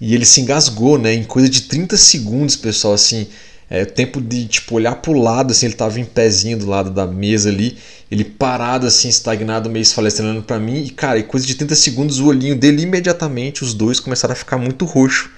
e 0.00 0.14
ele 0.14 0.24
se 0.24 0.40
engasgou, 0.40 0.98
né? 0.98 1.12
Em 1.14 1.24
coisa 1.24 1.48
de 1.48 1.62
30 1.62 1.96
segundos, 1.96 2.56
pessoal, 2.56 2.94
assim, 2.94 3.26
é, 3.70 3.84
tempo 3.84 4.20
de 4.20 4.46
tipo 4.46 4.74
olhar 4.74 4.96
pro 4.96 5.12
lado, 5.12 5.52
assim, 5.52 5.66
ele 5.66 5.74
tava 5.74 5.98
em 5.98 6.04
pezinho 6.04 6.58
do 6.58 6.66
lado 6.66 6.90
da 6.90 7.06
mesa 7.06 7.48
ali, 7.48 7.78
ele 8.10 8.24
parado 8.24 8.86
assim, 8.86 9.08
estagnado, 9.08 9.70
meio 9.70 9.82
esfalestrando 9.82 10.42
para 10.42 10.58
mim, 10.58 10.84
e 10.84 10.90
cara, 10.90 11.18
em 11.18 11.22
coisa 11.22 11.46
de 11.46 11.54
30 11.54 11.74
segundos 11.74 12.20
o 12.20 12.26
olhinho 12.26 12.56
dele 12.56 12.82
imediatamente, 12.82 13.64
os 13.64 13.72
dois 13.74 13.98
começaram 13.98 14.32
a 14.32 14.36
ficar 14.36 14.58
muito 14.58 14.84
roxo, 14.84 15.30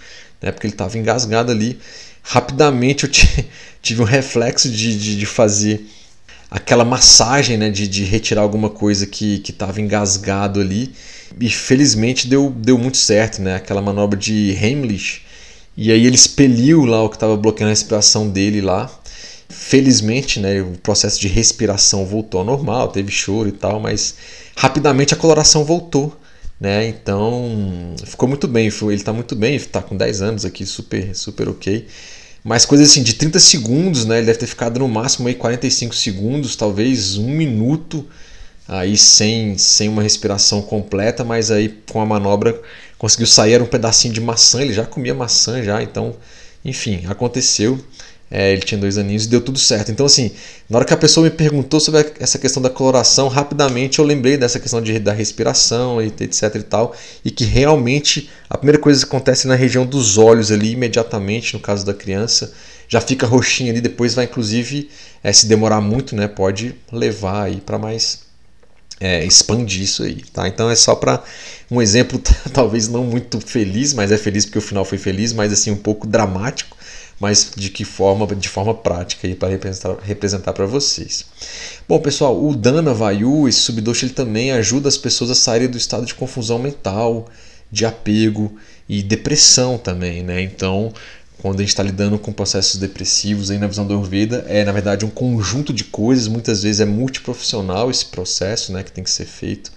né? 0.42 0.50
Porque 0.50 0.66
ele 0.66 0.74
tava 0.74 0.98
engasgado 0.98 1.52
ali 1.52 1.78
rapidamente 2.26 3.04
eu 3.04 3.10
tive 3.80 4.02
um 4.02 4.04
reflexo 4.04 4.68
de, 4.68 4.98
de, 4.98 5.16
de 5.16 5.26
fazer 5.26 5.86
aquela 6.50 6.84
massagem, 6.84 7.56
né, 7.56 7.70
de, 7.70 7.86
de 7.86 8.04
retirar 8.04 8.42
alguma 8.42 8.68
coisa 8.68 9.06
que 9.06 9.42
estava 9.48 9.80
engasgado 9.80 10.60
ali. 10.60 10.92
E 11.40 11.48
felizmente 11.50 12.26
deu, 12.26 12.50
deu 12.50 12.78
muito 12.78 12.96
certo, 12.96 13.42
né? 13.42 13.56
Aquela 13.56 13.82
manobra 13.82 14.18
de 14.18 14.56
Heimlich. 14.60 15.22
E 15.76 15.92
aí 15.92 16.06
ele 16.06 16.14
expeliu 16.14 16.84
lá 16.84 17.02
o 17.02 17.08
que 17.08 17.16
estava 17.16 17.36
bloqueando 17.36 17.70
a 17.70 17.74
respiração 17.74 18.28
dele 18.28 18.60
lá. 18.60 18.90
Felizmente, 19.48 20.40
né, 20.40 20.62
o 20.62 20.78
processo 20.82 21.20
de 21.20 21.28
respiração 21.28 22.06
voltou 22.06 22.40
ao 22.40 22.46
normal, 22.46 22.88
teve 22.88 23.10
choro 23.12 23.48
e 23.48 23.52
tal, 23.52 23.78
mas 23.78 24.14
rapidamente 24.56 25.14
a 25.14 25.16
coloração 25.16 25.64
voltou. 25.64 26.16
Né? 26.58 26.88
Então 26.88 27.94
ficou 28.04 28.28
muito 28.28 28.48
bem, 28.48 28.68
ele 28.68 28.94
está 28.94 29.12
muito 29.12 29.36
bem, 29.36 29.56
está 29.56 29.82
com 29.82 29.96
10 29.96 30.22
anos 30.22 30.44
aqui, 30.44 30.64
super, 30.64 31.14
super 31.14 31.48
ok. 31.48 31.86
Mas 32.42 32.64
coisas 32.64 32.90
assim 32.90 33.02
de 33.02 33.14
30 33.14 33.38
segundos, 33.40 34.04
né? 34.04 34.18
Ele 34.18 34.26
deve 34.26 34.38
ter 34.38 34.46
ficado 34.46 34.78
no 34.78 34.88
máximo 34.88 35.28
aí 35.28 35.34
45 35.34 35.94
segundos, 35.94 36.54
talvez 36.56 37.16
um 37.18 37.28
minuto 37.28 38.06
aí 38.68 38.96
sem, 38.96 39.58
sem 39.58 39.88
uma 39.88 40.02
respiração 40.02 40.62
completa, 40.62 41.24
mas 41.24 41.50
aí 41.50 41.68
com 41.90 42.00
a 42.00 42.06
manobra 42.06 42.60
conseguiu 42.98 43.26
sair 43.26 43.54
era 43.54 43.64
um 43.64 43.66
pedacinho 43.66 44.14
de 44.14 44.20
maçã, 44.20 44.62
ele 44.62 44.72
já 44.72 44.86
comia 44.86 45.14
maçã 45.14 45.62
já, 45.62 45.82
então 45.82 46.16
enfim, 46.64 47.04
aconteceu. 47.08 47.78
É, 48.30 48.52
ele 48.52 48.62
tinha 48.62 48.80
dois 48.80 48.98
aninhos 48.98 49.24
e 49.24 49.28
deu 49.28 49.40
tudo 49.40 49.58
certo. 49.58 49.92
Então, 49.92 50.04
assim, 50.04 50.32
na 50.68 50.78
hora 50.78 50.84
que 50.84 50.92
a 50.92 50.96
pessoa 50.96 51.22
me 51.22 51.30
perguntou 51.30 51.78
sobre 51.78 52.12
essa 52.18 52.38
questão 52.38 52.60
da 52.60 52.68
coloração, 52.68 53.28
rapidamente 53.28 54.00
eu 54.00 54.04
lembrei 54.04 54.36
dessa 54.36 54.58
questão 54.58 54.82
de, 54.82 54.98
da 54.98 55.12
respiração, 55.12 56.02
etc 56.02 56.54
e 56.56 56.62
tal, 56.62 56.94
e 57.24 57.30
que 57.30 57.44
realmente 57.44 58.28
a 58.50 58.58
primeira 58.58 58.80
coisa 58.80 59.00
que 59.00 59.06
acontece 59.06 59.46
na 59.46 59.54
região 59.54 59.86
dos 59.86 60.18
olhos 60.18 60.50
ali, 60.50 60.72
imediatamente, 60.72 61.54
no 61.54 61.60
caso 61.60 61.86
da 61.86 61.94
criança, 61.94 62.52
já 62.88 63.00
fica 63.00 63.26
roxinho 63.26 63.70
ali, 63.70 63.80
depois 63.80 64.14
vai 64.14 64.24
inclusive, 64.24 64.90
é, 65.22 65.32
se 65.32 65.46
demorar 65.46 65.80
muito, 65.80 66.16
né, 66.16 66.26
pode 66.26 66.74
levar 66.90 67.44
aí 67.44 67.60
para 67.60 67.78
mais 67.78 68.26
é, 69.00 69.24
expandir 69.24 69.82
isso 69.82 70.02
aí, 70.02 70.22
tá? 70.32 70.48
Então 70.48 70.70
é 70.70 70.74
só 70.74 70.94
para 70.94 71.22
um 71.70 71.82
exemplo, 71.82 72.20
talvez 72.52 72.88
não 72.88 73.04
muito 73.04 73.40
feliz, 73.40 73.92
mas 73.92 74.10
é 74.10 74.16
feliz 74.16 74.44
porque 74.44 74.58
o 74.58 74.62
final 74.62 74.84
foi 74.84 74.98
feliz, 74.98 75.32
mas 75.32 75.52
assim 75.52 75.70
um 75.70 75.76
pouco 75.76 76.06
dramático 76.06 76.76
mas 77.20 77.50
de 77.56 77.70
que 77.70 77.84
forma, 77.84 78.26
de 78.34 78.48
forma 78.48 78.74
prática 78.74 79.28
para 79.36 79.48
representar, 79.48 79.96
representar 80.02 80.52
para 80.52 80.66
vocês. 80.66 81.24
Bom, 81.88 81.98
pessoal, 81.98 82.42
o 82.42 82.54
Dana 82.54 82.92
Vayu, 82.92 83.48
esse 83.48 83.60
subdosha, 83.60 84.06
ele 84.06 84.14
também 84.14 84.52
ajuda 84.52 84.88
as 84.88 84.98
pessoas 84.98 85.30
a 85.30 85.34
saírem 85.34 85.68
do 85.68 85.78
estado 85.78 86.04
de 86.04 86.14
confusão 86.14 86.58
mental, 86.58 87.28
de 87.70 87.86
apego 87.86 88.54
e 88.88 89.02
depressão 89.02 89.78
também, 89.78 90.22
né? 90.22 90.42
Então, 90.42 90.92
quando 91.38 91.56
a 91.56 91.62
gente 91.62 91.70
está 91.70 91.82
lidando 91.82 92.18
com 92.18 92.32
processos 92.32 92.78
depressivos 92.78 93.50
aí 93.50 93.58
na 93.58 93.66
visão 93.66 93.86
do 93.86 93.94
Ayurveda, 93.94 94.44
é 94.48 94.64
na 94.64 94.72
verdade 94.72 95.04
um 95.04 95.10
conjunto 95.10 95.72
de 95.72 95.84
coisas, 95.84 96.28
muitas 96.28 96.62
vezes 96.62 96.80
é 96.80 96.84
multiprofissional 96.84 97.90
esse 97.90 98.06
processo, 98.06 98.72
né, 98.72 98.82
que 98.82 98.92
tem 98.92 99.04
que 99.04 99.10
ser 99.10 99.26
feito, 99.26 99.72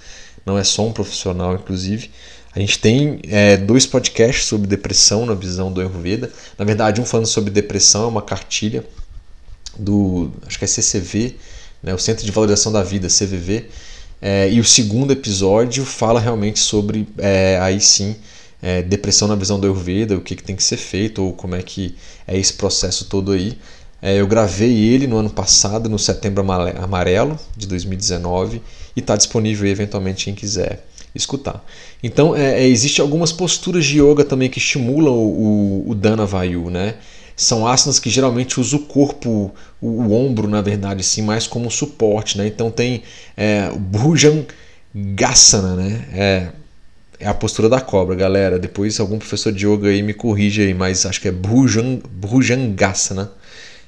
não 0.46 0.58
é 0.58 0.64
só 0.64 0.86
um 0.88 0.92
profissional, 0.92 1.56
inclusive. 1.56 2.10
A 2.54 2.60
gente 2.60 2.80
tem 2.80 3.20
é, 3.28 3.58
dois 3.58 3.86
podcasts 3.86 4.46
sobre 4.46 4.68
depressão 4.68 5.26
na 5.26 5.36
visão 5.36 5.72
do 5.72 5.82
Ayurveda. 5.82 6.32
Na 6.58 6.66
verdade, 6.66 7.00
um 7.00 7.06
falando 7.06 7.28
sobre 7.28 7.52
depressão 7.52 8.04
é 8.06 8.08
uma 8.08 8.22
cartilha 8.22 8.84
do, 9.78 10.32
acho 10.48 10.58
que 10.58 10.66
é 10.66 10.68
CCV, 10.68 11.36
né, 11.84 11.94
o 11.94 12.00
Centro 12.00 12.26
de 12.26 12.32
Valorização 12.32 12.72
da 12.72 12.82
Vida, 12.82 13.08
CVV. 13.08 13.68
É, 14.22 14.50
e 14.50 14.60
o 14.60 14.66
segundo 14.66 15.12
episódio 15.12 15.86
fala 15.86 16.20
realmente 16.20 16.60
sobre, 16.60 17.08
é, 17.20 17.58
aí 17.62 17.80
sim, 17.80 18.16
é, 18.62 18.82
depressão 18.82 19.28
na 19.28 19.36
visão 19.36 19.60
do 19.60 19.66
Ayurveda, 19.68 20.18
o 20.18 20.22
que, 20.22 20.36
que, 20.36 20.44
tem 20.44 20.56
que 20.56 20.64
ser 20.64 20.78
feito, 20.78 21.24
ou 21.24 21.34
como 21.34 21.56
é 21.56 21.62
que 21.62 21.96
é 22.28 22.38
esse 22.38 22.54
processo 22.54 23.06
todo 23.06 23.32
aí. 23.32 23.58
É, 24.02 24.20
eu 24.20 24.28
gravei 24.28 24.76
ele 24.76 25.06
no 25.06 25.18
ano 25.18 25.30
passado, 25.30 25.88
no 25.88 26.00
Setembro 26.00 26.44
Amarelo 26.82 27.40
de 27.56 27.68
2019, 27.68 28.62
e 28.96 29.00
está 29.00 29.16
disponível 29.16 29.66
aí, 29.66 29.72
eventualmente 29.72 30.26
quem 30.26 30.34
quiser 30.34 30.89
escutar. 31.20 31.64
Então, 32.02 32.36
é, 32.36 32.64
é, 32.64 32.68
existe 32.68 33.02
algumas 33.02 33.32
posturas 33.32 33.86
de 33.86 34.02
yoga 34.02 34.24
também 34.24 34.50
que 34.50 34.58
estimulam 34.58 35.14
o, 35.14 35.84
o, 35.86 35.92
o 35.92 35.96
Dana 35.96 36.26
Vayu, 36.26 36.70
né? 36.70 36.96
são 37.40 37.66
asanas 37.66 38.00
que 38.00 38.10
geralmente 38.10 38.60
usam 38.60 38.80
o 38.80 38.84
corpo, 38.84 39.56
o, 39.82 39.88
o 39.88 40.12
ombro, 40.12 40.46
na 40.46 40.62
verdade, 40.62 41.02
sim, 41.04 41.22
mais 41.22 41.48
como 41.48 41.72
suporte. 41.72 42.38
Né? 42.38 42.48
Então 42.48 42.70
tem 42.70 43.04
é, 43.38 43.72
o 43.74 43.80
Bhujangasana, 43.80 45.76
né? 45.78 46.06
É, 46.14 46.50
é 47.18 47.28
a 47.28 47.34
postura 47.34 47.70
da 47.70 47.80
cobra, 47.80 48.14
galera. 48.14 48.60
Depois 48.60 49.00
algum 49.00 49.18
professor 49.18 49.54
de 49.54 49.66
yoga 49.66 49.88
aí 49.88 50.04
me 50.04 50.14
corrige 50.14 50.64
aí, 50.64 50.74
mas 50.74 51.06
acho 51.06 51.22
que 51.22 51.30
é 51.30 51.32
Bhujan, 51.32 52.02
Bhujangasana, 52.12 53.32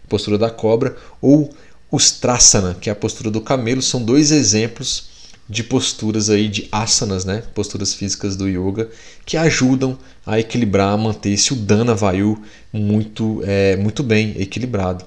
postura 0.07 0.37
da 0.37 0.49
cobra, 0.49 0.95
ou 1.21 1.53
Ustrasana, 1.91 2.77
que 2.79 2.89
é 2.89 2.93
a 2.93 2.95
postura 2.95 3.29
do 3.29 3.41
camelo, 3.41 3.81
são 3.81 4.01
dois 4.01 4.31
exemplos 4.31 5.10
de 5.49 5.63
posturas 5.63 6.29
aí 6.29 6.47
de 6.47 6.67
asanas, 6.71 7.25
né? 7.25 7.43
Posturas 7.53 7.93
físicas 7.93 8.35
do 8.35 8.47
yoga 8.47 8.89
que 9.25 9.37
ajudam 9.37 9.97
a 10.25 10.39
equilibrar, 10.39 10.93
a 10.93 10.97
manter 10.97 11.31
esse 11.31 11.53
Udana 11.53 11.93
Vayu 11.93 12.41
muito, 12.71 13.41
é, 13.45 13.75
muito 13.75 14.01
bem 14.03 14.33
equilibrado. 14.37 15.05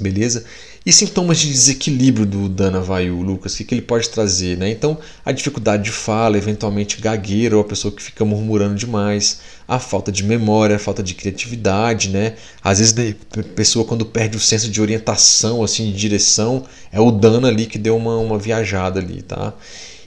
Beleza? 0.00 0.44
E 0.86 0.92
sintomas 0.92 1.38
de 1.38 1.48
desequilíbrio 1.48 2.24
do 2.24 2.48
Dana 2.48 2.80
Vayu, 2.80 3.20
Lucas, 3.20 3.54
o 3.54 3.56
que, 3.56 3.64
que 3.64 3.74
ele 3.74 3.82
pode 3.82 4.08
trazer? 4.08 4.56
Né? 4.56 4.70
Então, 4.70 4.96
a 5.24 5.32
dificuldade 5.32 5.82
de 5.82 5.90
fala, 5.90 6.38
eventualmente 6.38 7.00
gagueira, 7.00 7.56
ou 7.56 7.62
a 7.62 7.64
pessoa 7.64 7.92
que 7.92 8.00
fica 8.00 8.24
murmurando 8.24 8.76
demais, 8.76 9.40
a 9.66 9.80
falta 9.80 10.12
de 10.12 10.22
memória, 10.22 10.76
a 10.76 10.78
falta 10.78 11.02
de 11.02 11.14
criatividade, 11.14 12.10
né? 12.10 12.36
Às 12.62 12.78
vezes 12.78 12.94
a 13.36 13.42
pessoa 13.56 13.84
quando 13.84 14.06
perde 14.06 14.36
o 14.36 14.40
senso 14.40 14.70
de 14.70 14.80
orientação, 14.80 15.60
assim, 15.60 15.90
de 15.90 15.98
direção, 15.98 16.64
é 16.92 17.00
o 17.00 17.10
Dana 17.10 17.48
ali 17.48 17.66
que 17.66 17.78
deu 17.78 17.96
uma, 17.96 18.16
uma 18.18 18.38
viajada 18.38 19.00
ali, 19.00 19.22
tá? 19.22 19.54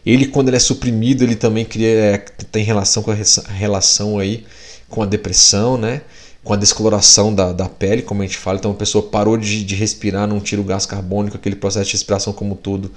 Ele, 0.05 0.27
quando 0.27 0.47
ele 0.47 0.55
é 0.55 0.61
suprimido, 0.61 1.25
ele 1.25 1.35
também 1.35 1.65
cria, 1.65 1.89
é, 1.89 2.17
tem 2.49 2.63
relação 2.63 3.03
com 3.03 3.11
a 3.11 3.17
relação 3.49 4.17
aí 4.17 4.45
com 4.87 5.03
a 5.03 5.05
depressão, 5.05 5.77
né? 5.77 6.01
Com 6.43 6.53
a 6.53 6.55
descoloração 6.55 7.33
da, 7.33 7.51
da 7.51 7.67
pele, 7.67 8.01
como 8.01 8.21
a 8.21 8.25
gente 8.25 8.37
fala. 8.37 8.57
Então 8.57 8.71
a 8.71 8.75
pessoa 8.75 9.03
parou 9.03 9.37
de, 9.37 9.63
de 9.63 9.75
respirar, 9.75 10.27
não 10.27 10.39
tira 10.39 10.61
o 10.61 10.63
gás 10.63 10.85
carbônico, 10.85 11.37
aquele 11.37 11.55
processo 11.55 11.87
de 11.87 11.93
respiração 11.93 12.33
como 12.33 12.55
todo 12.55 12.91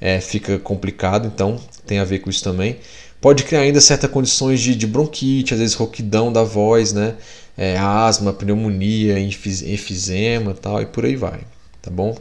é, 0.00 0.20
fica 0.20 0.58
complicado, 0.58 1.26
então 1.26 1.58
tem 1.86 1.98
a 1.98 2.04
ver 2.04 2.20
com 2.20 2.30
isso 2.30 2.42
também. 2.42 2.78
Pode 3.20 3.44
criar 3.44 3.60
ainda 3.60 3.80
certas 3.80 4.10
condições 4.10 4.60
de, 4.60 4.74
de 4.74 4.86
bronquite, 4.86 5.54
às 5.54 5.60
vezes 5.60 5.74
rouquidão 5.74 6.32
da 6.32 6.42
voz, 6.42 6.92
né? 6.92 7.14
É, 7.56 7.78
asma, 7.78 8.32
pneumonia, 8.32 9.18
enfisema 9.18 10.52
tal, 10.54 10.82
e 10.82 10.86
por 10.86 11.04
aí 11.04 11.16
vai, 11.16 11.40
tá 11.80 11.90
bom? 11.90 12.16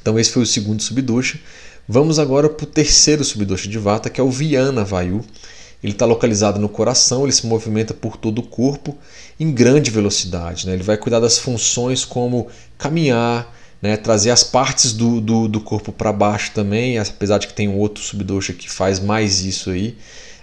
Então 0.00 0.18
esse 0.18 0.30
foi 0.30 0.42
o 0.42 0.46
segundo 0.46 0.82
subdosha. 0.82 1.38
Vamos 1.86 2.18
agora 2.18 2.48
para 2.48 2.64
o 2.64 2.66
terceiro 2.66 3.22
subdosha 3.22 3.68
de 3.68 3.78
Vata, 3.78 4.08
que 4.08 4.20
é 4.20 4.24
o 4.24 4.30
Viana 4.30 4.84
Vayu. 4.84 5.22
Ele 5.84 5.92
está 5.92 6.06
localizado 6.06 6.58
no 6.58 6.66
coração, 6.66 7.24
ele 7.24 7.32
se 7.32 7.46
movimenta 7.46 7.92
por 7.92 8.16
todo 8.16 8.38
o 8.38 8.42
corpo 8.42 8.96
em 9.38 9.52
grande 9.52 9.90
velocidade. 9.90 10.66
Né? 10.66 10.72
Ele 10.72 10.82
vai 10.82 10.96
cuidar 10.96 11.20
das 11.20 11.36
funções 11.36 12.06
como 12.06 12.48
caminhar, 12.78 13.54
né? 13.82 13.94
trazer 13.94 14.30
as 14.30 14.42
partes 14.42 14.94
do, 14.94 15.20
do, 15.20 15.46
do 15.46 15.60
corpo 15.60 15.92
para 15.92 16.10
baixo 16.10 16.52
também, 16.54 16.96
apesar 16.96 17.36
de 17.36 17.48
que 17.48 17.52
tem 17.52 17.68
outro 17.68 18.02
subdosha 18.02 18.54
que 18.54 18.70
faz 18.70 18.98
mais 18.98 19.44
isso 19.44 19.68
aí. 19.68 19.98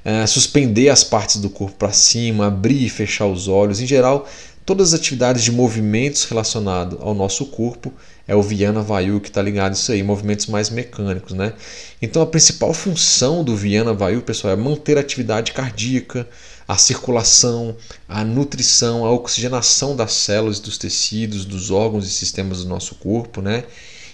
É, 0.05 0.27
suspender 0.27 0.89
as 0.89 1.03
partes 1.03 1.37
do 1.37 1.49
corpo 1.49 1.75
para 1.75 1.91
cima, 1.91 2.45
abrir 2.45 2.85
e 2.85 2.89
fechar 2.89 3.25
os 3.25 3.47
olhos. 3.47 3.81
Em 3.81 3.87
geral, 3.87 4.27
todas 4.63 4.93
as 4.93 4.99
atividades 4.99 5.43
de 5.43 5.51
movimentos 5.51 6.23
relacionados 6.25 6.99
ao 7.01 7.15
nosso 7.15 7.47
corpo 7.47 7.91
é 8.27 8.35
o 8.35 8.41
Viana 8.41 8.81
Vayu 8.81 9.19
que 9.19 9.29
está 9.29 9.41
ligado 9.41 9.71
a 9.71 9.73
isso 9.73 9.91
aí, 9.91 10.03
movimentos 10.03 10.47
mais 10.47 10.69
mecânicos, 10.69 11.33
né? 11.33 11.53
Então 12.01 12.21
a 12.21 12.25
principal 12.25 12.73
função 12.73 13.43
do 13.43 13.55
Viana 13.55 13.93
Vayu, 13.93 14.21
pessoal, 14.21 14.53
é 14.53 14.55
manter 14.55 14.97
a 14.97 15.01
atividade 15.01 15.51
cardíaca, 15.51 16.27
a 16.67 16.77
circulação, 16.77 17.75
a 18.07 18.23
nutrição, 18.23 19.05
a 19.05 19.11
oxigenação 19.11 19.95
das 19.95 20.13
células, 20.13 20.59
dos 20.59 20.77
tecidos, 20.77 21.43
dos 21.43 21.71
órgãos 21.71 22.07
e 22.07 22.09
sistemas 22.09 22.63
do 22.63 22.69
nosso 22.69 22.95
corpo, 22.95 23.41
né? 23.41 23.65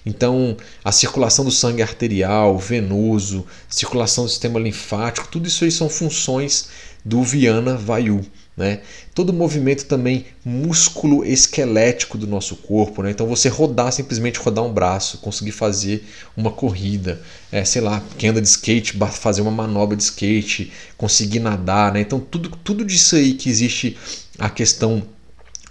Então, 0.05 0.55
a 0.83 0.91
circulação 0.91 1.43
do 1.43 1.51
sangue 1.51 1.81
arterial, 1.81 2.57
venoso, 2.57 3.45
circulação 3.69 4.23
do 4.23 4.29
sistema 4.29 4.57
linfático, 4.57 5.27
tudo 5.27 5.47
isso 5.47 5.65
aí 5.65 5.71
são 5.71 5.89
funções 5.89 6.69
do 7.03 7.21
Viana 7.23 7.75
Vayu. 7.75 8.25
Né? 8.57 8.79
Todo 9.13 9.31
movimento 9.31 9.85
também 9.85 10.25
músculo 10.43 11.23
esquelético 11.23 12.17
do 12.17 12.25
nosso 12.25 12.55
corpo. 12.55 13.03
Né? 13.03 13.11
Então 13.11 13.27
você 13.27 13.47
rodar, 13.47 13.91
simplesmente 13.91 14.39
rodar 14.39 14.65
um 14.65 14.73
braço, 14.73 15.19
conseguir 15.19 15.51
fazer 15.51 16.03
uma 16.35 16.49
corrida, 16.49 17.21
é, 17.51 17.63
sei 17.63 17.83
lá, 17.83 18.03
quem 18.17 18.31
anda 18.31 18.41
de 18.41 18.47
skate, 18.47 18.97
fazer 19.11 19.43
uma 19.43 19.51
manobra 19.51 19.95
de 19.95 20.01
skate, 20.01 20.71
conseguir 20.97 21.39
nadar. 21.39 21.93
Né? 21.93 22.01
Então 22.01 22.19
tudo, 22.19 22.49
tudo 22.63 22.83
disso 22.83 23.15
aí 23.15 23.35
que 23.35 23.47
existe 23.47 23.95
a 24.39 24.49
questão 24.49 25.03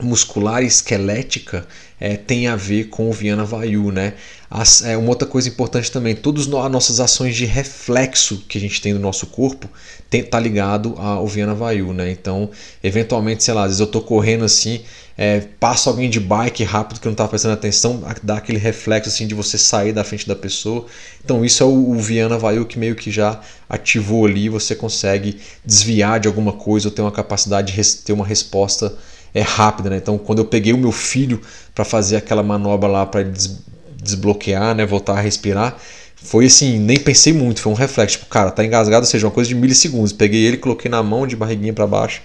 muscular 0.03 0.63
e 0.63 0.67
esquelética 0.67 1.67
é, 1.99 2.17
tem 2.17 2.47
a 2.47 2.57
ver 2.57 2.85
com 2.85 3.09
o 3.09 3.13
Viana 3.13 3.45
Vayu, 3.45 3.91
né? 3.91 4.15
As, 4.51 4.85
é, 4.85 4.97
uma 4.97 5.09
outra 5.09 5.27
coisa 5.27 5.49
importante 5.49 5.91
também, 5.91 6.15
todas 6.15 6.43
as 6.43 6.71
nossas 6.71 7.01
ações 7.01 7.35
de 7.35 7.47
reflexo 7.47 8.45
que 8.47 8.59
a 8.59 8.61
gente 8.61 8.81
tem 8.81 8.93
no 8.93 9.01
nosso 9.01 9.27
corpo 9.27 9.69
tem, 10.11 10.23
tá 10.23 10.39
ligado 10.39 10.95
ao 10.99 11.27
Viana 11.27 11.55
Vayu, 11.55 11.93
né? 11.93 12.11
Então, 12.11 12.51
eventualmente, 12.85 13.43
sei 13.43 13.55
lá, 13.55 13.63
às 13.63 13.69
vezes 13.69 13.81
eu 13.81 13.87
tô 13.87 14.03
correndo 14.03 14.45
assim, 14.45 14.83
é, 15.17 15.41
passa 15.59 15.89
alguém 15.89 16.11
de 16.11 16.21
bike 16.21 16.63
rápido 16.63 17.01
que 17.01 17.09
não 17.09 17.15
tá 17.15 17.27
prestando 17.27 17.55
atenção, 17.55 18.05
dá 18.23 18.37
aquele 18.37 18.59
reflexo 18.59 19.09
assim 19.09 19.27
de 19.27 19.35
você 19.35 19.57
sair 19.57 19.93
da 19.93 20.05
frente 20.05 20.29
da 20.29 20.37
pessoa. 20.37 20.85
Então, 21.25 21.43
isso 21.43 21.63
é 21.63 21.67
o, 21.67 21.91
o 21.91 21.99
Viana 21.99 22.37
Vayu 22.37 22.67
que 22.67 22.79
meio 22.79 22.95
que 22.95 23.11
já 23.11 23.41
ativou 23.69 24.27
ali, 24.27 24.51
você 24.51 24.75
consegue 24.75 25.41
desviar 25.65 26.21
de 26.21 26.29
alguma 26.29 26.53
coisa 26.53 26.89
ou 26.89 26.95
ter 26.95 27.01
uma 27.01 27.11
capacidade 27.11 27.73
de 27.73 27.97
ter 28.03 28.13
uma 28.13 28.27
resposta 28.27 28.95
é 29.37 29.43
rápida, 29.43 29.91
né? 29.91 29.99
Então, 29.99 30.17
quando 30.17 30.39
eu 30.39 30.47
peguei 30.47 30.73
o 30.73 30.79
meu 30.79 30.91
filho 30.91 31.43
para 31.75 31.85
fazer 31.85 32.17
aquela 32.17 32.43
manobra 32.43 32.89
lá 32.89 33.05
para 33.05 33.23
des 33.23 33.59
desbloquear, 34.03 34.73
né, 34.75 34.87
voltar 34.87 35.15
a 35.15 35.21
respirar, 35.21 35.77
foi 36.15 36.47
assim, 36.47 36.79
nem 36.79 36.97
pensei 36.97 37.33
muito, 37.33 37.61
foi 37.61 37.73
um 37.73 37.75
reflexo, 37.75 38.19
tipo, 38.19 38.31
cara, 38.31 38.53
tá 38.53 38.65
engasgado, 38.65 39.05
ou 39.05 39.11
seja, 39.11 39.27
uma 39.27 39.33
coisa 39.33 39.49
de 39.49 39.55
milissegundos. 39.55 40.13
Peguei 40.13 40.45
ele, 40.45 40.57
coloquei 40.57 40.89
na 40.89 41.03
mão 41.03 41.27
de 41.27 41.35
barriguinha 41.35 41.73
para 41.73 41.87
baixo 41.87 42.23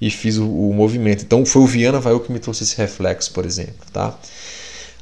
e 0.00 0.10
fiz 0.10 0.36
o, 0.36 0.46
o, 0.46 0.74
movimento. 0.74 1.24
Então, 1.24 1.44
foi 1.44 1.62
o 1.62 1.66
Viana 1.66 1.98
Vail 1.98 2.20
que 2.20 2.30
me 2.30 2.38
trouxe 2.38 2.64
esse 2.64 2.76
reflexo, 2.76 3.32
por 3.32 3.46
exemplo, 3.46 3.86
tá? 3.92 4.16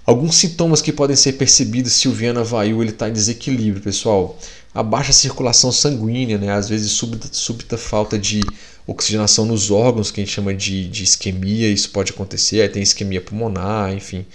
Alguns 0.07 0.37
sintomas 0.37 0.81
que 0.81 0.92
podem 0.92 1.16
ser 1.16 1.33
percebidos 1.33 1.92
se 1.92 2.09
o 2.09 2.12
Viana 2.12 2.42
Vayu 2.42 2.83
está 2.85 3.09
em 3.09 3.12
desequilíbrio, 3.12 3.83
pessoal. 3.83 4.38
A 4.73 4.83
baixa 4.83 5.12
circulação 5.12 5.70
sanguínea, 5.70 6.38
né? 6.38 6.53
às 6.53 6.68
vezes 6.68 6.92
súbita, 6.92 7.29
súbita 7.31 7.77
falta 7.77 8.18
de 8.18 8.40
oxigenação 8.90 9.44
nos 9.44 9.70
órgãos, 9.70 10.11
que 10.11 10.20
a 10.20 10.24
gente 10.24 10.35
chama 10.35 10.53
de, 10.53 10.88
de 10.88 11.05
isquemia, 11.05 11.68
isso 11.68 11.90
pode 11.90 12.12
acontecer, 12.12 12.61
aí 12.61 12.68
tem 12.68 12.83
isquemia 12.83 13.20
pulmonar, 13.20 13.94
enfim. 13.94 14.26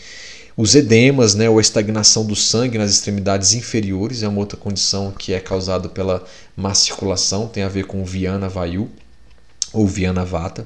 Os 0.56 0.74
edemas, 0.74 1.36
né, 1.36 1.50
ou 1.50 1.58
a 1.58 1.62
estagnação 1.62 2.26
do 2.26 2.36
sangue 2.36 2.78
nas 2.78 2.90
extremidades 2.92 3.54
inferiores, 3.54 4.24
é 4.24 4.28
uma 4.28 4.40
outra 4.40 4.58
condição 4.58 5.12
que 5.12 5.34
é 5.34 5.40
causada 5.42 5.90
pela 5.90 6.24
má 6.56 6.74
circulação, 6.74 7.48
tem 7.48 7.64
a 7.64 7.68
ver 7.68 7.86
com 7.86 8.06
Viana 8.06 8.48
Vayu 8.48 8.90
ou 9.74 9.86
Viana 9.86 10.24
Vata. 10.24 10.66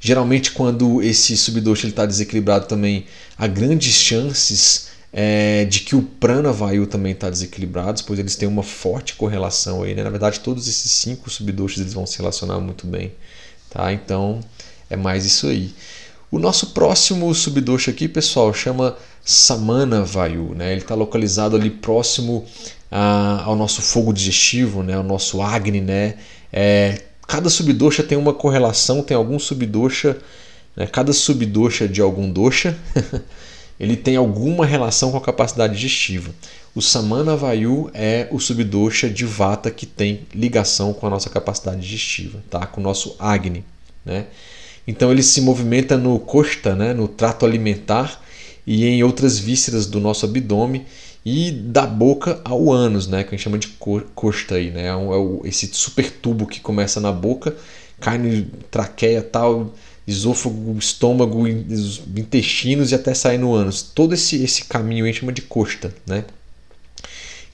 Geralmente, 0.00 0.52
quando 0.52 1.02
esse 1.02 1.36
subdosha 1.36 1.86
está 1.86 2.06
desequilibrado 2.06 2.66
também, 2.66 3.04
há 3.36 3.46
grandes 3.46 3.92
chances 3.92 4.88
é, 5.12 5.64
de 5.64 5.80
que 5.80 5.96
o 5.96 6.02
prana 6.02 6.52
vayu 6.52 6.86
também 6.86 7.12
está 7.12 7.28
desequilibrado, 7.28 8.02
pois 8.06 8.18
eles 8.18 8.36
têm 8.36 8.48
uma 8.48 8.62
forte 8.62 9.14
correlação 9.14 9.82
aí. 9.82 9.94
Né? 9.94 10.02
Na 10.02 10.10
verdade, 10.10 10.40
todos 10.40 10.68
esses 10.68 10.90
cinco 10.90 11.28
subdoshas 11.28 11.80
eles 11.80 11.94
vão 11.94 12.06
se 12.06 12.18
relacionar 12.18 12.60
muito 12.60 12.86
bem. 12.86 13.12
Tá? 13.68 13.92
Então, 13.92 14.40
é 14.88 14.96
mais 14.96 15.24
isso 15.24 15.46
aí. 15.48 15.72
O 16.30 16.38
nosso 16.38 16.68
próximo 16.68 17.34
subdosha 17.34 17.90
aqui, 17.90 18.06
pessoal, 18.08 18.54
chama 18.54 18.96
Samana 19.24 20.04
Vayu. 20.04 20.54
Né? 20.54 20.72
Ele 20.72 20.80
está 20.80 20.94
localizado 20.94 21.56
ali 21.56 21.70
próximo 21.70 22.46
a, 22.90 23.42
ao 23.44 23.56
nosso 23.56 23.82
fogo 23.82 24.12
digestivo, 24.12 24.82
né? 24.82 24.94
ao 24.94 25.02
nosso 25.02 25.42
Agni. 25.42 25.80
Né? 25.80 26.18
É, 26.52 27.02
cada 27.26 27.50
subdosha 27.50 28.04
tem 28.04 28.16
uma 28.16 28.32
correlação, 28.32 29.02
tem 29.02 29.16
algum 29.16 29.40
subdosha, 29.40 30.18
né? 30.76 30.86
cada 30.86 31.12
subdosha 31.12 31.88
de 31.88 32.00
algum 32.00 32.30
dosha 32.30 32.78
ele 33.80 33.96
tem 33.96 34.14
alguma 34.14 34.66
relação 34.66 35.10
com 35.10 35.16
a 35.16 35.22
capacidade 35.22 35.72
digestiva. 35.72 36.30
O 36.74 36.82
Samana 36.82 37.34
Vayu 37.34 37.90
é 37.94 38.28
o 38.30 38.38
subdosha 38.38 39.08
de 39.08 39.24
Vata 39.24 39.70
que 39.70 39.86
tem 39.86 40.20
ligação 40.34 40.92
com 40.92 41.06
a 41.06 41.10
nossa 41.10 41.30
capacidade 41.30 41.80
digestiva, 41.80 42.44
tá? 42.50 42.66
com 42.66 42.82
o 42.82 42.84
nosso 42.84 43.16
Agni. 43.18 43.64
Né? 44.04 44.26
Então 44.86 45.10
ele 45.10 45.22
se 45.22 45.40
movimenta 45.40 45.96
no 45.96 46.18
costa, 46.18 46.76
né? 46.76 46.92
no 46.92 47.08
trato 47.08 47.46
alimentar 47.46 48.22
e 48.66 48.84
em 48.84 49.02
outras 49.02 49.38
vísceras 49.38 49.86
do 49.86 49.98
nosso 49.98 50.26
abdômen 50.26 50.84
e 51.24 51.50
da 51.50 51.86
boca 51.86 52.38
ao 52.44 52.70
ânus, 52.70 53.08
né? 53.08 53.24
que 53.24 53.30
a 53.30 53.32
gente 53.32 53.44
chama 53.44 53.58
de 53.58 53.68
costa. 54.14 54.56
Aí, 54.56 54.70
né? 54.70 54.88
É, 54.88 54.90
é 54.90 55.48
esse 55.48 55.70
super 55.72 56.10
tubo 56.10 56.46
que 56.46 56.60
começa 56.60 57.00
na 57.00 57.10
boca, 57.10 57.56
cai 57.98 58.18
no 58.18 58.44
traqueia 58.70 59.22
tal 59.22 59.72
esôfago, 60.06 60.76
estômago, 60.78 61.46
intestinos 61.46 62.92
e 62.92 62.94
até 62.94 63.14
sair 63.14 63.38
no 63.38 63.54
ânus. 63.54 63.82
Todo 63.82 64.14
esse, 64.14 64.42
esse 64.42 64.64
caminho 64.64 65.04
a 65.04 65.08
gente 65.08 65.20
chama 65.20 65.32
de 65.32 65.42
costa, 65.42 65.94
né? 66.06 66.24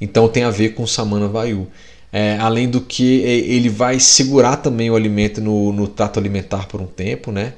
Então 0.00 0.28
tem 0.28 0.44
a 0.44 0.50
ver 0.50 0.70
com 0.70 0.87
Samana 0.87 1.28
Vayu. 1.28 1.66
É, 2.12 2.38
além 2.38 2.68
do 2.68 2.80
que 2.80 3.20
ele 3.20 3.68
vai 3.68 3.98
segurar 3.98 4.56
também 4.56 4.90
o 4.90 4.96
alimento 4.96 5.40
no, 5.40 5.72
no 5.72 5.88
trato 5.88 6.18
alimentar 6.18 6.66
por 6.66 6.80
um 6.80 6.87
tempo, 6.87 7.30
né? 7.30 7.52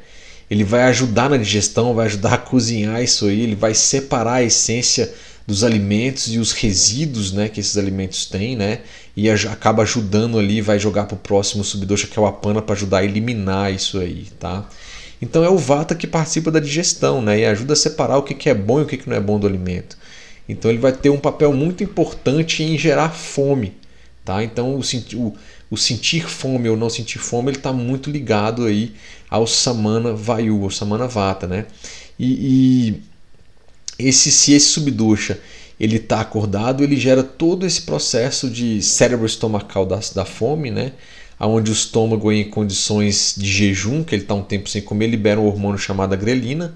ele 0.51 0.65
vai 0.65 0.83
ajudar 0.85 1.29
na 1.29 1.37
digestão, 1.37 1.95
vai 1.95 2.07
ajudar 2.07 2.35
a 2.35 2.39
cozinhar 2.39 3.03
isso 3.03 3.27
aí, 3.27 3.41
ele 3.41 3.55
vai 3.55 3.75
separar 3.75 4.35
a 4.35 4.43
essência 4.43 5.13
dos 5.47 5.63
alimentos 5.65 6.33
e 6.33 6.39
os 6.39 6.53
resíduos 6.53 7.33
né, 7.33 7.49
que 7.49 7.61
esses 7.61 7.77
alimentos 7.77 8.27
têm, 8.27 8.57
né? 8.57 8.81
E 9.21 9.29
acaba 9.29 9.83
ajudando 9.83 10.39
ali, 10.39 10.61
vai 10.61 10.79
jogar 10.79 11.07
para 11.07 11.17
o 11.17 11.19
próximo 11.19 11.65
subdosha, 11.65 12.07
que 12.07 12.17
é 12.17 12.23
o 12.23 12.25
apana, 12.25 12.63
para 12.63 12.77
ajudar 12.77 12.99
a 12.99 13.05
eliminar 13.05 13.75
isso 13.75 13.99
aí, 13.99 14.29
tá? 14.39 14.65
Então 15.21 15.43
é 15.43 15.51
o 15.51 15.59
vata 15.59 15.93
que 15.97 16.07
participa 16.07 16.53
da 16.53 16.61
digestão, 16.61 17.21
né? 17.21 17.41
E 17.41 17.45
ajuda 17.45 17.73
a 17.73 17.77
separar 17.77 18.19
o 18.19 18.23
que 18.23 18.49
é 18.49 18.55
bom 18.55 18.79
e 18.79 18.85
o 18.85 18.87
que 18.87 19.09
não 19.09 19.17
é 19.17 19.21
bom 19.21 19.37
do 19.37 19.45
alimento. 19.45 19.99
Então 20.49 20.71
ele 20.71 20.79
vai 20.79 20.93
ter 20.93 21.11
um 21.11 21.19
papel 21.19 21.53
muito 21.53 21.83
importante 21.83 22.63
em 22.63 22.79
gerar 22.79 23.11
fome, 23.11 23.73
tá? 24.25 24.45
Então 24.45 24.77
o, 24.77 24.83
o, 25.17 25.37
o 25.69 25.77
sentir 25.77 26.31
fome 26.31 26.69
ou 26.69 26.77
não 26.77 26.89
sentir 26.89 27.19
fome, 27.19 27.51
ele 27.51 27.59
está 27.59 27.73
muito 27.73 28.13
ligado 28.13 28.67
aí 28.67 28.95
ao 29.29 29.49
samana 29.49 30.15
vayu, 30.15 30.63
ao 30.63 30.71
samana 30.71 31.09
vata, 31.09 31.49
né? 31.49 31.67
E, 32.17 32.93
e 33.99 34.07
esse 34.09 34.31
se 34.31 34.53
esse 34.53 34.67
subdosha 34.67 35.41
ele 35.79 35.97
está 35.97 36.21
acordado, 36.21 36.83
ele 36.83 36.97
gera 36.97 37.23
todo 37.23 37.65
esse 37.65 37.83
processo 37.83 38.51
de 38.51 38.83
cérebro 38.83 39.27
estomacal 39.27 39.87
da, 39.87 40.01
da 40.15 40.25
fome, 40.25 40.71
né? 40.71 40.93
Onde 41.41 41.71
o 41.71 41.73
estômago, 41.73 42.33
em 42.33 42.51
condições 42.51 43.35
de 43.39 43.47
jejum, 43.47 44.03
que 44.03 44.15
ele 44.15 44.23
está 44.23 44.35
um 44.35 44.43
tempo 44.43 44.69
sem 44.69 44.83
comer, 44.83 45.07
libera 45.07 45.39
um 45.39 45.47
hormônio 45.47 45.79
chamado 45.79 46.17
grelina, 46.17 46.75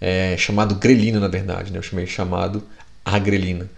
é, 0.00 0.36
chamado 0.38 0.74
grelina 0.76 1.20
na 1.20 1.28
verdade, 1.28 1.70
né? 1.70 1.78
eu 1.78 1.82
chamei 1.82 2.06
chamado 2.06 2.62
agrelina. 3.04 3.68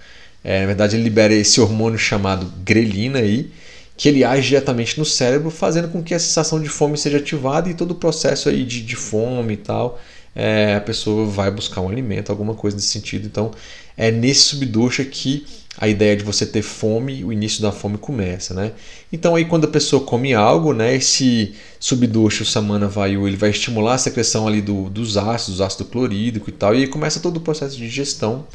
É, 0.44 0.61
na 0.61 0.66
verdade, 0.66 0.96
ele 0.96 1.03
libera 1.05 1.33
esse 1.33 1.61
hormônio 1.61 1.98
chamado 1.98 2.53
grelina 2.64 3.18
aí, 3.18 3.51
que 3.96 4.09
ele 4.09 4.25
age 4.25 4.48
diretamente 4.48 4.98
no 4.98 5.05
cérebro, 5.05 5.51
fazendo 5.51 5.88
com 5.88 6.03
que 6.03 6.14
a 6.14 6.18
sensação 6.18 6.61
de 6.61 6.68
fome 6.68 6.96
seja 6.96 7.18
ativada 7.18 7.68
e 7.68 7.75
todo 7.75 7.92
o 7.92 7.94
processo 7.94 8.48
aí 8.48 8.64
de, 8.64 8.83
de 8.83 8.96
fome 8.96 9.55
e 9.55 9.57
tal, 9.57 10.01
é, 10.35 10.75
a 10.77 10.81
pessoa 10.81 11.27
vai 11.27 11.51
buscar 11.51 11.81
um 11.81 11.88
alimento, 11.88 12.31
alguma 12.31 12.55
coisa 12.55 12.77
nesse 12.77 12.88
sentido. 12.88 13.27
Então, 13.27 13.53
é 13.96 14.11
nesse 14.11 14.42
subdosha 14.42 15.05
que 15.05 15.44
a 15.78 15.88
ideia 15.88 16.16
de 16.16 16.22
você 16.22 16.44
ter 16.44 16.62
fome, 16.62 17.24
o 17.24 17.33
início 17.33 17.62
da 17.62 17.72
fome 17.72 17.96
começa, 17.96 18.52
né? 18.52 18.72
Então 19.12 19.35
aí 19.35 19.44
quando 19.44 19.64
a 19.64 19.68
pessoa 19.68 20.05
come 20.05 20.35
algo, 20.35 20.72
né, 20.74 20.94
esse 20.94 21.55
subdosha, 21.81 22.42
o 22.42 22.46
samana 22.46 22.88
vayu, 22.88 23.26
ele 23.26 23.37
vai 23.37 23.50
estimular 23.50 23.94
a 23.94 23.98
secreção 23.98 24.46
ali 24.46 24.61
do, 24.61 24.90
dos 24.90 25.16
ácidos, 25.16 25.61
ácido 25.61 25.87
clorídrico 25.87 26.50
e 26.50 26.52
tal, 26.52 26.74
e 26.74 26.78
aí 26.78 26.87
começa 26.87 27.20
todo 27.20 27.38
o 27.38 27.40
processo 27.40 27.76
de 27.76 27.85
digestão 27.88 28.46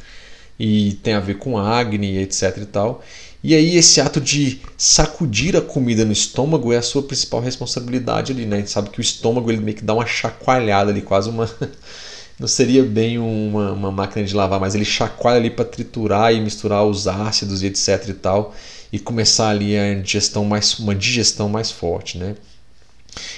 e 0.59 0.93
tem 1.03 1.13
a 1.13 1.19
ver 1.19 1.37
com 1.37 1.57
Agni, 1.57 2.17
etc 2.17 2.57
e 2.57 2.65
tal. 2.65 3.03
E 3.43 3.55
aí 3.55 3.77
esse 3.77 4.01
ato 4.01 4.19
de 4.19 4.61
sacudir 4.77 5.55
a 5.55 5.61
comida 5.61 6.03
no 6.03 6.11
estômago 6.11 6.73
é 6.73 6.77
a 6.77 6.81
sua 6.81 7.03
principal 7.03 7.39
responsabilidade 7.39 8.31
ali, 8.31 8.45
né? 8.45 8.57
A 8.57 8.59
gente 8.59 8.71
sabe 8.71 8.89
que 8.89 8.99
o 8.99 9.01
estômago 9.01 9.51
ele 9.51 9.61
meio 9.61 9.77
que 9.77 9.83
dá 9.83 9.93
uma 9.93 10.05
chacoalhada 10.05 10.91
ali, 10.91 11.01
quase 11.01 11.29
uma 11.29 11.49
não 12.39 12.47
seria 12.47 12.83
bem 12.83 13.17
uma, 13.17 13.71
uma 13.71 13.91
máquina 13.91 14.25
de 14.25 14.33
lavar, 14.35 14.59
mas 14.59 14.75
ele 14.75 14.85
chacoalha 14.85 15.37
ali 15.37 15.49
para 15.49 15.65
triturar 15.65 16.33
e 16.33 16.39
misturar 16.39 16.85
os 16.85 17.07
ácidos 17.07 17.63
e 17.63 17.67
etc 17.67 18.09
e 18.09 18.13
tal 18.13 18.53
e 18.91 18.99
começar 18.99 19.49
ali 19.49 19.77
a 19.77 19.95
digestão 19.95 20.45
mais 20.45 20.79
uma 20.79 20.95
digestão 20.95 21.49
mais 21.49 21.71
forte, 21.71 22.17
né? 22.17 22.35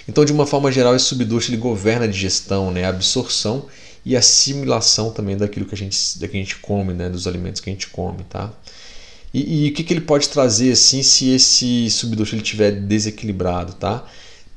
Então, 0.07 0.25
de 0.25 0.31
uma 0.31 0.45
forma 0.45 0.71
geral, 0.71 0.95
esse 0.95 1.05
subduto 1.05 1.49
ele 1.49 1.57
governa 1.57 2.05
a 2.05 2.07
digestão, 2.07 2.71
né, 2.71 2.83
a 2.83 2.89
absorção 2.89 3.65
e 4.05 4.15
assimilação 4.15 5.11
também 5.11 5.37
daquilo 5.37 5.65
que 5.65 5.73
a 5.73 5.77
gente, 5.77 6.19
da 6.19 6.27
que 6.27 6.35
a 6.35 6.39
gente 6.39 6.57
come, 6.57 6.93
né, 6.93 7.09
dos 7.09 7.27
alimentos 7.27 7.61
que 7.61 7.69
a 7.69 7.73
gente 7.73 7.87
come, 7.87 8.23
tá? 8.29 8.51
E, 9.33 9.65
e 9.65 9.69
o 9.69 9.73
que, 9.73 9.83
que 9.83 9.93
ele 9.93 10.01
pode 10.01 10.27
trazer 10.29 10.71
assim 10.71 11.03
se 11.03 11.29
esse 11.29 11.89
subduto 11.91 12.33
ele 12.33 12.41
estiver 12.41 12.71
desequilibrado, 12.71 13.73
tá? 13.73 14.05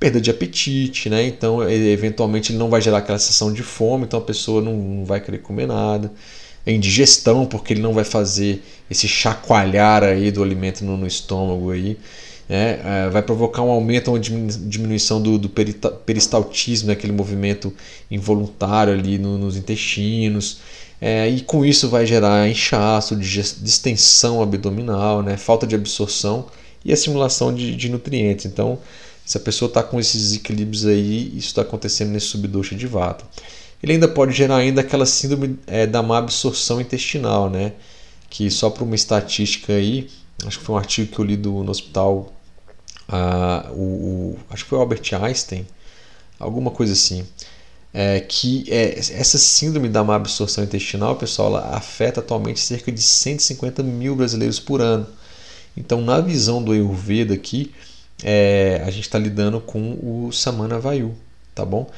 Perda 0.02 0.20
de 0.20 0.32
apetite, 0.32 1.08
né? 1.08 1.24
Então, 1.24 1.62
eventualmente 1.70 2.50
ele 2.50 2.58
não 2.58 2.68
vai 2.68 2.80
gerar 2.80 2.98
aquela 2.98 3.20
sensação 3.20 3.52
de 3.52 3.62
fome, 3.62 4.02
então 4.02 4.18
a 4.18 4.22
pessoa 4.22 4.60
não, 4.60 4.72
não 4.72 5.04
vai 5.04 5.20
querer 5.20 5.38
comer 5.38 5.68
nada. 5.68 6.10
É 6.66 6.72
indigestão, 6.72 7.46
porque 7.46 7.72
ele 7.72 7.80
não 7.80 7.92
vai 7.92 8.02
fazer 8.02 8.64
esse 8.90 9.06
chacoalhar 9.06 10.02
aí 10.02 10.32
do 10.32 10.42
alimento 10.42 10.84
no, 10.84 10.96
no 10.96 11.06
estômago 11.06 11.70
aí. 11.70 11.96
Né? 12.48 12.80
É, 12.84 13.10
vai 13.10 13.22
provocar 13.22 13.62
um 13.62 13.70
aumento, 13.70 14.10
uma 14.10 14.18
diminuição 14.18 15.22
do, 15.22 15.38
do 15.38 15.48
peristaltismo, 15.48 16.88
né? 16.88 16.94
aquele 16.94 17.12
movimento 17.12 17.72
involuntário 18.10 18.92
ali 18.92 19.18
no, 19.18 19.38
nos 19.38 19.56
intestinos. 19.56 20.62
É, 21.00 21.28
e 21.28 21.42
com 21.42 21.64
isso 21.64 21.88
vai 21.88 22.04
gerar 22.04 22.48
inchaço, 22.48 23.14
distensão 23.14 24.42
abdominal, 24.42 25.22
né? 25.22 25.36
falta 25.36 25.64
de 25.64 25.76
absorção 25.76 26.48
e 26.84 26.92
assimilação 26.92 27.54
de, 27.54 27.76
de 27.76 27.88
nutrientes. 27.88 28.46
Então, 28.46 28.80
se 29.24 29.36
a 29.36 29.40
pessoa 29.40 29.68
está 29.68 29.82
com 29.82 29.98
esses 30.00 30.20
desequilíbrios 30.20 30.86
aí, 30.86 31.28
isso 31.36 31.48
está 31.48 31.62
acontecendo 31.62 32.10
nesse 32.10 32.26
subdosha 32.26 32.74
de 32.74 32.86
vata. 32.86 33.24
Ele 33.82 33.92
ainda 33.94 34.08
pode 34.08 34.32
gerar 34.32 34.56
ainda 34.56 34.80
aquela 34.80 35.06
síndrome 35.06 35.58
é, 35.66 35.86
da 35.86 36.02
má 36.02 36.18
absorção 36.18 36.80
intestinal, 36.80 37.50
né? 37.50 37.72
Que 38.30 38.50
só 38.50 38.70
por 38.70 38.84
uma 38.84 38.94
estatística 38.94 39.72
aí, 39.72 40.08
acho 40.46 40.58
que 40.58 40.64
foi 40.64 40.74
um 40.74 40.78
artigo 40.78 41.12
que 41.12 41.18
eu 41.18 41.24
li 41.24 41.36
do, 41.36 41.64
no 41.64 41.70
hospital 41.70 42.32
ah, 43.08 43.70
o, 43.72 43.82
o, 43.82 44.38
acho 44.50 44.64
que 44.64 44.70
foi 44.70 44.78
o 44.78 44.80
Albert 44.80 45.02
Einstein, 45.20 45.66
alguma 46.38 46.70
coisa 46.70 46.94
assim, 46.94 47.26
é, 47.92 48.20
que 48.20 48.64
é, 48.68 48.98
essa 48.98 49.36
síndrome 49.36 49.88
da 49.88 50.02
má 50.02 50.14
absorção 50.16 50.64
intestinal, 50.64 51.16
pessoal, 51.16 51.48
ela 51.48 51.76
afeta 51.76 52.20
atualmente 52.20 52.60
cerca 52.60 52.90
de 52.90 53.02
150 53.02 53.82
mil 53.82 54.16
brasileiros 54.16 54.58
por 54.58 54.80
ano. 54.80 55.06
Então, 55.76 56.00
na 56.00 56.20
visão 56.20 56.62
do 56.62 56.72
Ayurveda 56.72 57.34
aqui, 57.34 57.72
é, 58.22 58.82
a 58.86 58.90
gente 58.90 59.04
está 59.04 59.18
lidando 59.18 59.60
com 59.60 59.98
o 60.02 60.32
Samana 60.32 60.78
Vayu, 60.78 61.14
tá 61.54 61.64
bom? 61.64 61.90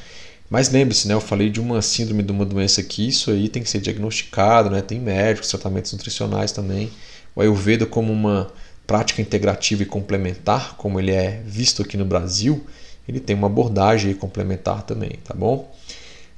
Mas 0.49 0.69
lembre-se, 0.69 1.07
né, 1.07 1.13
eu 1.13 1.21
falei 1.21 1.49
de 1.49 1.59
uma 1.59 1.81
síndrome 1.81 2.21
de 2.21 2.31
uma 2.31 2.45
doença 2.45 2.81
aqui, 2.81 3.07
isso 3.07 3.31
aí 3.31 3.49
tem 3.49 3.63
que 3.63 3.69
ser 3.69 3.79
diagnosticado, 3.79 4.69
né, 4.69 4.81
tem 4.81 4.99
médicos, 4.99 5.49
tratamentos 5.49 5.91
nutricionais 5.91 6.51
também. 6.51 6.91
O 7.35 7.41
Ayurveda 7.41 7.85
como 7.85 8.13
uma 8.13 8.51
prática 8.85 9.21
integrativa 9.21 9.83
e 9.83 9.85
complementar, 9.85 10.75
como 10.77 10.99
ele 10.99 11.11
é 11.11 11.41
visto 11.45 11.81
aqui 11.81 11.97
no 11.97 12.05
Brasil, 12.05 12.65
ele 13.07 13.19
tem 13.19 13.35
uma 13.35 13.47
abordagem 13.47 14.13
complementar 14.13 14.83
também, 14.83 15.19
tá 15.23 15.33
bom? 15.33 15.71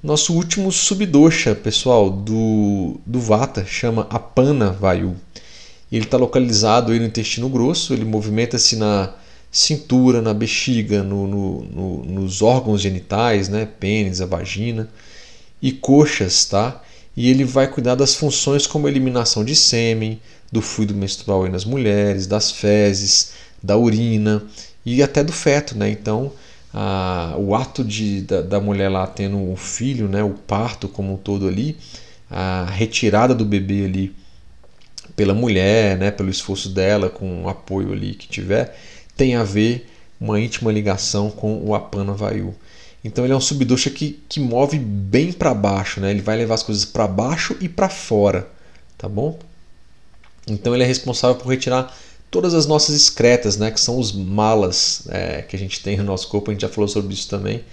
Nosso 0.02 0.34
último 0.34 0.72
subdosha, 0.72 1.56
pessoal, 1.56 2.10
do, 2.10 3.00
do 3.06 3.20
Vata, 3.20 3.66
chama 3.66 4.08
Apana 4.10 4.72
Vayu. 4.72 5.16
Ele 5.92 6.04
está 6.06 6.18
localizado 6.18 6.92
aí 6.92 7.00
no 7.00 7.06
intestino 7.06 7.50
grosso, 7.50 7.94
ele 7.94 8.06
movimenta-se 8.06 8.76
na 8.76 9.14
cintura, 9.58 10.22
na 10.22 10.36
bexiga, 10.36 11.02
no, 11.02 11.28
no, 11.28 11.64
no, 11.64 12.04
nos 12.04 12.44
órgãos 12.44 12.80
genitais, 12.80 13.50
né? 13.50 13.68
pênis, 13.80 14.22
a 14.22 14.26
vagina 14.28 14.88
e 15.60 15.72
coxas, 15.72 16.46
tá? 16.46 16.80
E 17.16 17.28
ele 17.28 17.44
vai 17.44 17.68
cuidar 17.68 17.96
das 17.96 18.14
funções 18.14 18.68
como 18.68 18.88
eliminação 18.88 19.44
de 19.44 19.56
sêmen, 19.56 20.22
do 20.52 20.62
fluido 20.62 20.94
menstrual 20.94 21.48
nas 21.48 21.66
mulheres, 21.66 22.28
das 22.28 22.52
fezes, 22.52 23.32
da 23.62 23.76
urina 23.76 24.44
e 24.86 25.02
até 25.02 25.24
do 25.24 25.34
feto, 25.34 25.76
né? 25.76 25.90
Então, 25.90 26.32
a, 26.72 27.34
o 27.40 27.56
ato 27.56 27.84
de, 27.84 28.22
da, 28.22 28.44
da, 28.44 28.62
mulher 28.62 28.90
lá 28.90 29.08
tendo 29.08 29.52
o 29.52 29.56
filho, 29.56 30.08
né? 30.08 30.22
O 30.22 30.36
parto 30.36 30.88
como 30.88 31.14
um 31.14 31.18
todo 31.18 31.48
ali, 31.48 31.76
a 32.30 32.66
retirada 32.70 33.34
do 33.34 33.44
bebê 33.44 33.86
ali 33.86 34.16
pela 35.16 35.34
mulher, 35.34 35.98
né? 35.98 36.12
Pelo 36.12 36.30
esforço 36.30 36.70
dela, 36.70 37.10
com 37.10 37.46
o 37.46 37.50
apoio 37.50 37.92
ali 37.92 38.14
que 38.14 38.28
tiver, 38.28 38.78
tem 39.18 39.36
a 39.36 39.44
ver 39.44 39.90
uma 40.20 40.40
íntima 40.40 40.72
ligação 40.72 41.30
com 41.30 41.62
o 41.66 41.76
Apana 41.76 42.14
Vayu. 42.14 42.56
Então 43.04 43.26
ele 43.26 43.34
é 43.34 43.36
um 43.36 43.42
subdosha 43.42 43.90
que, 43.90 44.20
que 44.30 44.40
move 44.40 44.78
bem 44.78 45.32
para 45.32 45.54
baixo, 45.54 46.00
né? 46.00 46.12
Ele 46.12 46.22
vai 46.22 46.38
levar 46.38 46.56
as 46.56 46.64
coisas 46.64 46.86
para 46.86 47.08
baixo 47.08 47.56
e 47.60 47.68
para 47.68 47.90
fora, 47.90 48.48
tá 48.98 49.08
bom? 49.08 49.38
Então 50.48 50.74
ele 50.74 50.84
é 50.84 50.88
responsável 50.88 51.36
por 51.36 51.50
retirar 51.50 51.96
todas 52.30 52.54
as 52.54 52.66
nossas 52.66 52.96
excretas, 52.96 53.58
né, 53.58 53.72
que 53.72 53.80
são 53.80 53.98
os 53.98 54.12
malas 54.12 55.04
é, 55.10 55.42
que 55.42 55.56
a 55.56 55.60
gente 55.60 55.82
tem 55.82 55.98
no 55.98 56.04
nosso 56.04 56.28
corpo, 56.28 56.52
a 56.52 56.54
gente 56.54 56.62
já 56.62 56.70
falou 56.70 56.88
sobre 56.88 57.14
isso 57.14 57.30
também, 57.30 57.64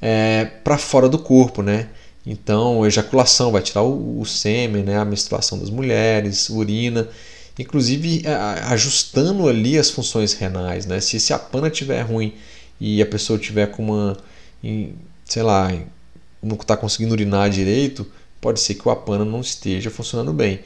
é, 0.00 0.44
para 0.44 0.76
fora 0.76 1.08
do 1.08 1.18
corpo, 1.18 1.62
né? 1.62 1.88
Então, 2.26 2.84
ejaculação 2.84 3.52
vai 3.52 3.62
tirar 3.62 3.82
o, 3.82 4.20
o 4.20 4.26
sêmen, 4.26 4.82
né, 4.82 4.98
a 4.98 5.04
menstruação 5.04 5.58
das 5.58 5.70
mulheres, 5.70 6.50
urina, 6.50 7.08
inclusive 7.58 8.22
ajustando 8.64 9.48
ali 9.48 9.78
as 9.78 9.90
funções 9.90 10.32
renais, 10.34 10.86
né? 10.86 11.00
Se 11.00 11.16
esse 11.16 11.32
apana 11.32 11.68
estiver 11.68 12.02
ruim 12.02 12.34
e 12.80 13.00
a 13.00 13.06
pessoa 13.06 13.38
tiver 13.38 13.68
com 13.68 13.84
uma, 13.84 14.16
sei 15.24 15.42
lá, 15.42 15.72
não 16.42 16.56
está 16.56 16.76
conseguindo 16.76 17.12
urinar 17.12 17.48
direito, 17.50 18.06
pode 18.40 18.60
ser 18.60 18.74
que 18.74 18.86
o 18.86 18.90
apana 18.90 19.24
não 19.24 19.40
esteja 19.40 19.90
funcionando 19.90 20.32
bem. 20.32 20.60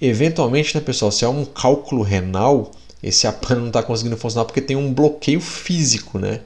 Eventualmente, 0.00 0.74
né, 0.74 0.80
pessoal, 0.80 1.10
se 1.10 1.24
há 1.24 1.30
um 1.30 1.44
cálculo 1.44 2.02
renal, 2.02 2.70
esse 3.02 3.26
apana 3.26 3.60
não 3.60 3.68
está 3.68 3.82
conseguindo 3.82 4.16
funcionar 4.16 4.44
porque 4.44 4.60
tem 4.60 4.76
um 4.76 4.92
bloqueio 4.92 5.40
físico, 5.40 6.18
né? 6.18 6.40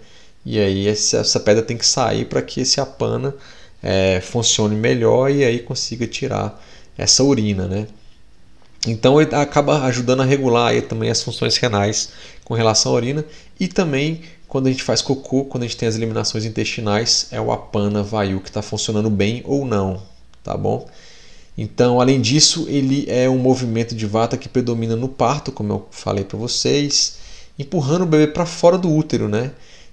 E 0.47 0.59
aí 0.59 0.87
essa 0.87 1.41
pedra 1.41 1.63
tem 1.63 1.77
que 1.77 1.87
sair 1.87 2.25
para 2.27 2.41
que 2.41 2.61
esse 2.61 2.81
apana 2.81 3.35
é, 3.83 4.21
funcione 4.21 4.77
melhor 4.77 5.31
e 5.31 5.45
aí 5.45 5.59
consiga 5.61 6.07
tirar 6.07 6.63
essa 6.97 7.23
urina, 7.25 7.67
né? 7.67 7.87
Então 8.87 9.21
ele 9.21 9.35
acaba 9.35 9.83
ajudando 9.85 10.23
a 10.23 10.25
regular 10.25 10.81
também 10.83 11.11
as 11.11 11.23
funções 11.23 11.57
renais 11.57 12.11
com 12.45 12.55
relação 12.55 12.93
à 12.93 12.95
urina 12.97 13.25
e 13.59 13.69
também 13.69 14.23
quando 14.49 14.67
a 14.67 14.71
gente 14.71 14.83
faz 14.83 15.01
cocô, 15.01 15.45
quando 15.45 15.63
a 15.63 15.67
gente 15.67 15.77
tem 15.77 15.89
as 15.89 15.95
eliminações 15.95 16.45
intestinais, 16.45 17.29
é 17.31 17.41
o 17.41 17.53
apana 17.53 18.03
vayu 18.03 18.41
que 18.41 18.49
está 18.49 18.61
funcionando 18.61 19.09
bem 19.09 19.43
ou 19.45 19.65
não, 19.65 20.03
tá 20.43 20.57
bom? 20.57 20.89
Então, 21.57 22.01
além 22.01 22.21
disso, 22.21 22.67
ele 22.69 23.05
é 23.09 23.31
um 23.31 23.39
movimento 23.39 23.95
de 23.95 24.07
vata 24.07 24.37
que 24.37 24.49
predomina 24.49 24.97
no 24.97 25.09
parto, 25.09 25.53
como 25.53 25.73
eu 25.73 25.87
falei 25.93 26.25
para 26.25 26.37
vocês, 26.37 27.19
empurrando 27.57 28.03
o 28.03 28.07
bebê 28.07 28.27
para 28.27 28.45
fora 28.45 28.77
do 28.77 28.93
útero, 28.93 29.29
né? 29.29 29.53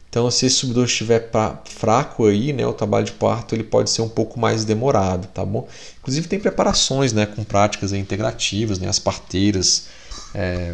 Então, 0.10 0.32
se 0.32 0.46
esse 0.46 0.56
subdosha 0.56 0.92
estiver 0.92 1.30
fraco 1.66 2.26
aí, 2.26 2.54
né, 2.54 2.66
o 2.66 2.74
trabalho 2.74 3.06
de 3.06 3.12
parto 3.12 3.54
ele 3.54 3.64
pode 3.64 3.90
ser 3.90 4.02
um 4.02 4.10
pouco 4.10 4.40
mais 4.40 4.64
demorado, 4.64 5.28
tá 5.28 5.46
bom? 5.46 5.68
Inclusive 6.00 6.28
tem 6.28 6.40
preparações, 6.40 7.12
né, 7.14 7.26
com 7.26 7.44
práticas 7.44 7.92
integrativas, 7.94 8.80
né, 8.80 8.88
as 8.88 9.00
parteiras 9.00 9.88
é, 10.34 10.74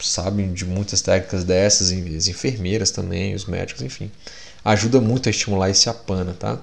sabem 0.00 0.52
de 0.52 0.64
muitas 0.64 1.00
técnicas 1.00 1.44
dessas, 1.44 1.90
as 1.90 2.28
enfermeiras 2.28 2.90
também, 2.90 3.34
os 3.34 3.46
médicos, 3.46 3.82
enfim, 3.82 4.10
ajuda 4.64 5.00
muito 5.00 5.28
a 5.28 5.30
estimular 5.30 5.70
esse 5.70 5.88
apana, 5.88 6.34
tá? 6.38 6.58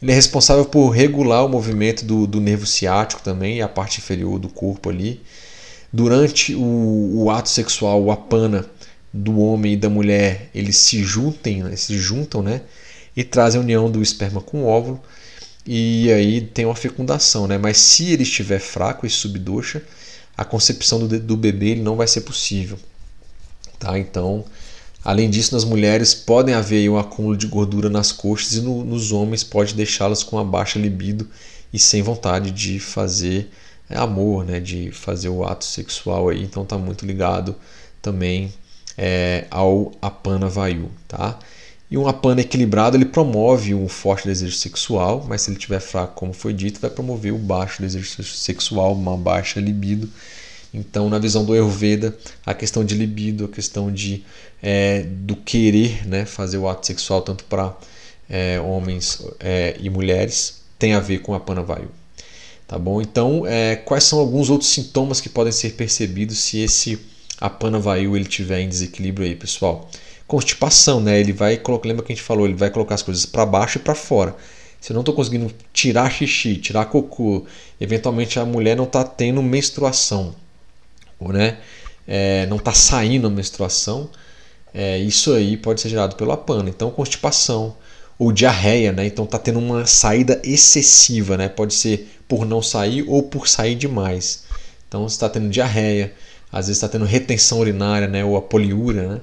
Ele 0.00 0.12
é 0.12 0.14
responsável 0.14 0.64
por 0.64 0.90
regular 0.90 1.44
o 1.44 1.48
movimento 1.48 2.04
do, 2.04 2.26
do 2.26 2.40
nervo 2.40 2.66
ciático 2.66 3.20
também, 3.20 3.62
a 3.62 3.68
parte 3.68 3.98
inferior 3.98 4.38
do 4.38 4.48
corpo 4.48 4.90
ali. 4.90 5.20
Durante 5.92 6.54
o, 6.54 7.24
o 7.24 7.30
ato 7.30 7.48
sexual, 7.48 8.00
o 8.02 8.12
apana 8.12 8.64
do 9.12 9.38
homem 9.38 9.74
e 9.74 9.76
da 9.76 9.88
mulher, 9.88 10.50
eles 10.54 10.76
se 10.76 11.02
juntem, 11.02 11.62
né, 11.62 11.76
se 11.76 11.98
juntam, 11.98 12.42
né? 12.42 12.62
E 13.16 13.24
trazem 13.24 13.60
a 13.60 13.64
união 13.64 13.90
do 13.90 14.02
esperma 14.02 14.40
com 14.40 14.62
o 14.62 14.66
óvulo. 14.66 15.00
E 15.66 16.10
aí 16.12 16.40
tem 16.40 16.64
uma 16.64 16.74
fecundação, 16.74 17.46
né? 17.46 17.58
Mas 17.58 17.78
se 17.78 18.12
ele 18.12 18.22
estiver 18.22 18.58
fraco, 18.58 19.06
esse 19.06 19.16
subdosha, 19.16 19.82
a 20.36 20.44
concepção 20.44 21.06
do, 21.06 21.18
do 21.18 21.36
bebê 21.36 21.70
ele 21.70 21.82
não 21.82 21.96
vai 21.96 22.06
ser 22.06 22.20
possível. 22.22 22.78
Tá? 23.78 23.98
Então, 23.98 24.44
além 25.04 25.28
disso, 25.28 25.54
nas 25.54 25.64
mulheres 25.64 26.14
podem 26.14 26.54
haver 26.54 26.88
um 26.88 26.98
acúmulo 26.98 27.36
de 27.36 27.46
gordura 27.46 27.90
nas 27.90 28.12
coxas 28.12 28.54
e 28.54 28.60
no, 28.60 28.84
nos 28.84 29.12
homens 29.12 29.42
pode 29.42 29.74
deixá-las 29.74 30.22
com 30.22 30.36
uma 30.36 30.44
baixa 30.44 30.78
libido 30.78 31.28
e 31.72 31.78
sem 31.78 32.02
vontade 32.02 32.50
de 32.50 32.78
fazer 32.78 33.50
é, 33.90 33.98
amor, 33.98 34.44
né? 34.44 34.60
de 34.60 34.90
fazer 34.92 35.28
o 35.28 35.44
ato 35.44 35.64
sexual. 35.64 36.28
Aí. 36.28 36.42
Então, 36.42 36.62
está 36.62 36.78
muito 36.78 37.04
ligado 37.04 37.56
também 38.00 38.52
é, 38.98 39.46
ao 39.50 39.92
apana 40.02 40.48
vayu. 40.48 40.90
Tá? 41.06 41.38
E 41.90 41.96
um 41.96 42.06
apana 42.06 42.40
equilibrado 42.40 42.96
ele 42.96 43.06
promove 43.06 43.74
um 43.74 43.88
forte 43.88 44.26
desejo 44.26 44.54
sexual, 44.54 45.24
mas 45.26 45.42
se 45.42 45.50
ele 45.50 45.56
estiver 45.56 45.80
fraco, 45.80 46.14
como 46.14 46.34
foi 46.34 46.52
dito, 46.52 46.80
vai 46.80 46.90
promover 46.90 47.32
o 47.32 47.38
baixo 47.38 47.80
desejo 47.80 48.22
sexual, 48.24 48.92
uma 48.92 49.16
baixa 49.16 49.60
libido. 49.60 50.10
Então, 50.74 51.08
na 51.08 51.18
visão 51.18 51.46
do 51.46 51.54
Ayurveda, 51.54 52.14
a 52.44 52.52
questão 52.52 52.84
de 52.84 52.94
libido, 52.94 53.46
a 53.46 53.48
questão 53.48 53.90
de 53.90 54.22
é, 54.62 55.02
do 55.02 55.34
querer 55.34 56.06
né, 56.06 56.26
fazer 56.26 56.58
o 56.58 56.68
ato 56.68 56.86
sexual 56.86 57.22
tanto 57.22 57.44
para 57.44 57.74
é, 58.28 58.60
homens 58.60 59.22
é, 59.40 59.76
e 59.80 59.88
mulheres 59.88 60.62
tem 60.78 60.92
a 60.92 61.00
ver 61.00 61.20
com 61.20 61.32
a 61.32 61.40
Panavayu. 61.40 61.90
Tá 62.66 62.78
bom? 62.78 63.00
Então, 63.00 63.46
é, 63.46 63.76
quais 63.76 64.04
são 64.04 64.18
alguns 64.18 64.50
outros 64.50 64.68
sintomas 64.68 65.22
que 65.22 65.30
podem 65.30 65.52
ser 65.52 65.72
percebidos 65.72 66.38
se 66.38 66.58
esse 66.58 66.98
Apanavayu 67.40 68.16
ele 68.16 68.24
tiver 68.24 68.60
em 68.60 68.68
desequilíbrio 68.68 69.26
aí, 69.26 69.36
pessoal? 69.36 69.88
constipação, 70.28 71.00
né? 71.00 71.18
Ele 71.18 71.32
vai 71.32 71.56
colocar, 71.56 71.88
lembra 71.88 72.04
que 72.04 72.12
a 72.12 72.14
gente 72.14 72.22
falou, 72.22 72.44
ele 72.46 72.54
vai 72.54 72.70
colocar 72.70 72.94
as 72.94 73.02
coisas 73.02 73.24
para 73.24 73.46
baixo 73.46 73.78
e 73.78 73.80
para 73.80 73.94
fora. 73.94 74.36
Se 74.78 74.92
eu 74.92 74.94
não 74.94 75.00
estou 75.00 75.14
conseguindo 75.14 75.50
tirar 75.72 76.12
xixi, 76.12 76.56
tirar 76.56 76.84
cocô, 76.84 77.46
eventualmente 77.80 78.38
a 78.38 78.44
mulher 78.44 78.76
não 78.76 78.84
está 78.84 79.02
tendo 79.02 79.42
menstruação, 79.42 80.34
né? 81.20 81.58
É, 82.06 82.46
não 82.46 82.58
está 82.58 82.72
saindo 82.72 83.26
a 83.26 83.30
menstruação, 83.30 84.08
é, 84.72 84.98
isso 84.98 85.32
aí 85.32 85.56
pode 85.56 85.80
ser 85.80 85.88
gerado 85.88 86.14
pelo 86.14 86.30
apano. 86.30 86.68
Então, 86.68 86.90
constipação 86.90 87.74
ou 88.18 88.30
diarreia, 88.30 88.92
né? 88.92 89.06
Então 89.06 89.24
está 89.24 89.38
tendo 89.38 89.58
uma 89.58 89.86
saída 89.86 90.40
excessiva, 90.44 91.36
né? 91.36 91.48
Pode 91.48 91.72
ser 91.74 92.06
por 92.28 92.44
não 92.44 92.62
sair 92.62 93.04
ou 93.08 93.22
por 93.22 93.48
sair 93.48 93.74
demais. 93.74 94.44
Então, 94.86 95.06
está 95.06 95.28
tendo 95.28 95.48
diarreia, 95.48 96.14
às 96.52 96.66
vezes 96.66 96.82
está 96.82 96.88
tendo 96.88 97.04
retenção 97.04 97.60
urinária, 97.60 98.08
né? 98.08 98.24
Ou 98.24 98.36
a 98.36 98.42
poliúria, 98.42 99.08
né? 99.08 99.20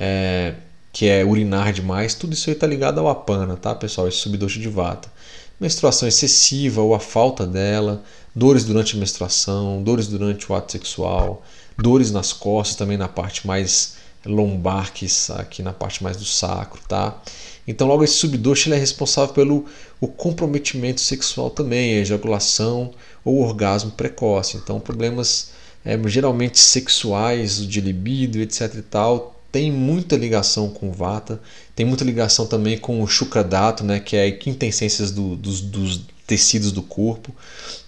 é, 0.00 0.54
que 0.92 1.06
é 1.06 1.22
urinar 1.22 1.72
demais, 1.74 2.14
tudo 2.14 2.32
isso 2.32 2.48
aí 2.48 2.54
está 2.54 2.66
ligado 2.66 2.98
ao 2.98 3.08
apana, 3.08 3.54
tá 3.56 3.74
pessoal? 3.74 4.08
Esse 4.08 4.16
subdosha 4.16 4.58
de 4.58 4.68
vata. 4.68 5.12
Menstruação 5.60 6.08
excessiva 6.08 6.80
ou 6.80 6.94
a 6.94 6.98
falta 6.98 7.46
dela, 7.46 8.02
dores 8.34 8.64
durante 8.64 8.96
a 8.96 8.98
menstruação, 8.98 9.82
dores 9.82 10.06
durante 10.06 10.50
o 10.50 10.54
ato 10.54 10.72
sexual, 10.72 11.44
dores 11.76 12.10
nas 12.10 12.32
costas, 12.32 12.76
também 12.76 12.96
na 12.96 13.08
parte 13.08 13.46
mais 13.46 13.96
lombar, 14.24 14.92
que 14.92 15.06
aqui 15.36 15.62
na 15.62 15.72
parte 15.72 16.02
mais 16.02 16.16
do 16.16 16.24
sacro, 16.24 16.80
tá? 16.88 17.20
Então, 17.68 17.86
logo 17.86 18.02
esse 18.02 18.14
subdosha 18.14 18.68
ele 18.68 18.76
é 18.76 18.78
responsável 18.78 19.34
pelo 19.34 19.66
o 20.00 20.08
comprometimento 20.08 21.00
sexual 21.00 21.50
também, 21.50 21.94
a 21.94 22.00
ejaculação 22.00 22.90
ou 23.22 23.40
orgasmo 23.42 23.90
precoce. 23.90 24.56
Então, 24.56 24.80
problemas 24.80 25.50
é, 25.84 25.98
geralmente 26.08 26.58
sexuais, 26.58 27.66
de 27.66 27.80
libido, 27.80 28.38
etc 28.38 28.74
e 28.76 28.82
tal, 28.82 29.40
tem 29.50 29.72
muita 29.72 30.16
ligação 30.16 30.68
com 30.70 30.92
Vata, 30.92 31.40
tem 31.74 31.84
muita 31.84 32.04
ligação 32.04 32.46
também 32.46 32.78
com 32.78 33.02
o 33.02 33.06
Shukradato, 33.06 33.82
né, 33.82 33.98
que 33.98 34.16
é 34.16 34.26
a 34.26 34.36
quintessência 34.36 35.06
do, 35.06 35.36
dos, 35.36 35.60
dos, 35.60 36.02
tecidos 36.26 36.70
do 36.70 36.80
corpo, 36.80 37.34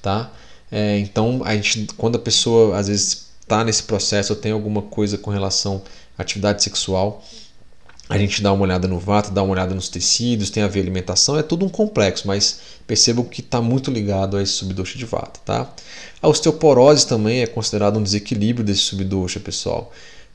tá? 0.01 0.33
É, 0.69 0.99
então, 0.99 1.43
a 1.45 1.55
gente, 1.55 1.87
quando 1.97 2.17
a 2.17 2.19
pessoa 2.19 2.77
às 2.77 2.89
vezes 2.89 3.29
está 3.41 3.63
nesse 3.63 3.85
processo 3.85 4.33
ou 4.33 4.39
tem 4.39 4.51
alguma 4.51 4.83
coisa 4.83 5.17
com 5.17 5.31
relação 5.31 5.83
à 6.19 6.23
atividade 6.23 6.61
sexual, 6.61 7.23
a 8.09 8.19
gente 8.19 8.43
dá 8.43 8.53
uma 8.53 8.65
olhada 8.65 8.89
no 8.89 8.99
Vata, 8.99 9.31
dá 9.31 9.43
uma 9.45 9.53
olhada 9.53 9.75
nos 9.75 9.89
tecidos, 9.89 10.51
tem 10.51 10.63
a 10.63 10.67
ver 10.67 10.81
alimentação, 10.81 11.39
é 11.39 11.43
tudo 11.43 11.65
um 11.65 11.69
complexo, 11.69 12.27
mas 12.27 12.59
percebam 12.87 13.25
que 13.25 13.41
está 13.41 13.61
muito 13.61 13.91
ligado 13.91 14.37
a 14.37 14.43
esse 14.43 14.53
subdosha 14.53 14.99
de 14.99 15.05
Vata, 15.05 15.41
tá? 15.45 15.73
A 16.21 16.29
osteoporose 16.29 17.07
também 17.07 17.43
é 17.43 17.47
considerado 17.47 17.99
um 17.99 18.03
desequilíbrio 18.03 18.65
desse 18.65 18.81
subdosha, 18.81 19.41
pessoal 19.41 19.93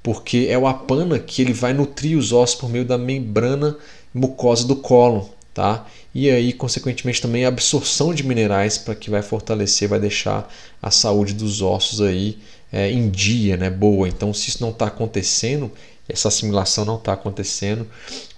porque 0.07 0.47
é 0.49 0.57
o 0.57 0.65
apana 0.65 1.19
que 1.19 1.41
ele 1.41 1.51
vai 1.51 1.73
nutrir 1.73 2.17
os 2.17 2.31
ossos 2.31 2.55
por 2.55 2.69
meio 2.69 2.85
da 2.85 2.97
membrana 2.97 3.75
mucosa 4.13 4.65
do 4.65 4.77
cólon, 4.77 5.25
tá? 5.53 5.85
E 6.15 6.29
aí, 6.29 6.53
consequentemente, 6.53 7.21
também 7.21 7.43
a 7.43 7.49
absorção 7.49 8.13
de 8.13 8.25
minerais 8.25 8.77
para 8.77 8.95
que 8.95 9.09
vai 9.09 9.21
fortalecer, 9.21 9.89
vai 9.89 9.99
deixar 9.99 10.49
a 10.81 10.89
saúde 10.89 11.33
dos 11.33 11.61
ossos 11.61 11.99
aí 11.99 12.37
é, 12.71 12.89
em 12.89 13.09
dia, 13.09 13.57
né? 13.57 13.69
Boa. 13.69 14.07
Então, 14.07 14.33
se 14.33 14.47
isso 14.47 14.61
não 14.61 14.69
está 14.69 14.87
acontecendo, 14.87 15.69
essa 16.07 16.29
assimilação 16.29 16.85
não 16.85 16.95
está 16.95 17.11
acontecendo, 17.11 17.85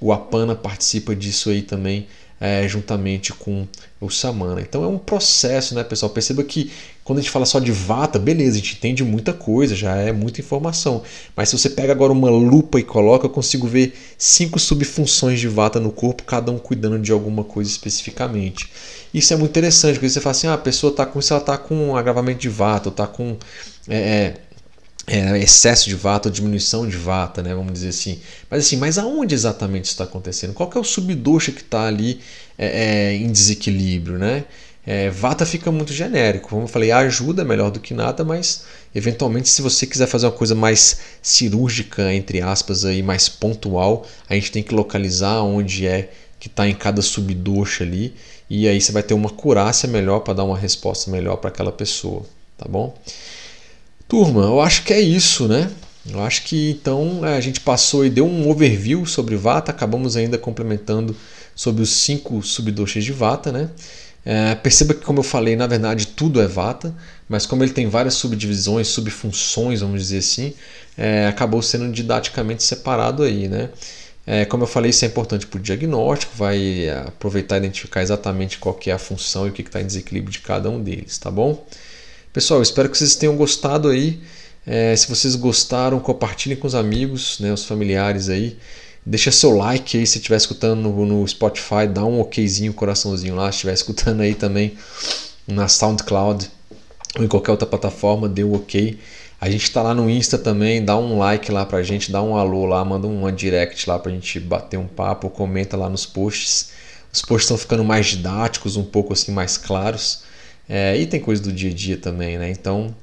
o 0.01 0.11
apana 0.11 0.55
participa 0.55 1.15
disso 1.15 1.51
aí 1.51 1.61
também 1.61 2.07
é, 2.39 2.67
juntamente 2.67 3.33
com 3.33 3.67
o 3.99 4.09
samana. 4.09 4.61
Então 4.61 4.83
é 4.83 4.87
um 4.87 4.97
processo, 4.97 5.75
né, 5.75 5.83
pessoal? 5.83 6.09
Perceba 6.09 6.43
que 6.43 6.71
quando 7.03 7.19
a 7.19 7.21
gente 7.21 7.31
fala 7.31 7.45
só 7.45 7.59
de 7.59 7.71
vata, 7.71 8.19
beleza, 8.19 8.51
a 8.51 8.59
gente 8.59 8.75
entende 8.75 9.03
muita 9.03 9.33
coisa, 9.33 9.75
já 9.75 9.95
é 9.95 10.11
muita 10.11 10.39
informação. 10.41 11.01
Mas 11.35 11.49
se 11.49 11.57
você 11.57 11.69
pega 11.69 11.91
agora 11.91 12.13
uma 12.13 12.29
lupa 12.29 12.79
e 12.79 12.83
coloca, 12.83 13.25
eu 13.25 13.29
consigo 13.29 13.67
ver 13.67 13.93
cinco 14.17 14.59
subfunções 14.59 15.39
de 15.39 15.47
vata 15.47 15.79
no 15.79 15.91
corpo, 15.91 16.23
cada 16.23 16.51
um 16.51 16.59
cuidando 16.59 16.99
de 16.99 17.11
alguma 17.11 17.43
coisa 17.43 17.69
especificamente. 17.69 18.69
Isso 19.13 19.33
é 19.33 19.37
muito 19.37 19.49
interessante, 19.49 19.95
porque 19.95 20.07
você 20.07 20.21
fala 20.21 20.31
assim, 20.31 20.47
ah, 20.47 20.53
a 20.53 20.57
pessoa 20.57 20.91
está 20.91 21.05
com 21.05 21.19
isso, 21.19 21.33
ela 21.33 21.41
está 21.41 21.57
com 21.57 21.97
agravamento 21.97 22.39
de 22.39 22.49
vata, 22.49 22.89
ou 22.89 22.91
está 22.91 23.07
com 23.07 23.35
é, 23.87 24.33
é 25.09 25.39
excesso 25.39 25.89
de 25.89 25.95
vata 25.95 26.29
ou 26.29 26.33
diminuição 26.33 26.87
de 26.87 26.95
vata, 26.95 27.41
né, 27.41 27.53
vamos 27.55 27.73
dizer 27.73 27.89
assim. 27.89 28.19
Mas 28.49 28.65
assim, 28.65 28.77
mas 28.77 28.97
aonde 28.99 29.33
exatamente 29.33 29.85
está 29.85 30.03
acontecendo? 30.03 30.53
Qual 30.53 30.69
é 30.73 30.77
o 30.79 30.83
subdosha 30.83 31.51
que 31.51 31.61
está 31.61 31.87
ali 31.87 32.21
é, 32.57 32.67
é, 32.67 33.15
em 33.15 33.31
desequilíbrio, 33.31 34.19
né? 34.19 34.45
É, 34.85 35.09
vata 35.09 35.45
fica 35.45 35.71
muito 35.71 35.93
genérico. 35.93 36.49
Como 36.49 36.63
eu 36.63 36.67
falei, 36.67 36.91
ajuda 36.91 37.43
melhor 37.43 37.71
do 37.71 37.79
que 37.79 37.93
nada, 37.93 38.23
mas 38.23 38.65
eventualmente 38.93 39.49
se 39.49 39.61
você 39.61 39.85
quiser 39.85 40.07
fazer 40.07 40.27
uma 40.27 40.31
coisa 40.31 40.55
mais 40.55 40.99
cirúrgica, 41.21 42.13
entre 42.13 42.41
aspas, 42.41 42.85
aí, 42.85 43.01
mais 43.01 43.27
pontual, 43.27 44.05
a 44.29 44.35
gente 44.35 44.51
tem 44.51 44.63
que 44.63 44.73
localizar 44.73 45.41
onde 45.41 45.87
é 45.87 46.09
que 46.39 46.47
está 46.47 46.67
em 46.67 46.73
cada 46.73 47.01
subdosha 47.01 47.83
ali, 47.83 48.13
e 48.49 48.67
aí 48.67 48.79
você 48.79 48.91
vai 48.91 49.03
ter 49.03 49.13
uma 49.13 49.29
curácia 49.29 49.89
melhor 49.89 50.21
para 50.21 50.35
dar 50.35 50.43
uma 50.43 50.57
resposta 50.57 51.11
melhor 51.11 51.35
para 51.37 51.49
aquela 51.49 51.71
pessoa, 51.71 52.25
tá 52.57 52.65
bom? 52.67 52.95
Turma, 54.09 54.41
eu 54.41 54.59
acho 54.59 54.83
que 54.83 54.91
é 54.91 54.99
isso, 54.99 55.47
né? 55.47 55.69
Eu 56.09 56.19
acho 56.23 56.43
que 56.43 56.71
então 56.71 57.23
é, 57.23 57.37
a 57.37 57.39
gente 57.39 57.59
passou 57.59 58.03
e 58.03 58.09
deu 58.09 58.25
um 58.25 58.49
overview 58.49 59.05
sobre 59.05 59.35
Vata, 59.35 59.69
acabamos 59.69 60.17
ainda 60.17 60.35
complementando 60.35 61.15
sobre 61.55 61.83
os 61.83 61.91
cinco 61.91 62.41
subdoshas 62.41 63.03
de 63.03 63.11
Vata, 63.11 63.51
né? 63.51 63.69
É, 64.25 64.55
perceba 64.55 64.95
que, 64.95 65.05
como 65.05 65.19
eu 65.19 65.23
falei, 65.23 65.55
na 65.55 65.67
verdade 65.67 66.07
tudo 66.07 66.41
é 66.41 66.47
Vata, 66.47 66.91
mas 67.29 67.45
como 67.45 67.63
ele 67.63 67.71
tem 67.71 67.87
várias 67.87 68.15
subdivisões, 68.15 68.87
subfunções, 68.87 69.81
vamos 69.81 70.01
dizer 70.01 70.17
assim, 70.17 70.55
é, 70.97 71.27
acabou 71.27 71.61
sendo 71.61 71.91
didaticamente 71.91 72.63
separado 72.63 73.21
aí, 73.21 73.47
né? 73.47 73.69
É, 74.25 74.43
como 74.43 74.63
eu 74.63 74.67
falei, 74.67 74.89
isso 74.89 75.05
é 75.05 75.07
importante 75.07 75.45
para 75.45 75.59
o 75.59 75.61
diagnóstico, 75.61 76.31
vai 76.35 76.85
é, 76.85 76.97
aproveitar 77.07 77.57
e 77.57 77.59
identificar 77.59 78.01
exatamente 78.01 78.57
qual 78.57 78.73
que 78.73 78.89
é 78.89 78.93
a 78.93 78.99
função 78.99 79.45
e 79.45 79.51
o 79.51 79.53
que 79.53 79.61
está 79.61 79.79
em 79.79 79.85
desequilíbrio 79.85 80.31
de 80.31 80.39
cada 80.39 80.67
um 80.67 80.81
deles, 80.81 81.15
tá 81.19 81.29
bom? 81.29 81.63
Pessoal, 82.31 82.61
espero 82.61 82.87
que 82.89 82.95
vocês 82.95 83.15
tenham 83.15 83.35
gostado 83.35 83.87
aí. 83.87 84.19
É, 84.65 84.95
se 84.95 85.09
vocês 85.09 85.35
gostaram, 85.35 85.99
compartilhem 85.99 86.55
com 86.55 86.67
os 86.67 86.75
amigos, 86.75 87.39
né, 87.39 87.51
os 87.51 87.65
familiares 87.65 88.29
aí. 88.29 88.55
Deixa 89.03 89.31
seu 89.31 89.57
like 89.57 89.97
aí 89.97 90.05
se 90.05 90.19
estiver 90.19 90.37
escutando 90.37 90.79
no, 90.79 91.05
no, 91.07 91.27
Spotify, 91.27 91.87
dá 91.91 92.05
um 92.05 92.19
okzinho, 92.21 92.71
coraçãozinho 92.71 93.35
lá. 93.35 93.51
Se 93.51 93.55
estiver 93.57 93.73
escutando 93.73 94.21
aí 94.21 94.35
também 94.35 94.77
na 95.47 95.67
SoundCloud 95.67 96.51
ou 97.17 97.23
em 97.23 97.27
qualquer 97.27 97.49
outra 97.49 97.65
plataforma, 97.65 98.29
dê 98.29 98.43
o 98.43 98.49
um 98.49 98.55
ok. 98.57 98.99
A 99.41 99.49
gente 99.49 99.63
está 99.63 99.81
lá 99.81 99.95
no 99.95 100.07
Insta 100.07 100.37
também, 100.37 100.85
dá 100.85 100.95
um 100.95 101.17
like 101.17 101.51
lá 101.51 101.65
pra 101.65 101.81
gente, 101.81 102.11
dá 102.11 102.21
um 102.21 102.35
alô 102.37 102.67
lá, 102.67 102.85
manda 102.85 103.07
uma 103.07 103.31
direct 103.31 103.89
lá 103.89 103.97
pra 103.97 104.11
gente 104.11 104.39
bater 104.39 104.77
um 104.77 104.85
papo, 104.85 105.31
comenta 105.31 105.75
lá 105.75 105.89
nos 105.89 106.05
posts. 106.05 106.69
Os 107.11 107.23
posts 107.23 107.45
estão 107.45 107.57
ficando 107.57 107.83
mais 107.83 108.05
didáticos, 108.05 108.77
um 108.77 108.83
pouco 108.83 109.13
assim 109.13 109.31
mais 109.31 109.57
claros. 109.57 110.28
É, 110.69 110.95
e 110.95 111.05
tem 111.07 111.19
coisa 111.19 111.41
do 111.41 111.51
dia 111.51 111.71
a 111.71 111.73
dia 111.73 111.97
também, 111.97 112.37
né? 112.37 112.51
Então 112.51 112.95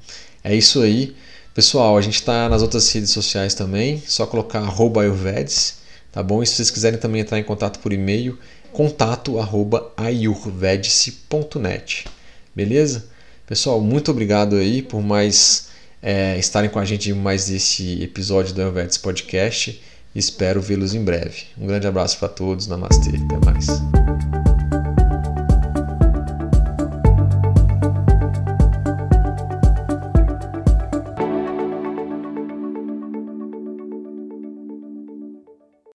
é 0.43 0.55
isso 0.55 0.81
aí. 0.81 1.15
Pessoal, 1.53 1.97
a 1.97 2.01
gente 2.01 2.15
está 2.15 2.47
nas 2.47 2.61
outras 2.61 2.89
redes 2.91 3.09
sociais 3.11 3.53
também, 3.53 4.01
só 4.07 4.25
colocar 4.25 4.59
arroba 4.59 5.01
Ayurvedes, 5.01 5.79
tá 6.11 6.23
bom? 6.23 6.41
E 6.41 6.47
se 6.47 6.53
vocês 6.53 6.71
quiserem 6.71 6.99
também 6.99 7.21
entrar 7.21 7.39
em 7.39 7.43
contato 7.43 7.79
por 7.79 7.91
e-mail, 7.91 8.39
contato 8.71 9.39
arroba 9.39 9.91
ayurvedice.net, 9.97 12.05
beleza? 12.55 13.05
Pessoal, 13.47 13.81
muito 13.81 14.11
obrigado 14.11 14.55
aí 14.55 14.83
por 14.83 15.01
mais 15.01 15.69
é, 16.01 16.37
estarem 16.37 16.69
com 16.69 16.79
a 16.79 16.85
gente 16.85 17.09
em 17.09 17.13
mais 17.13 17.49
esse 17.49 18.01
episódio 18.03 18.53
do 18.53 18.61
Ayurvedes 18.61 18.97
Podcast. 18.97 19.81
Espero 20.13 20.61
vê-los 20.61 20.93
em 20.93 21.03
breve. 21.03 21.45
Um 21.57 21.65
grande 21.65 21.87
abraço 21.87 22.19
para 22.19 22.29
todos, 22.29 22.67
namastê, 22.67 23.09
até 23.09 23.45
mais. 23.45 23.67